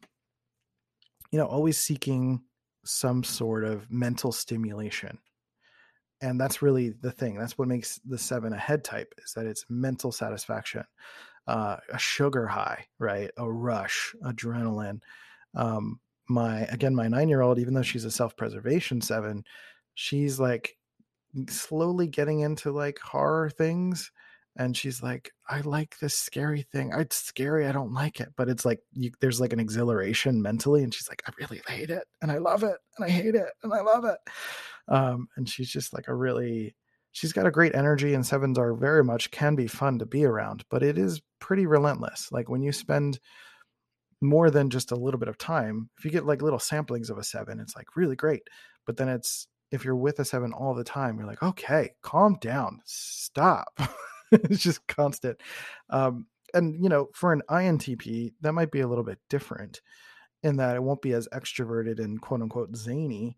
[1.31, 2.41] you know, always seeking
[2.85, 5.17] some sort of mental stimulation,
[6.21, 7.37] and that's really the thing.
[7.37, 10.83] That's what makes the seven a head type is that it's mental satisfaction,
[11.47, 13.31] uh, a sugar high, right?
[13.37, 14.99] A rush, adrenaline.
[15.57, 19.43] Um, my again, my nine year old, even though she's a self preservation seven,
[19.95, 20.77] she's like
[21.49, 24.11] slowly getting into like horror things
[24.57, 26.91] and she's like i like this scary thing.
[26.95, 27.67] It's scary.
[27.67, 28.29] I don't like it.
[28.35, 31.89] But it's like you, there's like an exhilaration mentally and she's like i really hate
[31.89, 34.17] it and i love it and i hate it and i love it.
[34.87, 36.75] Um, and she's just like a really
[37.11, 40.25] she's got a great energy and sevens are very much can be fun to be
[40.25, 42.29] around but it is pretty relentless.
[42.31, 43.19] Like when you spend
[44.21, 47.17] more than just a little bit of time if you get like little samplings of
[47.17, 48.43] a seven it's like really great
[48.85, 52.37] but then it's if you're with a seven all the time you're like okay calm
[52.41, 53.79] down stop
[54.31, 55.41] it's just constant.
[55.89, 59.81] Um, and you know, for an INTP, that might be a little bit different
[60.43, 63.37] in that it won't be as extroverted and quote unquote zany,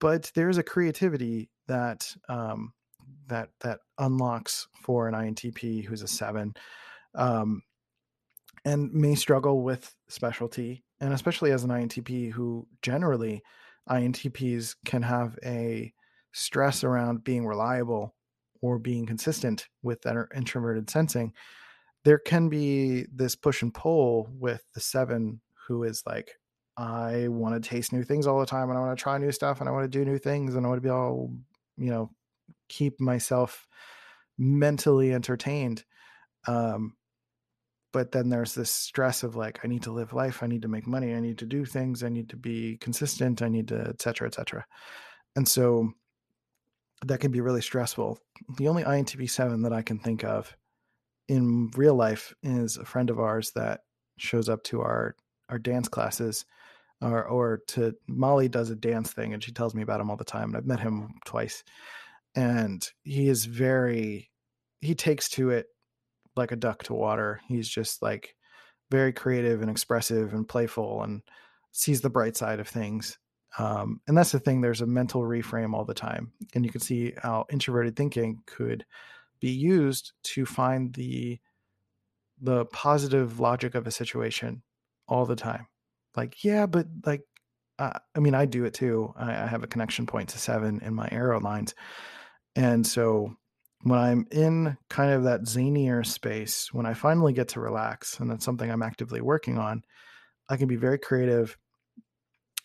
[0.00, 2.72] but there's a creativity that um,
[3.28, 6.54] that that unlocks for an INTP who's a seven,
[7.14, 7.62] um,
[8.64, 13.42] and may struggle with specialty, and especially as an INTP who generally
[13.88, 15.92] INTPs can have a
[16.32, 18.14] stress around being reliable
[18.60, 21.32] or being consistent with that introverted sensing,
[22.04, 26.32] there can be this push and pull with the seven who is like,
[26.76, 29.32] I want to taste new things all the time and I want to try new
[29.32, 31.32] stuff and I want to do new things and I want to be all,
[31.76, 32.10] you know,
[32.68, 33.66] keep myself
[34.38, 35.84] mentally entertained.
[36.46, 36.94] Um,
[37.92, 40.68] but then there's this stress of like, I need to live life, I need to
[40.68, 43.86] make money, I need to do things, I need to be consistent, I need to,
[43.88, 44.64] et cetera, et cetera.
[45.36, 45.90] And so
[47.06, 48.18] that can be really stressful.
[48.56, 50.54] The only INTP 7 that I can think of
[51.28, 53.80] in real life is a friend of ours that
[54.18, 55.14] shows up to our
[55.48, 56.44] our dance classes
[57.00, 60.16] or or to Molly does a dance thing and she tells me about him all
[60.16, 61.62] the time and I've met him twice
[62.34, 64.30] and he is very
[64.80, 65.66] he takes to it
[66.38, 67.40] like a duck to water.
[67.48, 68.34] He's just like
[68.90, 71.22] very creative and expressive and playful and
[71.72, 73.18] sees the bright side of things
[73.56, 76.80] um, and that's the thing there's a mental reframe all the time and you can
[76.80, 78.84] see how introverted thinking could
[79.40, 81.38] be used to find the
[82.40, 84.62] the positive logic of a situation
[85.08, 85.66] all the time.
[86.14, 87.22] Like yeah but like
[87.78, 89.14] uh, i mean i do it too.
[89.16, 91.74] I, I have a connection point to seven in my arrow lines.
[92.54, 93.36] And so
[93.82, 98.30] when i'm in kind of that zanier space when i finally get to relax and
[98.30, 99.82] that's something i'm actively working on
[100.48, 101.56] i can be very creative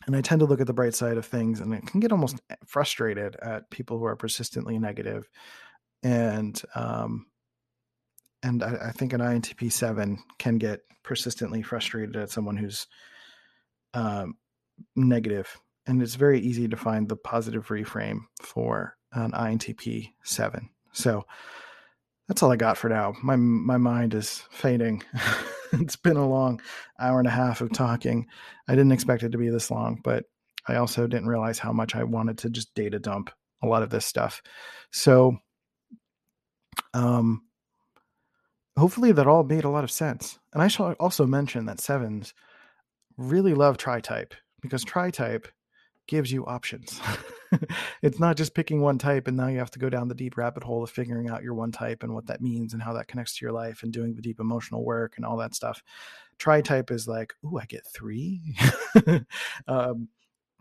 [0.06, 2.12] and i tend to look at the bright side of things and i can get
[2.12, 5.30] almost frustrated at people who are persistently negative
[6.04, 7.26] and um,
[8.44, 12.88] and I, I, think an INTP seven can get persistently frustrated at someone who's
[13.94, 14.36] um,
[14.96, 15.58] negative,
[15.88, 20.70] and it's very easy to find the positive reframe for an INTP seven.
[20.94, 21.26] So
[22.28, 23.14] that's all I got for now.
[23.22, 25.04] My my mind is fading.
[25.74, 26.62] it's been a long
[27.00, 28.28] hour and a half of talking.
[28.68, 30.26] I didn't expect it to be this long, but
[30.68, 33.90] I also didn't realize how much I wanted to just data dump a lot of
[33.90, 34.42] this stuff.
[34.92, 35.38] So
[36.94, 37.44] um,
[38.78, 40.40] hopefully that all made a lot of sense.
[40.54, 42.34] And I shall also mention that sevens
[43.18, 45.48] really love tri-type because tri-type
[46.08, 47.00] gives you options.
[48.02, 50.38] it's not just picking one type and now you have to go down the deep
[50.38, 53.08] rabbit hole of figuring out your one type and what that means and how that
[53.08, 55.82] connects to your life and doing the deep emotional work and all that stuff.
[56.40, 58.56] Tri-type is like, oh, I get three.
[59.68, 60.08] um,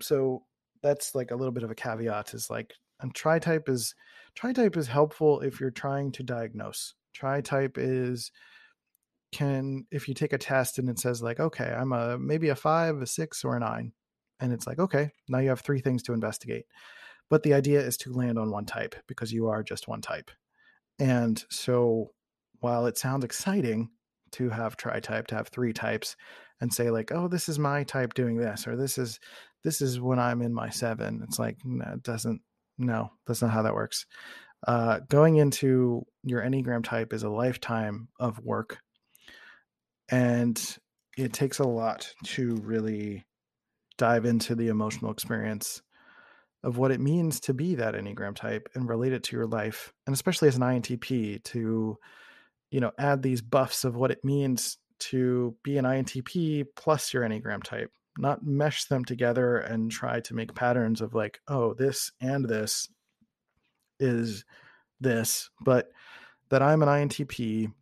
[0.01, 0.44] so
[0.82, 3.94] that's like a little bit of a caveat is like, and tri-type is
[4.35, 8.31] tri-type is helpful if you're trying to diagnose tri-type is
[9.32, 12.55] can if you take a test and it says like okay i'm a maybe a
[12.55, 13.93] five a six or a nine
[14.43, 16.66] and it's like okay now you have three things to investigate
[17.31, 20.31] but the idea is to land on one type because you are just one type
[20.98, 22.10] and so
[22.60, 23.89] while it sounds exciting
[24.31, 26.16] to have tri-type to have three types
[26.60, 29.19] and say like oh this is my type doing this or this is
[29.64, 32.43] this is when i'm in my seven it's like no, it doesn't
[32.78, 34.06] no, that's not how that works.
[34.66, 38.78] Uh, going into your Enneagram type is a lifetime of work.
[40.09, 40.60] And
[41.16, 43.24] it takes a lot to really
[43.97, 45.82] dive into the emotional experience
[46.62, 49.93] of what it means to be that Enneagram type and relate it to your life.
[50.06, 51.98] And especially as an INTP, to,
[52.70, 57.24] you know, add these buffs of what it means to be an INTP plus your
[57.24, 62.12] Enneagram type not mesh them together and try to make patterns of like, oh, this
[62.20, 62.89] and this
[63.98, 64.44] is
[65.01, 65.90] this, but
[66.51, 67.73] that I'm an INTP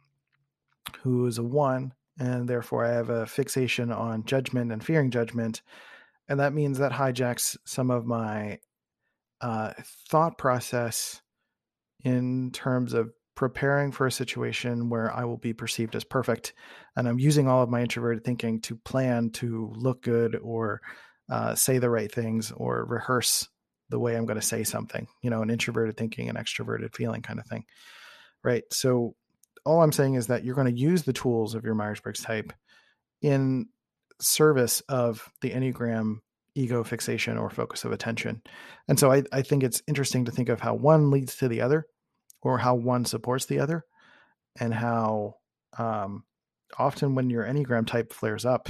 [1.03, 5.63] who is a one, and therefore I have a fixation on judgment and fearing judgment.
[6.31, 8.61] And that means that hijacks some of my
[9.41, 9.73] uh,
[10.09, 11.21] thought process
[12.05, 16.53] in terms of preparing for a situation where I will be perceived as perfect.
[16.95, 20.81] And I'm using all of my introverted thinking to plan to look good or
[21.29, 23.49] uh, say the right things or rehearse
[23.89, 27.23] the way I'm going to say something, you know, an introverted thinking and extroverted feeling
[27.23, 27.65] kind of thing.
[28.45, 28.63] Right.
[28.71, 29.17] So
[29.67, 32.23] all I'm saying is that you're going to use the tools of your Myers Briggs
[32.23, 32.53] type
[33.21, 33.67] in
[34.21, 36.19] service of the Enneagram
[36.55, 38.43] ego fixation or focus of attention.
[38.89, 41.61] And so I, I think it's interesting to think of how one leads to the
[41.61, 41.87] other
[42.43, 43.85] or how one supports the other
[44.59, 45.37] and how
[45.79, 46.25] um,
[46.79, 48.69] often when your enneagram type flares up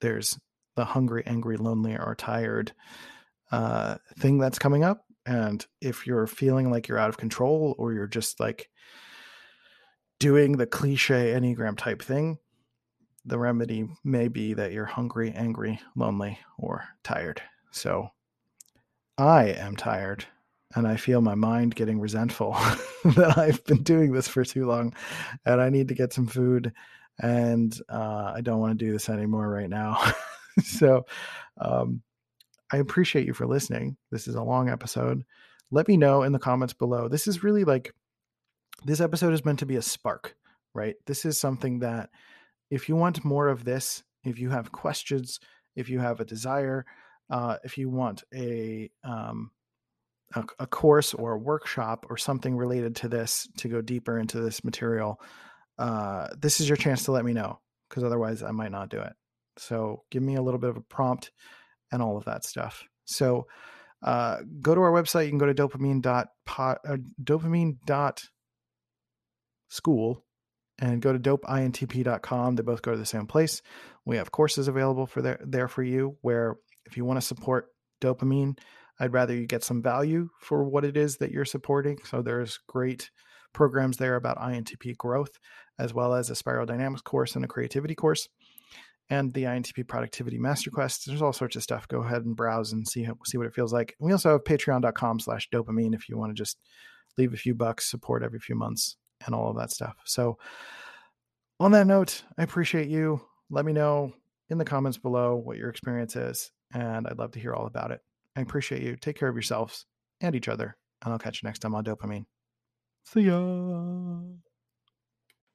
[0.00, 0.38] there's
[0.76, 2.72] the hungry angry lonely or tired
[3.50, 7.92] uh, thing that's coming up and if you're feeling like you're out of control or
[7.92, 8.68] you're just like
[10.20, 12.38] doing the cliche enneagram type thing
[13.28, 18.08] the remedy may be that you're hungry angry lonely or tired so
[19.16, 20.24] i am tired
[20.74, 22.52] and I feel my mind getting resentful
[23.04, 24.94] that I've been doing this for too long
[25.46, 26.72] and I need to get some food
[27.18, 30.12] and uh, I don't want to do this anymore right now.
[30.62, 31.04] so
[31.58, 32.02] um,
[32.72, 33.96] I appreciate you for listening.
[34.10, 35.24] This is a long episode.
[35.70, 37.08] Let me know in the comments below.
[37.08, 37.92] This is really like
[38.84, 40.36] this episode is meant to be a spark,
[40.74, 40.94] right?
[41.06, 42.10] This is something that
[42.70, 45.40] if you want more of this, if you have questions,
[45.76, 46.84] if you have a desire,
[47.30, 49.50] uh, if you want a um,
[50.34, 54.40] a, a, course or a workshop or something related to this to go deeper into
[54.40, 55.20] this material,
[55.78, 59.00] uh, this is your chance to let me know because otherwise I might not do
[59.00, 59.12] it.
[59.56, 61.30] So give me a little bit of a prompt
[61.90, 62.84] and all of that stuff.
[63.04, 63.46] So
[64.02, 65.24] uh, go to our website.
[65.24, 68.24] You can go to dopeintp dot pot, uh, dopeintp dot
[69.68, 70.24] school
[70.78, 72.56] and go to dopeintp.com.
[72.56, 73.62] They both go to the same place.
[74.04, 76.56] We have courses available for there, there for you where
[76.86, 77.68] if you want to support
[78.00, 78.58] Dope INTP,
[79.00, 81.98] I'd rather you get some value for what it is that you're supporting.
[82.04, 83.10] So there's great
[83.52, 85.38] programs there about INTP growth,
[85.78, 88.28] as well as a spiral dynamics course and a creativity course,
[89.08, 91.04] and the INTP productivity masterclass.
[91.04, 91.88] There's all sorts of stuff.
[91.88, 93.94] Go ahead and browse and see see what it feels like.
[94.00, 96.58] we also have patreon.com slash dopeintp if you want to just
[97.16, 99.96] leave a few bucks, support every few months, and all of that stuff.
[100.04, 100.38] So
[101.60, 103.20] on that note, I appreciate you.
[103.50, 104.12] Let me know
[104.50, 107.90] in the comments below what your experience is, and I'd love to hear all about
[107.90, 108.00] it.
[108.36, 108.96] I appreciate you.
[108.96, 109.84] Take care of yourselves
[110.20, 112.26] and each other, and I'll catch you next time on Dopamine.
[113.04, 114.20] See ya.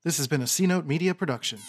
[0.04, 1.60] This has been a C Note Media production.